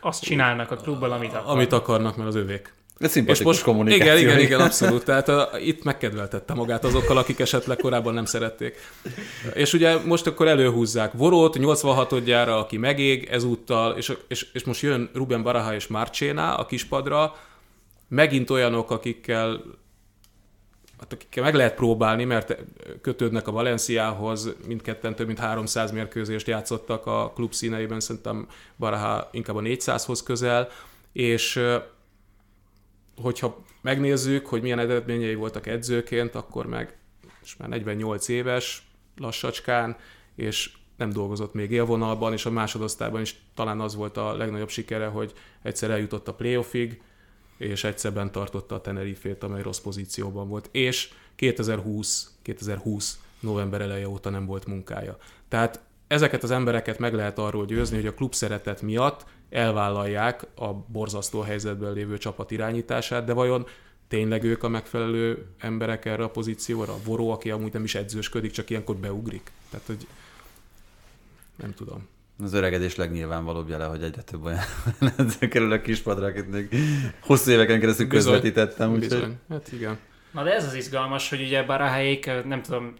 Azt 0.00 0.22
csinálnak 0.22 0.70
a 0.70 0.76
klubban, 0.76 1.12
amit 1.12 1.28
akarnak. 1.28 1.48
Amit 1.48 1.72
akarnak, 1.72 2.16
mert 2.16 2.28
az 2.28 2.34
övék. 2.34 2.72
Ez 3.02 3.10
szimpatikus 3.10 3.46
most, 3.46 3.62
kommunikáció. 3.62 4.12
Igen, 4.12 4.18
igen, 4.18 4.40
igen, 4.40 4.60
abszolút. 4.60 5.04
Tehát 5.04 5.28
a, 5.28 5.50
itt 5.60 5.84
megkedveltette 5.84 6.54
magát 6.54 6.84
azokkal, 6.84 7.16
akik 7.16 7.38
esetleg 7.38 7.76
korábban 7.76 8.14
nem 8.14 8.24
szerették. 8.24 8.76
És 9.54 9.72
ugye 9.72 9.96
most 10.04 10.26
akkor 10.26 10.48
előhúzzák 10.48 11.12
Vorót, 11.12 11.56
86-odjára, 11.58 12.58
aki 12.58 12.76
megég 12.76 13.28
ezúttal, 13.30 13.96
és, 13.96 14.12
és, 14.28 14.46
és 14.52 14.64
most 14.64 14.82
jön 14.82 15.10
Ruben 15.14 15.42
Baraha 15.42 15.74
és 15.74 15.86
Marcséna 15.86 16.54
a 16.54 16.66
kispadra, 16.66 17.36
megint 18.08 18.50
olyanok, 18.50 18.90
akikkel 18.90 19.62
hát 20.98 21.12
akikkel 21.12 21.42
meg 21.42 21.54
lehet 21.54 21.74
próbálni, 21.74 22.24
mert 22.24 22.56
kötődnek 23.00 23.48
a 23.48 23.52
Valenciához, 23.52 24.54
mindketten 24.66 25.14
több 25.14 25.26
mint 25.26 25.38
300 25.38 25.90
mérkőzést 25.90 26.46
játszottak 26.46 27.06
a 27.06 27.32
klub 27.34 27.52
színeiben, 27.52 28.00
szerintem 28.00 28.46
Baraha 28.78 29.28
inkább 29.32 29.56
a 29.56 29.60
400-hoz 29.60 30.22
közel, 30.22 30.68
és 31.12 31.60
hogyha 33.16 33.64
megnézzük, 33.80 34.46
hogy 34.46 34.62
milyen 34.62 34.78
eredményei 34.78 35.34
voltak 35.34 35.66
edzőként, 35.66 36.34
akkor 36.34 36.66
meg 36.66 36.96
most 37.40 37.58
már 37.58 37.68
48 37.68 38.28
éves, 38.28 38.86
lassacskán, 39.16 39.96
és 40.34 40.70
nem 40.96 41.10
dolgozott 41.10 41.54
még 41.54 41.70
élvonalban, 41.70 42.32
és 42.32 42.46
a 42.46 42.50
másodosztályban 42.50 43.20
is 43.20 43.42
talán 43.54 43.80
az 43.80 43.94
volt 43.94 44.16
a 44.16 44.36
legnagyobb 44.36 44.68
sikere, 44.68 45.06
hogy 45.06 45.32
egyszer 45.62 45.90
eljutott 45.90 46.28
a 46.28 46.34
playoffig, 46.34 47.00
és 47.56 47.84
egyszerben 47.84 48.32
tartotta 48.32 48.74
a 48.74 48.80
Tenerife-t, 48.80 49.42
amely 49.42 49.62
rossz 49.62 49.78
pozícióban 49.78 50.48
volt, 50.48 50.68
és 50.72 51.12
2020, 51.34 52.30
2020 52.42 53.20
november 53.40 53.80
eleje 53.80 54.08
óta 54.08 54.30
nem 54.30 54.46
volt 54.46 54.66
munkája. 54.66 55.16
Tehát 55.48 55.80
ezeket 56.06 56.42
az 56.42 56.50
embereket 56.50 56.98
meg 56.98 57.14
lehet 57.14 57.38
arról 57.38 57.64
győzni, 57.64 57.96
hogy 57.96 58.06
a 58.06 58.14
klub 58.14 58.34
szeretet 58.34 58.82
miatt 58.82 59.24
elvállalják 59.52 60.46
a 60.56 60.72
borzasztó 60.72 61.40
helyzetben 61.40 61.92
lévő 61.92 62.18
csapat 62.18 62.50
irányítását, 62.50 63.24
de 63.24 63.32
vajon 63.32 63.66
tényleg 64.08 64.44
ők 64.44 64.62
a 64.62 64.68
megfelelő 64.68 65.46
emberek 65.58 66.04
erre 66.04 66.24
a 66.24 66.30
pozícióra? 66.30 66.92
A 66.92 66.98
Voró, 67.04 67.30
aki 67.30 67.50
amúgy 67.50 67.72
nem 67.72 67.84
is 67.84 67.94
edzősködik, 67.94 68.50
csak 68.50 68.70
ilyenkor 68.70 68.96
beugrik. 68.96 69.50
Tehát, 69.70 69.86
hogy 69.86 70.06
nem 71.56 71.74
tudom. 71.74 72.08
Az 72.42 72.52
öregedés 72.52 72.96
legnyilvánvalóbb 72.96 73.68
jele, 73.68 73.84
hogy 73.84 74.02
egyre 74.02 74.22
több 74.22 74.44
olyan 74.44 74.60
kerül 75.50 75.72
a 75.72 75.80
kispadra, 75.80 76.26
akit 76.26 76.50
még 76.50 76.74
hosszú 77.20 77.50
éveken 77.50 77.80
keresztül 77.80 78.06
bizony, 78.06 78.32
közvetítettem. 78.32 78.98
Bizony, 78.98 79.28
úgy, 79.28 79.34
hát 79.48 79.72
igen. 79.72 79.98
Na 80.30 80.42
de 80.42 80.54
ez 80.54 80.66
az 80.66 80.74
izgalmas, 80.74 81.30
hogy 81.30 81.40
ugye 81.40 81.62
bár 81.62 81.80
a 81.80 81.86
helyék, 81.86 82.30
nem 82.44 82.62
tudom, 82.62 82.94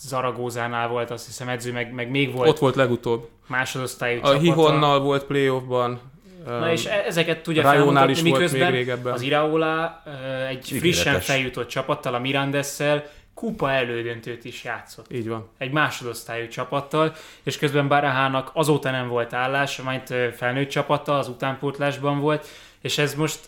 Zaragózánál 0.00 0.88
volt, 0.88 1.10
azt 1.10 1.26
hiszem 1.26 1.48
edző, 1.48 1.72
meg, 1.72 1.92
meg 1.92 2.10
még 2.10 2.32
volt. 2.32 2.48
Ott 2.48 2.58
volt 2.58 2.74
legutóbb. 2.74 3.28
Másodosztályú 3.46 4.18
A 4.18 4.22
csapata. 4.22 4.40
Hihonnal 4.40 5.00
volt 5.00 5.24
playoffban. 5.24 6.00
Na 6.44 6.72
és 6.72 6.84
e- 6.84 7.04
ezeket 7.06 7.42
tudja 7.42 7.62
felmutatni, 7.62 8.10
is 8.10 8.22
miközben 8.22 8.60
volt 8.60 8.72
még 8.72 8.80
régebben. 8.80 9.12
az 9.12 9.20
Iraola 9.20 10.02
egy 10.48 10.74
frissen 10.78 11.20
feljutott 11.20 11.68
csapattal, 11.68 12.14
a 12.14 12.18
Mirandessel 12.18 13.04
kupa 13.34 13.70
elődöntőt 13.70 14.44
is 14.44 14.64
játszott. 14.64 15.12
Így 15.12 15.28
van. 15.28 15.48
Egy 15.58 15.72
másodosztályú 15.72 16.48
csapattal, 16.48 17.12
és 17.42 17.58
közben 17.58 17.88
Barahának 17.88 18.50
azóta 18.54 18.90
nem 18.90 19.08
volt 19.08 19.32
állás, 19.32 19.76
majd 19.76 20.14
felnőtt 20.36 20.68
csapattal, 20.68 21.18
az 21.18 21.28
utánpótlásban 21.28 22.20
volt, 22.20 22.46
és 22.80 22.98
ez 22.98 23.14
most 23.14 23.38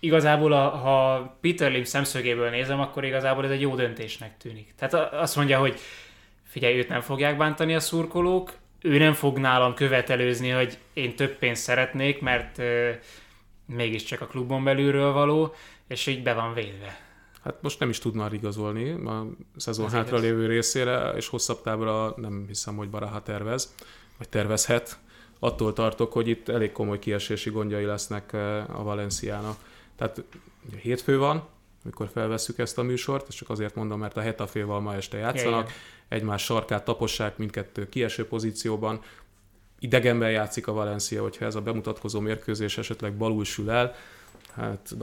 igazából, 0.00 0.52
a, 0.52 0.68
ha 0.68 1.36
Peter 1.40 1.70
Lim 1.70 1.84
szemszögéből 1.84 2.50
nézem, 2.50 2.80
akkor 2.80 3.04
igazából 3.04 3.44
ez 3.44 3.50
egy 3.50 3.60
jó 3.60 3.74
döntésnek 3.74 4.36
tűnik. 4.36 4.74
Tehát 4.78 5.12
azt 5.12 5.36
mondja, 5.36 5.58
hogy 5.58 5.80
figyelj, 6.44 6.78
őt 6.78 6.88
nem 6.88 7.00
fogják 7.00 7.36
bántani 7.36 7.74
a 7.74 7.80
szurkolók, 7.80 8.52
ő 8.82 8.98
nem 8.98 9.12
fog 9.12 9.38
nálam 9.38 9.74
követelőzni, 9.74 10.48
hogy 10.48 10.78
én 10.92 11.16
több 11.16 11.38
pénzt 11.38 11.62
szeretnék, 11.62 12.20
mert 12.20 12.58
euh, 12.58 12.94
mégiscsak 13.66 14.20
a 14.20 14.26
klubon 14.26 14.64
belülről 14.64 15.12
való, 15.12 15.54
és 15.88 16.06
így 16.06 16.22
be 16.22 16.34
van 16.34 16.54
védve. 16.54 16.98
Hát 17.44 17.62
most 17.62 17.78
nem 17.78 17.88
is 17.88 17.98
tud 17.98 18.14
már 18.14 18.32
igazolni 18.32 18.90
a 18.90 19.26
szezon 19.56 19.86
Ez 19.86 19.92
hátra 19.92 20.18
lévő 20.18 20.46
részére, 20.46 21.12
és 21.16 21.28
hosszabb 21.28 21.62
távra 21.62 22.14
nem 22.16 22.44
hiszem, 22.48 22.76
hogy 22.76 22.90
Baraha 22.90 23.22
tervez, 23.22 23.74
vagy 24.18 24.28
tervezhet. 24.28 24.98
Attól 25.38 25.72
tartok, 25.72 26.12
hogy 26.12 26.28
itt 26.28 26.48
elég 26.48 26.72
komoly 26.72 26.98
kiesési 26.98 27.50
gondjai 27.50 27.84
lesznek 27.84 28.32
a 28.68 28.82
Valenciának. 28.82 29.56
Tehát 30.00 30.24
hétfő 30.82 31.18
van, 31.18 31.48
amikor 31.84 32.08
felvesszük 32.12 32.58
ezt 32.58 32.78
a 32.78 32.82
műsort, 32.82 33.28
és 33.28 33.34
csak 33.34 33.50
azért 33.50 33.74
mondom, 33.74 33.98
mert 33.98 34.16
a 34.16 34.20
Hetaféval 34.20 34.80
ma 34.80 34.94
este 34.94 35.18
játszanak, 35.18 35.64
Igen. 35.64 35.76
egymás 36.08 36.44
sarkát 36.44 36.84
tapossák 36.84 37.36
mindkettő 37.36 37.88
kieső 37.88 38.26
pozícióban, 38.26 39.00
idegenben 39.78 40.30
játszik 40.30 40.66
a 40.66 40.72
Valencia, 40.72 41.22
hogyha 41.22 41.44
ez 41.44 41.54
a 41.54 41.60
bemutatkozó 41.60 42.20
mérkőzés 42.20 42.78
esetleg 42.78 43.16
balul 43.16 43.44
sül 43.44 43.70
el, 43.70 43.94
hát 44.52 44.94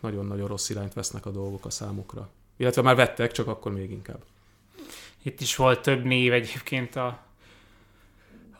nagyon-nagyon 0.00 0.48
rossz 0.48 0.68
irányt 0.68 0.94
vesznek 0.94 1.26
a 1.26 1.30
dolgok 1.30 1.64
a 1.64 1.70
számukra. 1.70 2.28
Illetve 2.56 2.82
már 2.82 2.96
vettek, 2.96 3.32
csak 3.32 3.46
akkor 3.46 3.72
még 3.72 3.90
inkább. 3.90 4.24
Itt 5.22 5.40
is 5.40 5.56
volt 5.56 5.82
több 5.82 6.04
név 6.04 6.32
egyébként 6.32 6.96
a 6.96 7.22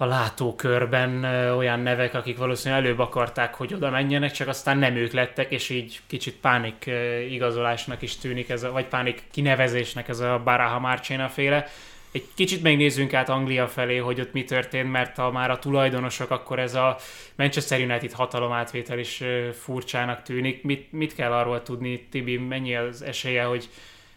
a 0.03 0.07
látókörben 0.07 1.25
olyan 1.57 1.81
nevek, 1.81 2.15
akik 2.15 2.39
valószínűleg 2.39 2.85
előbb 2.85 2.99
akarták, 2.99 3.55
hogy 3.55 3.75
oda 3.75 3.91
menjenek, 3.91 4.31
csak 4.31 4.49
aztán 4.49 4.79
nem 4.79 4.97
ők 4.97 5.13
lettek, 5.13 5.51
és 5.51 5.69
így 5.69 6.01
kicsit 6.07 6.37
pánik 6.37 6.91
igazolásnak 7.31 8.03
is 8.03 8.17
tűnik, 8.17 8.49
ez 8.49 8.63
a, 8.63 8.71
vagy 8.71 8.87
pánik 8.87 9.23
kinevezésnek 9.31 10.09
ez 10.09 10.21
a 10.21 10.41
Baraha 10.45 10.81
Márcséna 10.81 11.29
féle. 11.29 11.67
Egy 12.13 12.29
kicsit 12.35 12.63
megnézzünk 12.63 13.15
át 13.15 13.29
Anglia 13.29 13.69
felé, 13.69 13.97
hogy 13.97 14.21
ott 14.21 14.33
mi 14.33 14.45
történt, 14.45 14.91
mert 14.91 15.17
ha 15.17 15.31
már 15.31 15.51
a 15.51 15.59
tulajdonosok, 15.59 16.31
akkor 16.31 16.59
ez 16.59 16.75
a 16.75 16.97
Manchester 17.37 17.81
United 17.81 18.13
hatalomátvétel 18.13 18.99
is 18.99 19.23
furcsának 19.53 20.23
tűnik. 20.23 20.63
Mit, 20.63 20.93
mit 20.93 21.15
kell 21.15 21.33
arról 21.33 21.63
tudni, 21.63 22.07
Tibi, 22.11 22.37
mennyi 22.37 22.77
az 22.77 23.03
esélye, 23.03 23.43
hogy 23.43 23.69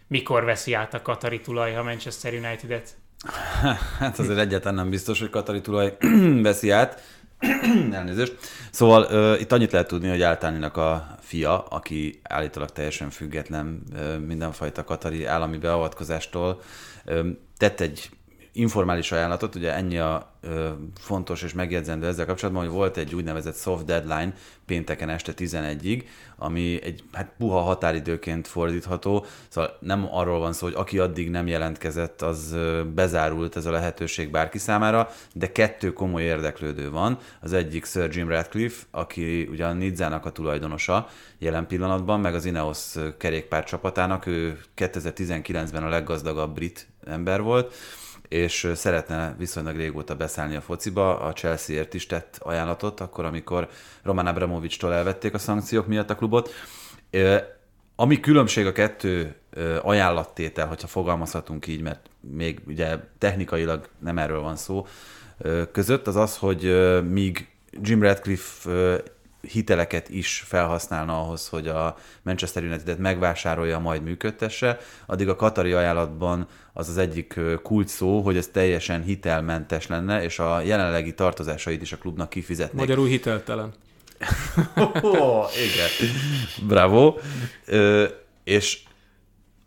mikor 0.06 0.44
veszi 0.44 0.72
át 0.72 0.94
a 0.94 1.02
Katari 1.02 1.40
tulaj 1.40 1.76
a 1.76 1.82
Manchester 1.82 2.32
United-et? 2.32 3.05
Hát 3.98 4.18
azért 4.18 4.38
egyáltalán 4.38 4.74
nem 4.74 4.90
biztos, 4.90 5.20
hogy 5.20 5.30
Katari 5.30 5.60
tulaj 5.60 5.96
veszi 6.42 6.70
át. 6.70 7.02
Elnézést. 7.92 8.36
Szóval 8.70 9.02
uh, 9.02 9.40
itt 9.40 9.52
annyit 9.52 9.72
lehet 9.72 9.88
tudni, 9.88 10.08
hogy 10.08 10.22
Áltáninak 10.22 10.76
a 10.76 11.16
fia, 11.20 11.58
aki 11.60 12.20
állítólag 12.22 12.70
teljesen 12.70 13.10
független 13.10 13.82
uh, 13.92 14.18
mindenfajta 14.18 14.84
katari 14.84 15.24
állami 15.24 15.56
beavatkozástól, 15.56 16.60
uh, 17.06 17.26
tett 17.56 17.80
egy 17.80 18.10
informális 18.58 19.12
ajánlatot, 19.12 19.54
ugye 19.54 19.74
ennyi 19.74 19.98
a 19.98 20.30
ö, 20.40 20.68
fontos 21.00 21.42
és 21.42 21.52
megjegyzendő 21.52 22.06
ezzel 22.06 22.26
kapcsolatban, 22.26 22.64
hogy 22.64 22.72
volt 22.72 22.96
egy 22.96 23.14
úgynevezett 23.14 23.56
soft 23.56 23.84
deadline 23.84 24.34
pénteken 24.66 25.08
este 25.08 25.32
11-ig, 25.36 26.04
ami 26.36 26.82
egy 26.82 27.04
hát 27.12 27.32
puha 27.38 27.60
határidőként 27.60 28.46
fordítható, 28.46 29.24
szóval 29.48 29.76
nem 29.80 30.08
arról 30.10 30.38
van 30.38 30.52
szó, 30.52 30.66
hogy 30.66 30.74
aki 30.74 30.98
addig 30.98 31.30
nem 31.30 31.46
jelentkezett, 31.46 32.22
az 32.22 32.52
ö, 32.52 32.82
bezárult 32.94 33.56
ez 33.56 33.66
a 33.66 33.70
lehetőség 33.70 34.30
bárki 34.30 34.58
számára, 34.58 35.08
de 35.32 35.52
kettő 35.52 35.92
komoly 35.92 36.22
érdeklődő 36.22 36.90
van. 36.90 37.18
Az 37.40 37.52
egyik 37.52 37.84
Sir 37.84 38.08
Jim 38.12 38.28
Radcliffe, 38.28 38.86
aki 38.90 39.48
ugye 39.50 39.66
a 39.66 39.72
Nidzának 39.72 40.26
a 40.26 40.32
tulajdonosa 40.32 41.08
jelen 41.38 41.66
pillanatban, 41.66 42.20
meg 42.20 42.34
az 42.34 42.44
Ineos 42.44 42.94
kerékpár 43.18 43.64
csapatának, 43.64 44.26
ő 44.26 44.60
2019-ben 44.76 45.82
a 45.82 45.88
leggazdagabb 45.88 46.54
brit 46.54 46.88
ember 47.04 47.42
volt, 47.42 47.74
és 48.28 48.70
szeretne 48.74 49.34
viszonylag 49.38 49.76
régóta 49.76 50.16
beszállni 50.16 50.56
a 50.56 50.60
fociba, 50.60 51.20
a 51.20 51.32
Chelseaért 51.32 51.94
is 51.94 52.06
tett 52.06 52.38
ajánlatot, 52.40 53.00
akkor, 53.00 53.24
amikor 53.24 53.68
Roman 54.02 54.26
Abramovics-tól 54.26 54.94
elvették 54.94 55.34
a 55.34 55.38
szankciók 55.38 55.86
miatt 55.86 56.10
a 56.10 56.14
klubot. 56.14 56.50
Ami 57.96 58.20
különbség 58.20 58.66
a 58.66 58.72
kettő 58.72 59.34
ajánlattétel, 59.82 60.66
hogyha 60.66 60.86
fogalmazhatunk 60.86 61.66
így, 61.66 61.80
mert 61.80 62.10
még 62.20 62.60
ugye 62.66 62.98
technikailag 63.18 63.88
nem 63.98 64.18
erről 64.18 64.40
van 64.40 64.56
szó, 64.56 64.86
között 65.72 66.06
az 66.06 66.16
az, 66.16 66.36
hogy 66.36 66.76
míg 67.10 67.48
Jim 67.80 68.02
Radcliffe 68.02 69.02
hiteleket 69.48 70.08
is 70.08 70.44
felhasználna 70.46 71.20
ahhoz, 71.20 71.48
hogy 71.48 71.68
a 71.68 71.96
Manchester 72.22 72.62
United-et 72.62 72.98
megvásárolja, 72.98 73.78
majd 73.78 74.02
működtesse, 74.02 74.78
addig 75.06 75.28
a 75.28 75.36
katari 75.36 75.72
ajánlatban 75.72 76.46
az 76.72 76.88
az 76.88 76.98
egyik 76.98 77.40
kult 77.62 77.88
szó, 77.88 78.20
hogy 78.20 78.36
ez 78.36 78.46
teljesen 78.46 79.02
hitelmentes 79.02 79.86
lenne, 79.86 80.22
és 80.22 80.38
a 80.38 80.60
jelenlegi 80.60 81.14
tartozásait 81.14 81.82
is 81.82 81.92
a 81.92 81.96
klubnak 81.96 82.30
kifizetnék. 82.30 82.80
Magyarul 82.80 83.06
hiteltelen. 83.06 83.72
oh, 85.02 85.46
igen. 85.56 86.10
Bravo. 86.66 87.16
Ö, 87.66 88.04
és 88.44 88.82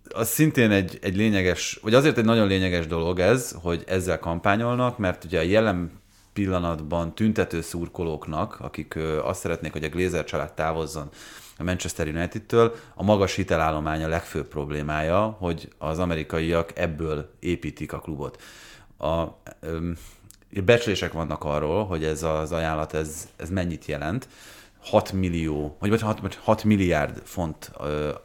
az 0.10 0.30
szintén 0.30 0.72
egy, 0.72 0.98
egy 1.02 1.16
lényeges, 1.16 1.80
vagy 1.82 1.94
azért 1.94 2.18
egy 2.18 2.26
nagyon 2.26 2.48
lényeges 2.48 2.88
dolog 2.88 3.20
ez, 3.20 3.56
hogy 3.62 3.84
ezzel 3.88 4.20
kampányolnak, 4.20 4.98
mert 4.98 5.24
ugye 5.24 5.40
a 5.40 5.44
jelen 5.44 5.99
pillanatban 6.40 7.16
tüntető 7.16 7.62
szurkolóknak, 7.62 8.60
akik 8.60 8.96
azt 9.24 9.40
szeretnék, 9.40 9.72
hogy 9.72 9.84
a 9.84 9.90
Glazer 9.90 10.24
család 10.24 10.54
távozzon 10.54 11.10
a 11.58 11.64
Manchester 11.64 12.08
United-től, 12.08 12.76
a 12.94 13.04
magas 13.04 13.36
hitelállomány 13.36 14.04
a 14.04 14.08
legfőbb 14.08 14.48
problémája, 14.48 15.36
hogy 15.40 15.70
az 15.78 16.00
amerikaiak 16.00 16.78
ebből 16.78 17.30
építik 17.40 17.94
a 17.94 18.00
klubot. 18.00 18.42
A, 18.98 19.24
ö, 19.60 19.92
becslések 20.64 21.12
vannak 21.12 21.44
arról, 21.44 21.86
hogy 21.86 22.04
ez 22.04 22.24
az 22.24 22.52
ajánlat, 22.52 22.94
ez, 22.94 23.28
ez 23.36 23.50
mennyit 23.50 23.86
jelent. 23.86 24.28
6 24.82 25.12
millió, 25.12 25.76
vagy 25.80 26.02
6, 26.02 26.36
6 26.36 26.64
milliárd 26.64 27.22
font 27.24 27.72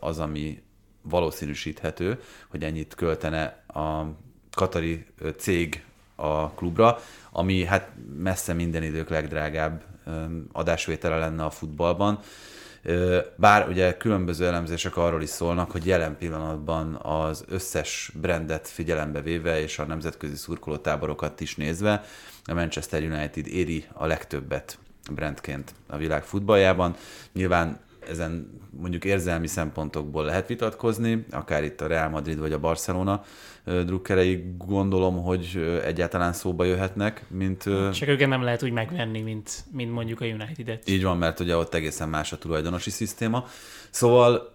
az, 0.01 0.19
ami 0.19 0.63
valószínűsíthető, 1.03 2.21
hogy 2.49 2.63
ennyit 2.63 2.95
költene 2.95 3.65
a 3.67 4.05
katari 4.51 5.07
cég 5.37 5.85
a 6.15 6.51
klubra, 6.51 6.99
ami 7.37 7.65
hát 7.65 7.91
messze 8.19 8.53
minden 8.53 8.83
idők 8.83 9.09
legdrágább 9.09 9.83
adásvétele 10.53 11.17
lenne 11.19 11.45
a 11.45 11.51
futballban. 11.51 12.19
Bár 13.37 13.69
ugye 13.69 13.97
különböző 13.97 14.47
elemzések 14.47 14.97
arról 14.97 15.23
is 15.23 15.29
szólnak, 15.29 15.71
hogy 15.71 15.87
jelen 15.87 16.17
pillanatban 16.17 16.95
az 16.95 17.45
összes 17.49 18.13
brandet 18.21 18.69
figyelembe 18.69 19.21
véve 19.21 19.61
és 19.61 19.79
a 19.79 19.85
nemzetközi 19.85 20.37
szurkolótáborokat 20.37 21.41
is 21.41 21.57
nézve, 21.57 22.05
a 22.45 22.55
Manchester 22.55 23.03
United 23.03 23.47
éri 23.47 23.85
a 23.93 24.07
legtöbbet 24.07 24.79
brandként 25.11 25.75
a 25.87 25.97
világ 25.97 26.25
futballjában. 26.25 26.97
Nyilván 27.33 27.81
ezen 28.09 28.61
mondjuk 28.81 29.05
érzelmi 29.05 29.47
szempontokból 29.47 30.25
lehet 30.25 30.49
vitatkozni, 30.49 31.27
akár 31.31 31.65
itt 31.65 31.81
a 31.81 31.87
Real 31.87 32.09
Madrid 32.09 32.39
vagy 32.39 32.53
a 32.53 32.59
Barcelona 32.59 33.23
drukkerei 33.65 34.55
gondolom, 34.59 35.23
hogy 35.23 35.79
egyáltalán 35.85 36.33
szóba 36.33 36.65
jöhetnek, 36.65 37.25
mint... 37.29 37.63
Csak 37.93 38.09
őket 38.09 38.29
nem 38.29 38.43
lehet 38.43 38.63
úgy 38.63 38.73
megvenni, 38.73 39.21
mint, 39.21 39.65
mint 39.73 39.93
mondjuk 39.93 40.21
a 40.21 40.25
United-et. 40.25 40.89
Így 40.89 41.03
van, 41.03 41.19
mert 41.19 41.41
ugye 41.41 41.57
ott 41.57 41.75
egészen 41.75 42.09
más 42.09 42.33
a 42.33 42.39
tulajdonosi 42.39 42.91
szisztéma. 42.91 43.45
Szóval 43.91 44.53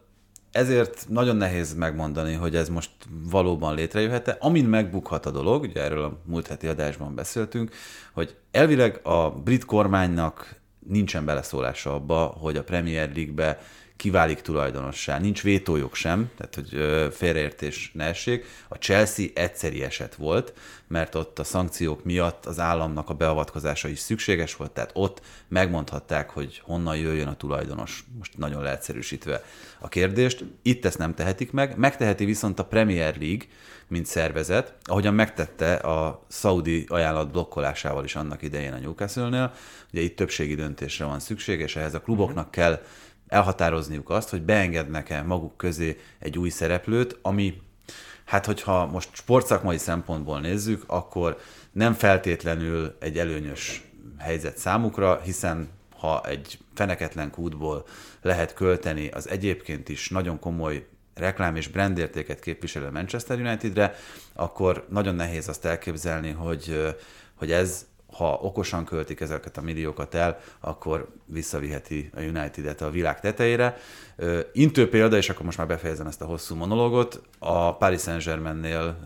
ezért 0.52 1.06
nagyon 1.10 1.36
nehéz 1.36 1.76
megmondani, 1.76 2.34
hogy 2.34 2.56
ez 2.56 2.70
most 2.70 2.92
valóban 3.30 3.76
létrejöhet-e. 3.76 4.38
Amin 4.40 4.66
megbukhat 4.66 5.26
a 5.26 5.32
dolog, 5.32 5.64
ugye 5.64 5.82
erről 5.82 6.04
a 6.04 6.20
múlt 6.26 6.48
heti 6.48 6.68
adásban 6.68 7.16
beszéltünk, 7.16 7.72
hogy 8.14 8.36
elvileg 8.52 9.00
a 9.04 9.30
brit 9.30 9.66
kormánynak 9.66 10.59
nincsen 10.90 11.26
beleszólása 11.26 11.94
abba, 11.94 12.26
hogy 12.26 12.58
a 12.58 12.64
Premier 12.64 13.12
League-be 13.16 13.60
kiválik 13.96 14.42
tulajdonossá. 14.42 15.18
Nincs 15.18 15.44
vétójog 15.44 15.96
sem, 15.96 16.32
tehát 16.38 16.56
hogy 16.56 16.70
félreértés 17.16 17.92
ne 17.94 18.04
essék. 18.04 18.46
A 18.68 18.76
Chelsea 18.76 19.26
egyszeri 19.34 19.84
eset 19.84 20.16
volt, 20.16 20.54
mert 20.88 21.16
ott 21.16 21.40
a 21.40 21.44
szankciók 21.44 22.04
miatt 22.04 22.46
az 22.46 22.60
államnak 22.60 23.10
a 23.10 23.14
beavatkozása 23.14 23.88
is 23.88 24.00
szükséges 24.00 24.56
volt, 24.56 24.72
tehát 24.72 24.92
ott 24.94 25.22
megmondhatták, 25.48 26.30
hogy 26.30 26.62
honnan 26.64 26.98
jöjjön 26.98 27.28
a 27.28 27.36
tulajdonos, 27.36 28.04
most 28.18 28.38
nagyon 28.38 28.64
leegyszerűsítve 28.64 29.44
a 29.80 29.88
kérdést. 29.88 30.46
Itt 30.62 30.86
ezt 30.86 30.98
nem 30.98 31.14
tehetik 31.14 31.52
meg, 31.52 31.78
megteheti 31.78 32.26
viszont 32.26 32.60
a 32.60 32.66
Premier 32.66 33.18
League, 33.18 33.46
mint 33.88 34.06
szervezet, 34.06 34.74
ahogyan 34.84 35.14
megtette 35.14 35.74
a 35.74 36.26
Saudi 36.30 36.86
ajánlat 36.88 37.32
blokkolásával 37.32 38.04
is 38.04 38.16
annak 38.16 38.42
idején 38.42 38.74
a 38.74 38.78
Newcastle-nél. 38.78 39.54
Ugye 39.92 40.02
itt 40.02 40.16
többségi 40.16 40.56
döntésre 40.56 41.06
van 41.06 41.20
szükség, 41.20 41.60
és 41.60 41.76
ehhez 41.76 41.94
a 41.94 42.02
kluboknak 42.02 42.52
kell 42.52 42.82
elhatározniuk 43.28 44.10
azt, 44.10 44.30
hogy 44.30 44.42
beengednek-e 44.42 45.22
maguk 45.22 45.58
közé 45.58 46.00
egy 46.20 46.38
új 46.38 46.50
szereplőt, 46.50 47.18
ami, 47.22 47.62
hát 48.26 48.46
hogyha 48.46 48.86
most 48.86 49.10
sportszakmai 49.12 49.78
szempontból 49.78 50.40
nézzük, 50.40 50.84
akkor 50.88 51.38
nem 51.72 51.94
feltétlenül 51.94 52.96
egy 53.00 53.18
előnyös 53.18 53.84
helyzet 54.18 54.58
számukra, 54.58 55.22
hiszen 55.24 55.70
ha 56.00 56.22
egy 56.26 56.60
feneketlen 56.74 57.32
kútból 57.32 57.86
lehet 58.22 58.54
költeni 58.54 59.08
az 59.08 59.30
egyébként 59.30 59.90
is 59.90 60.10
nagyon 60.10 60.40
komoly 60.40 60.88
reklám 61.14 61.56
és 61.56 61.68
brandértéket 61.68 62.40
képviselő 62.40 62.90
Manchester 62.92 63.40
Unitedre, 63.40 63.96
akkor 64.34 64.86
nagyon 64.90 65.16
nehéz 65.16 65.48
azt 65.48 65.66
elképzelni, 65.66 66.32
hogy, 66.32 66.96
hogy 67.36 67.52
ez 67.52 67.88
ha 68.14 68.40
okosan 68.42 68.86
költik 68.86 69.20
ezeket 69.20 69.58
a 69.58 69.62
milliókat 69.62 70.16
el, 70.16 70.40
akkor 70.60 71.08
visszaviheti 71.26 72.10
a 72.16 72.22
United-et 72.22 72.82
a 72.82 72.90
világ 72.90 73.20
tetejére. 73.20 73.78
Intő 74.54 74.90
példa, 74.90 75.18
és 75.18 75.30
akkor 75.30 75.46
most 75.46 75.58
már 75.58 75.68
befejezem 75.68 76.08
ezt 76.08 76.22
a 76.22 76.26
hosszú 76.26 76.56
monológot, 76.56 77.22
a 77.40 77.78
Paris 77.78 78.02
Saint-Germainnél 78.02 79.00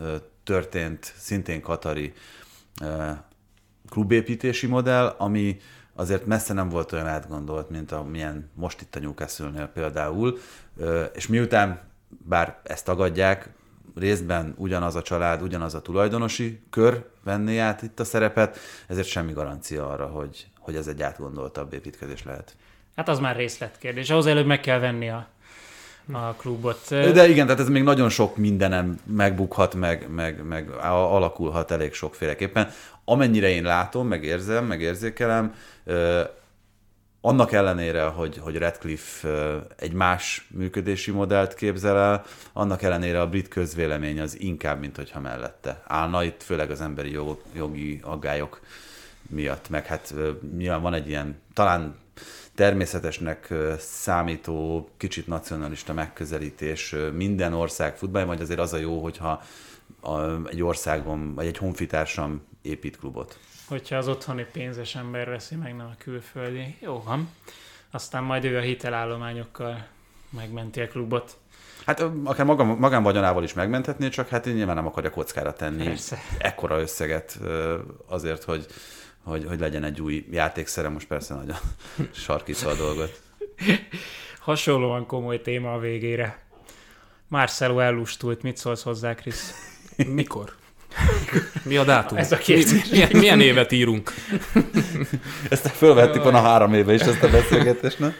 történt 0.44 1.12
szintén 1.16 1.60
katari 1.60 2.12
klubépítési 3.88 4.66
modell, 4.66 5.14
ami 5.18 5.56
azért 5.94 6.26
messze 6.26 6.52
nem 6.52 6.68
volt 6.68 6.92
olyan 6.92 7.06
átgondolt, 7.06 7.70
mint 7.70 7.92
amilyen 7.92 8.50
most 8.54 8.80
itt 8.80 8.96
a 8.96 9.00
Newcastle-nél 9.00 9.66
például, 9.66 10.38
és 11.14 11.26
miután 11.26 11.80
bár 12.08 12.60
ezt 12.62 12.84
tagadják, 12.84 13.52
részben 13.94 14.54
ugyanaz 14.56 14.94
a 14.94 15.02
család, 15.02 15.42
ugyanaz 15.42 15.74
a 15.74 15.82
tulajdonosi 15.82 16.60
kör 16.70 17.04
venné 17.24 17.58
át 17.58 17.82
itt 17.82 18.00
a 18.00 18.04
szerepet, 18.04 18.58
ezért 18.86 19.06
semmi 19.06 19.32
garancia 19.32 19.90
arra, 19.90 20.06
hogy, 20.06 20.46
hogy 20.58 20.76
ez 20.76 20.86
egy 20.86 21.02
átgondoltabb 21.02 21.72
építkezés 21.72 22.24
lehet. 22.24 22.56
Hát 22.96 23.08
az 23.08 23.18
már 23.18 23.36
részletkérdés. 23.36 24.10
Ahhoz 24.10 24.26
előbb 24.26 24.46
meg 24.46 24.60
kell 24.60 24.78
venni 24.78 25.10
a, 25.10 25.28
a 26.12 26.32
klubot. 26.32 26.88
De 26.88 27.28
igen, 27.28 27.46
tehát 27.46 27.60
ez 27.60 27.68
még 27.68 27.82
nagyon 27.82 28.08
sok 28.08 28.36
mindenem 28.36 28.98
megbukhat, 29.04 29.74
meg, 29.74 30.08
meg, 30.10 30.44
meg 30.44 30.70
alakulhat 30.80 31.70
elég 31.70 31.92
sokféleképpen. 31.92 32.70
Amennyire 33.04 33.48
én 33.48 33.62
látom, 33.62 34.08
meg 34.08 34.24
érzem, 34.24 34.64
meg 34.66 34.80
érzékelem, 34.80 35.54
annak 37.20 37.52
ellenére, 37.52 38.02
hogy, 38.02 38.38
hogy 38.38 38.56
Redcliffe 38.56 39.62
egy 39.76 39.92
más 39.92 40.46
működési 40.50 41.10
modellt 41.10 41.54
képzel 41.54 41.98
el, 41.98 42.24
annak 42.52 42.82
ellenére 42.82 43.20
a 43.20 43.28
brit 43.28 43.48
közvélemény 43.48 44.20
az 44.20 44.40
inkább, 44.40 44.80
mint 44.80 44.96
hogyha 44.96 45.20
mellette 45.20 45.82
állna, 45.86 46.22
itt 46.24 46.42
főleg 46.42 46.70
az 46.70 46.80
emberi 46.80 47.10
jog, 47.10 47.42
jogi 47.54 48.00
aggályok 48.02 48.60
miatt, 49.28 49.68
meg 49.68 49.86
hát 49.86 50.14
nyilván 50.56 50.82
van 50.82 50.94
egy 50.94 51.08
ilyen, 51.08 51.40
talán 51.54 51.94
természetesnek 52.54 53.52
számító, 53.78 54.88
kicsit 54.96 55.26
nacionalista 55.26 55.92
megközelítés 55.92 56.94
minden 57.12 57.52
ország 57.52 57.96
futball, 57.96 58.24
majd 58.24 58.40
azért 58.40 58.60
az 58.60 58.72
a 58.72 58.76
jó, 58.76 59.02
hogyha 59.02 59.42
egy 60.50 60.62
országon, 60.62 61.34
vagy 61.34 61.46
egy 61.46 61.58
honfitársam 61.58 62.42
épít 62.62 62.98
klubot 62.98 63.38
hogyha 63.68 63.96
az 63.96 64.08
otthoni 64.08 64.46
pénzes 64.52 64.94
ember 64.94 65.28
veszi 65.28 65.54
meg, 65.54 65.76
nem 65.76 65.86
a 65.86 65.94
külföldi. 65.98 66.76
Jó 66.80 67.02
van. 67.04 67.28
Aztán 67.90 68.22
majd 68.22 68.44
ő 68.44 68.56
a 68.56 68.60
hitelállományokkal 68.60 69.86
megmenti 70.30 70.80
a 70.80 70.88
klubot. 70.88 71.36
Hát 71.86 72.00
akár 72.24 72.46
magam, 72.46 72.78
magánvagyonával 72.78 73.42
is 73.42 73.52
megmenthetné, 73.52 74.08
csak 74.08 74.28
hát 74.28 74.44
nyilván 74.44 74.74
nem 74.74 74.86
akarja 74.86 75.10
kockára 75.10 75.52
tenni 75.52 75.84
Persze. 75.84 76.18
ekkora 76.38 76.80
összeget 76.80 77.38
azért, 78.06 78.44
hogy, 78.44 78.66
hogy, 79.24 79.44
hogy 79.44 79.60
legyen 79.60 79.84
egy 79.84 80.00
új 80.00 80.26
játékszere, 80.30 80.88
most 80.88 81.06
persze 81.06 81.34
nagyon 81.34 81.56
sarkítva 82.24 82.70
a 82.70 82.74
dolgot. 82.74 83.20
Hasonlóan 84.38 85.06
komoly 85.06 85.40
téma 85.40 85.72
a 85.74 85.78
végére. 85.78 86.42
Marcelo 87.28 87.78
ellustult, 87.78 88.42
mit 88.42 88.56
szólsz 88.56 88.82
hozzá, 88.82 89.14
Krisz? 89.14 89.54
Mikor? 90.06 90.52
Mi 91.62 91.76
a 91.76 91.84
dátum? 91.84 92.18
Ez 92.18 92.32
a 92.32 92.36
kérdés. 92.36 92.90
Milyen, 92.90 93.08
milyen 93.12 93.40
évet 93.40 93.72
írunk? 93.72 94.12
Ezt 95.48 95.68
fölvettük 95.68 96.22
volna 96.22 96.40
három 96.40 96.74
éve 96.74 96.94
is 96.94 97.00
ezt 97.00 97.22
a 97.22 97.30
beszélgetést, 97.30 97.98
ne? 97.98 98.12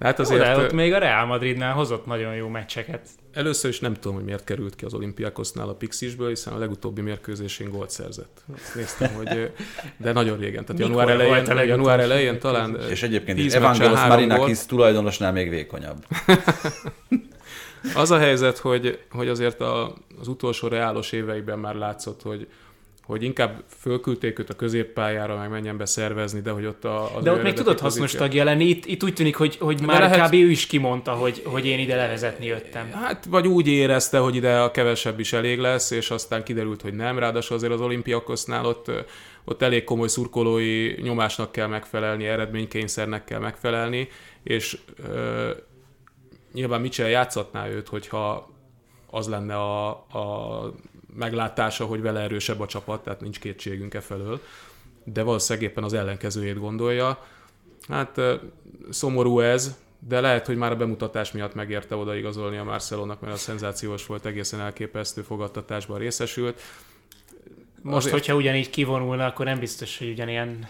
Hát 0.00 0.18
Azért, 0.18 0.40
azért 0.40 0.56
de 0.56 0.64
ott 0.64 0.72
még 0.72 0.92
a 0.92 0.98
Real 0.98 1.26
Madridnál 1.26 1.72
hozott 1.74 2.06
nagyon 2.06 2.34
jó 2.34 2.48
meccseket. 2.48 3.00
először 3.32 3.70
is 3.70 3.80
nem 3.80 3.94
tudom, 3.94 4.14
hogy 4.14 4.24
miért 4.24 4.44
került 4.44 4.74
ki 4.74 4.84
az 4.84 4.94
olimpiákosznál 4.94 5.68
a 5.68 5.74
Pixisből, 5.74 6.28
hiszen 6.28 6.52
a 6.52 6.58
legutóbbi 6.58 7.00
mérkőzésén 7.00 7.70
gólt 7.70 7.90
szerzett. 7.90 8.42
Azt 8.54 8.74
néztem, 8.74 9.10
hogy 9.14 9.50
de 9.96 10.12
nagyon 10.12 10.38
régen, 10.38 10.64
tehát 10.64 10.82
Mikor 10.82 10.90
január 10.90 11.08
elején, 11.08 11.32
a 11.32 11.36
legutóbbi 11.36 11.68
január 11.68 12.00
elején 12.00 12.38
talán 12.38 12.78
És 12.90 13.02
egyébként 13.02 13.54
Evangelos 13.54 14.06
Marinakis 14.06 14.66
tulajdonosnál 14.66 15.32
még 15.32 15.48
vékonyabb. 15.48 16.04
Az 17.94 18.10
a 18.10 18.18
helyzet, 18.18 18.58
hogy, 18.58 18.98
hogy 19.10 19.28
azért 19.28 19.60
a, 19.60 19.94
az 20.20 20.28
utolsó 20.28 20.68
reálos 20.68 21.12
éveiben 21.12 21.58
már 21.58 21.74
látszott, 21.74 22.22
hogy, 22.22 22.48
hogy 23.08 23.22
inkább 23.22 23.62
fölküldték 23.80 24.38
őt 24.38 24.50
a 24.50 24.54
középpályára, 24.54 25.36
meg 25.36 25.50
menjen 25.50 25.76
be 25.76 25.86
szervezni, 25.86 26.40
de 26.40 26.50
hogy 26.50 26.66
ott 26.66 26.84
a... 26.84 27.16
Az 27.16 27.24
De 27.24 27.32
ott 27.32 27.42
még 27.42 27.52
tudott 27.52 27.80
hasznos 27.80 28.12
tagja 28.12 28.44
lenni. 28.44 28.64
Itt, 28.64 28.86
itt 28.86 29.02
úgy 29.02 29.14
tűnik, 29.14 29.36
hogy, 29.36 29.56
hogy 29.56 29.80
már 29.80 30.00
lehet- 30.00 30.28
kb. 30.28 30.34
ő 30.34 30.50
is 30.50 30.66
kimondta, 30.66 31.12
hogy, 31.12 31.42
hogy 31.44 31.66
én 31.66 31.78
ide 31.78 31.96
levezetni 31.96 32.46
jöttem. 32.46 32.90
Hát 32.92 33.24
vagy 33.24 33.46
úgy 33.46 33.68
érezte, 33.68 34.18
hogy 34.18 34.34
ide 34.34 34.58
a 34.58 34.70
kevesebb 34.70 35.20
is 35.20 35.32
elég 35.32 35.58
lesz, 35.58 35.90
és 35.90 36.10
aztán 36.10 36.44
kiderült, 36.44 36.82
hogy 36.82 36.94
nem. 36.94 37.18
Ráadásul 37.18 37.56
azért 37.56 37.72
az 37.72 37.80
olimpiakosznál 37.80 38.64
ott, 38.64 38.90
ott 39.44 39.62
elég 39.62 39.84
komoly 39.84 40.08
szurkolói 40.08 41.00
nyomásnak 41.02 41.52
kell 41.52 41.66
megfelelni, 41.66 42.26
eredménykényszernek 42.26 43.24
kell 43.24 43.40
megfelelni, 43.40 44.08
és 44.42 44.78
nyilván 46.52 46.80
Mitchell 46.80 47.08
játszatná 47.08 47.68
őt, 47.68 47.88
hogyha 47.88 48.50
az 49.10 49.28
lenne 49.28 49.56
a, 49.56 49.88
a 49.90 50.74
meglátása, 51.16 51.84
hogy 51.84 52.00
vele 52.02 52.20
erősebb 52.20 52.60
a 52.60 52.66
csapat, 52.66 53.02
tehát 53.02 53.20
nincs 53.20 53.40
kétségünk 53.40 53.94
e 53.94 54.00
felől, 54.00 54.40
de 55.04 55.22
valószínűleg 55.22 55.70
éppen 55.70 55.84
az 55.84 55.92
ellenkezőjét 55.92 56.58
gondolja. 56.58 57.24
Hát 57.88 58.20
szomorú 58.90 59.40
ez, 59.40 59.76
de 60.08 60.20
lehet, 60.20 60.46
hogy 60.46 60.56
már 60.56 60.72
a 60.72 60.76
bemutatás 60.76 61.32
miatt 61.32 61.54
megérte 61.54 61.96
odaigazolni 61.96 62.56
a 62.56 62.64
Marcelónak, 62.64 63.20
mert 63.20 63.32
a 63.34 63.36
szenzációs 63.36 64.06
volt, 64.06 64.26
egészen 64.26 64.60
elképesztő 64.60 65.22
fogadtatásban 65.22 65.98
részesült. 65.98 66.60
Most, 67.82 67.96
Azért- 67.96 68.12
hogyha 68.14 68.34
ugyanígy 68.34 68.70
kivonulna, 68.70 69.26
akkor 69.26 69.44
nem 69.44 69.58
biztos, 69.58 69.98
hogy 69.98 70.10
ugyanilyen 70.10 70.66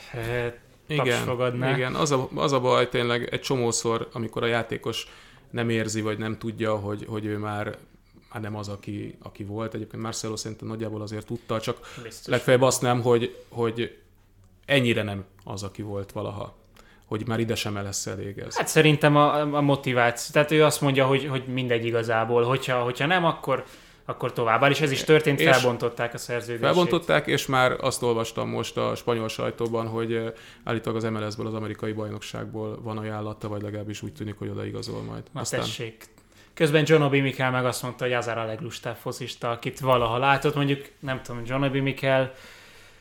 Igen, 0.87 1.25
fogadná. 1.25 1.77
igen. 1.77 1.95
Az, 1.95 2.11
a, 2.13 2.29
az 2.35 2.53
a 2.53 2.61
baj 2.61 2.89
tényleg 2.89 3.29
egy 3.33 3.41
csomószor, 3.41 4.09
amikor 4.13 4.43
a 4.43 4.47
játékos 4.47 5.07
nem 5.51 5.69
érzi, 5.71 6.01
vagy 6.01 6.19
nem 6.19 6.39
tudja, 6.39 6.77
hogy, 6.77 7.05
hogy 7.09 7.25
ő 7.25 7.39
már, 7.39 7.77
már 8.33 8.43
nem 8.43 8.57
az, 8.57 8.69
aki, 8.69 9.17
aki 9.23 9.45
volt. 9.45 9.75
Egyébként 9.75 10.03
Marcelo 10.03 10.37
szerintem 10.37 10.69
nagyjából 10.69 11.03
azért 11.03 11.27
tudta, 11.27 11.61
csak 11.61 11.79
Biztos. 12.03 12.27
legfeljebb 12.27 12.63
azt 12.63 12.83
nem, 12.83 13.03
hogy, 13.03 13.37
hogy 13.49 13.99
ennyire 14.67 15.03
nem 15.03 15.25
az, 15.45 15.63
aki 15.63 15.83
volt 15.83 16.13
valaha. 16.13 16.57
Hogy 17.05 17.27
már 17.27 17.41
ide 17.41 17.55
sem 17.55 17.75
lesz 17.75 18.07
elég 18.07 18.39
ez. 18.39 18.57
Hát 18.57 18.69
szerintem 18.69 19.17
a, 19.17 19.41
a 19.55 19.61
motiváció. 19.61 20.33
Tehát 20.33 20.51
ő 20.51 20.65
azt 20.65 20.81
mondja, 20.81 21.07
hogy, 21.07 21.27
hogy 21.27 21.45
mindegy 21.47 21.85
igazából. 21.85 22.43
Hogyha, 22.43 22.83
hogyha 22.83 23.07
nem, 23.07 23.25
akkor, 23.25 23.65
akkor 24.09 24.33
tovább. 24.33 24.71
És 24.71 24.81
ez 24.81 24.91
is 24.91 25.05
történt, 25.05 25.41
És- 25.41 25.49
felbontották 25.51 26.15
a 26.15 26.19
szerződését. 26.19 26.65
Felbontották, 26.65 27.27
és 27.27 27.47
már 27.47 27.77
azt 27.81 28.03
olvastam 28.03 28.49
most 28.49 28.77
a 28.77 28.95
spanyol 28.95 29.29
sajtóban, 29.29 29.87
hogy 29.87 30.13
eh, 30.13 30.33
állítólag 30.65 31.05
az 31.05 31.11
MLS-ből, 31.11 31.47
az 31.47 31.55
amerikai 31.55 31.93
bajnokságból 31.93 32.81
van 32.83 32.99
ajánlata, 32.99 33.49
vagy 33.49 33.63
legalábbis 33.63 34.03
úgy 34.03 34.13
tűnik, 34.13 34.39
hogy 34.39 34.49
odaigazol 34.49 35.03
majd. 35.03 35.23
Na 35.33 35.43
tessék. 35.43 36.05
Közben 36.55 36.85
John 36.87 37.03
Obi 37.03 37.21
Mikel 37.21 37.51
meg 37.51 37.65
azt 37.65 37.83
mondta, 37.83 38.05
hogy 38.05 38.13
Azár 38.13 38.39
a 38.39 38.45
leglustább 38.45 38.97
foszista, 38.97 39.51
akit 39.51 39.81
valaha 39.81 40.19
látott. 40.19 40.55
Mondjuk, 40.55 40.85
nem 41.01 41.23
tudom, 41.23 41.43
John 41.47 41.63
Obi 41.63 41.81
Mikel 41.81 42.33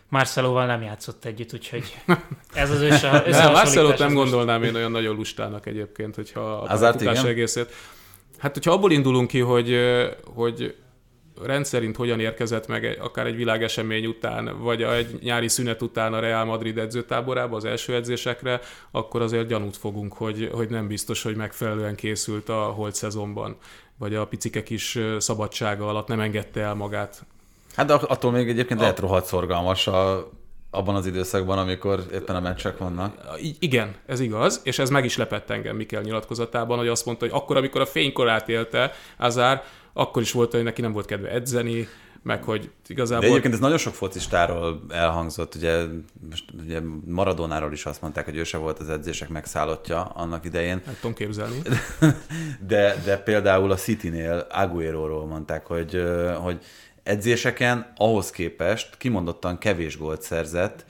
Marcelóval 0.10 0.66
nem 0.66 0.82
játszott 0.82 1.26
együtt, 1.26 1.54
úgyhogy 1.54 1.98
ez 2.54 2.70
az 2.70 2.82
össze, 2.82 3.24
Nem. 3.30 3.52
Marcelot 3.52 3.98
nem 3.98 4.14
gondolnám 4.14 4.64
én 4.64 4.76
olyan 4.76 4.92
nagyon 4.92 5.16
lustának 5.16 5.66
egyébként, 5.66 6.16
hogyha 6.16 6.42
a 6.42 6.94
igen? 7.00 7.26
egészét. 7.26 7.74
Hát, 8.38 8.54
hogyha 8.54 8.72
abból 8.72 8.92
indulunk 8.92 9.28
ki, 9.28 9.40
hogy, 9.40 9.72
ö, 9.72 10.08
hogy 10.34 10.76
rendszerint 11.44 11.96
hogyan 11.96 12.20
érkezett 12.20 12.68
meg 12.68 12.98
akár 13.02 13.26
egy 13.26 13.36
világesemény 13.36 14.06
után, 14.06 14.62
vagy 14.62 14.82
egy 14.82 15.20
nyári 15.22 15.48
szünet 15.48 15.82
után 15.82 16.14
a 16.14 16.20
Real 16.20 16.46
Madrid 16.46 16.78
edzőtáborába 16.78 17.56
az 17.56 17.66
első 17.66 17.94
edzésekre, 17.94 18.60
akkor 18.92 19.22
azért 19.22 19.48
gyanút 19.48 19.78
fogunk, 19.78 20.14
hogy, 20.14 20.50
hogy 20.54 20.70
nem 20.70 20.88
biztos, 20.88 21.24
hogy 21.24 21.36
megfelelően 21.36 21.96
készült 21.96 22.50
a 22.50 22.62
holt 22.62 22.96
szezonban, 22.96 23.58
vagy 23.98 24.16
a 24.16 24.28
picike 24.28 24.64
kis 24.64 25.00
szabadsága 25.18 25.88
alatt 25.88 26.08
nem 26.08 26.20
engedte 26.20 26.62
el 26.62 26.74
magát. 26.74 27.26
Hát 27.76 27.88
de 27.88 27.94
attól 27.94 28.32
még 28.32 28.50
egyébként 28.50 28.80
lehet 28.80 29.00
rohadt 29.00 29.26
szorgalmas 29.26 29.88
a, 29.88 30.32
abban 30.72 30.96
az 30.96 31.06
időszakban, 31.06 31.58
amikor 31.58 32.04
éppen 32.14 32.36
a 32.36 32.40
meccsek 32.40 32.78
vannak. 32.78 33.16
I- 33.42 33.56
igen, 33.60 33.96
ez 34.06 34.20
igaz, 34.20 34.62
és 34.64 34.80
ez 34.80 34.90
meg 34.90 35.06
is 35.06 35.18
lepett 35.18 35.50
engem 35.50 35.76
Mikel 35.76 36.02
nyilatkozatában, 36.02 36.78
hogy 36.78 36.88
azt 36.88 37.06
mondta, 37.06 37.26
hogy 37.26 37.34
akkor, 37.42 37.58
amikor 37.58 37.82
a 37.82 37.86
fénykorát 37.86 38.50
élte 38.50 38.94
Azár, 39.18 39.64
akkor 39.98 40.22
is 40.22 40.32
volt, 40.32 40.52
hogy 40.52 40.64
neki 40.64 40.82
nem 40.82 40.92
volt 40.92 41.06
kedve 41.06 41.30
edzeni, 41.30 41.88
meg 42.24 42.44
hogy 42.44 42.62
De 42.62 42.70
igazából... 42.88 43.26
egyébként 43.26 43.54
ez 43.54 43.60
nagyon 43.60 43.78
sok 43.78 43.94
focistáról 43.94 44.86
elhangzott, 44.90 45.56
ugye, 45.56 45.84
most 46.30 46.44
ugye 46.64 46.80
Maradonáról 47.06 47.72
is 47.72 47.86
azt 47.86 48.02
mondták, 48.02 48.26
hogy 48.26 48.38
ő 48.38 48.44
se 48.44 48.58
volt 48.58 48.80
az 48.80 48.90
edzések 48.90 49.30
megszállottja 49.30 50.04
annak 50.04 50.46
idején, 50.46 50.82
Nem 50.86 50.96
tudom 51.00 51.16
képzelni. 51.16 51.62
de, 52.68 53.02
de 53.06 53.18
például 53.18 53.72
a 53.72 53.76
City-nél 53.76 54.48
Aguero-ról 54.52 55.26
mondták, 55.26 55.66
hogy, 55.66 56.04
hogy 56.42 56.60
edzéseken 57.04 57.94
ahhoz 57.96 58.30
képest 58.30 58.98
kimondottan 58.98 59.58
kevés 59.58 59.98
gólt 59.98 60.22
szerzett, 60.22 60.86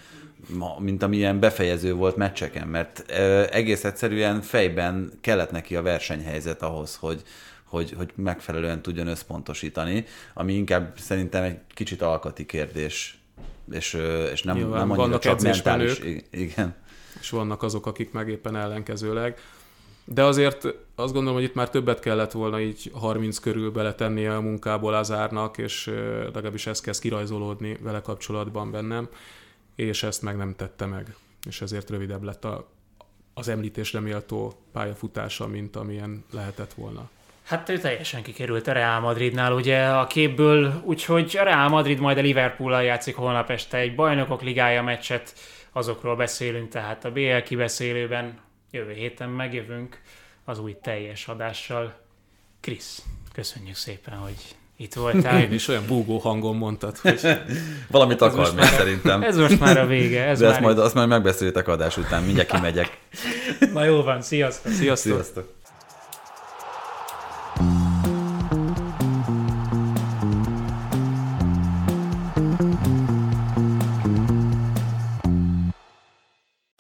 mint 0.80 1.04
amilyen 1.04 1.40
befejező 1.40 1.94
volt 1.94 2.16
meccseken, 2.16 2.68
mert 2.68 3.12
egész 3.52 3.84
egyszerűen 3.84 4.42
fejben 4.42 5.12
kellett 5.22 5.52
neki 5.52 5.76
a 5.76 5.82
versenyhelyzet 5.82 6.62
ahhoz, 6.62 6.96
hogy, 6.96 7.22
hogy, 7.68 7.92
hogy 7.98 8.12
megfelelően 8.16 8.82
tudjon 8.82 9.08
összpontosítani, 9.08 10.06
ami 10.34 10.54
inkább 10.54 10.98
szerintem 11.00 11.44
egy 11.44 11.60
kicsit 11.74 12.02
alkati 12.02 12.46
kérdés, 12.46 13.22
és, 13.72 13.98
és 14.32 14.44
nem, 14.44 14.56
Nyilván 14.56 14.78
nem 14.80 14.90
annyira 14.90 15.06
vannak 15.06 15.22
csak 15.22 15.42
mentális. 15.42 16.00
Igen. 16.32 16.76
és 17.20 17.30
vannak 17.30 17.64
azok, 17.64 17.86
akik 17.86 18.12
meg 18.12 18.30
éppen 18.30 18.56
ellenkezőleg. 18.56 19.40
De 20.06 20.24
azért 20.24 20.64
azt 20.96 21.14
gondolom, 21.14 21.34
hogy 21.34 21.44
itt 21.44 21.54
már 21.54 21.70
többet 21.70 22.00
kellett 22.00 22.32
volna 22.32 22.60
így 22.60 22.92
30 22.94 23.38
körül 23.38 23.72
beletennie 23.72 24.36
a 24.36 24.42
munkából 24.42 24.94
Azárnak, 24.94 25.58
és 25.58 25.88
ö, 25.88 26.24
legalábbis 26.24 26.68
ez 26.68 26.82
kezd 26.82 27.02
kirajzolódni 27.02 27.78
vele 27.82 28.02
kapcsolatban 28.02 28.72
bennem, 28.72 29.10
és 29.76 30.04
ezt 30.04 30.22
meg 30.22 30.38
nem 30.38 30.56
tette 30.56 30.86
meg. 30.86 31.16
És 31.48 31.62
ezért 31.62 31.90
rövidebb 31.90 32.24
lett 32.24 32.46
a, 32.46 32.70
az 33.34 33.48
említésre 33.48 34.00
méltó 34.00 34.54
pályafutása, 34.72 35.48
mint 35.48 35.76
amilyen 35.76 36.24
lehetett 36.32 36.74
volna. 36.74 37.10
Hát 37.48 37.70
ő 37.70 37.78
teljesen 37.78 38.24
kikerült 38.24 38.68
a 38.68 38.72
Real 38.72 39.00
Madridnál 39.00 39.54
ugye 39.54 39.86
a 39.86 40.08
képből, 40.08 40.82
úgyhogy 40.84 41.38
a 41.40 41.44
Real 41.44 41.70
Madrid 41.70 42.00
majd 42.00 42.18
a 42.18 42.22
Liverpool-al 42.22 42.84
játszik 42.84 43.16
holnap 43.16 43.50
este 43.50 43.78
egy 43.78 43.96
bajnokok 43.96 44.42
ligája 44.42 44.84
meccset, 44.84 45.34
azokról 45.72 46.16
beszélünk, 46.16 46.70
tehát 46.70 47.06
a 47.06 47.12
BL 47.12 47.38
kibeszélőben 47.46 48.40
jövő 48.72 48.92
héten 48.92 49.30
megjövünk 49.30 50.02
az 50.46 50.60
új 50.60 50.76
teljes 50.82 51.28
adással. 51.28 51.94
Krisz, 52.62 53.04
köszönjük 53.34 53.76
szépen, 53.76 54.14
hogy 54.14 54.56
itt 54.78 54.94
voltál. 54.94 55.42
Én 55.42 55.54
is 55.54 55.68
olyan 55.68 55.86
búgó 55.88 56.18
hangon 56.18 56.56
mondtad, 56.56 56.98
hogy 56.98 57.20
Valamit 57.92 58.22
akar 58.22 58.46
még 58.46 58.56
már- 58.56 58.74
szerintem. 58.74 59.24
Ez 59.24 59.38
most 59.38 59.60
már 59.60 59.78
a 59.78 59.86
vége. 59.86 60.24
Ez 60.24 60.40
De 60.40 60.46
már 60.46 60.54
ezt 60.54 60.64
majd, 60.64 60.80
azt 60.80 60.94
majd 60.94 61.08
megbeszélitek 61.08 61.68
adás 61.68 61.98
után, 61.98 62.24
mindjárt 62.24 62.52
kimegyek. 62.52 62.98
Na 63.74 63.84
jó 63.84 64.02
van, 64.02 64.22
sziasztok! 64.22 64.72
sziasztok! 64.72 65.14
Sziasztok! 65.14 65.57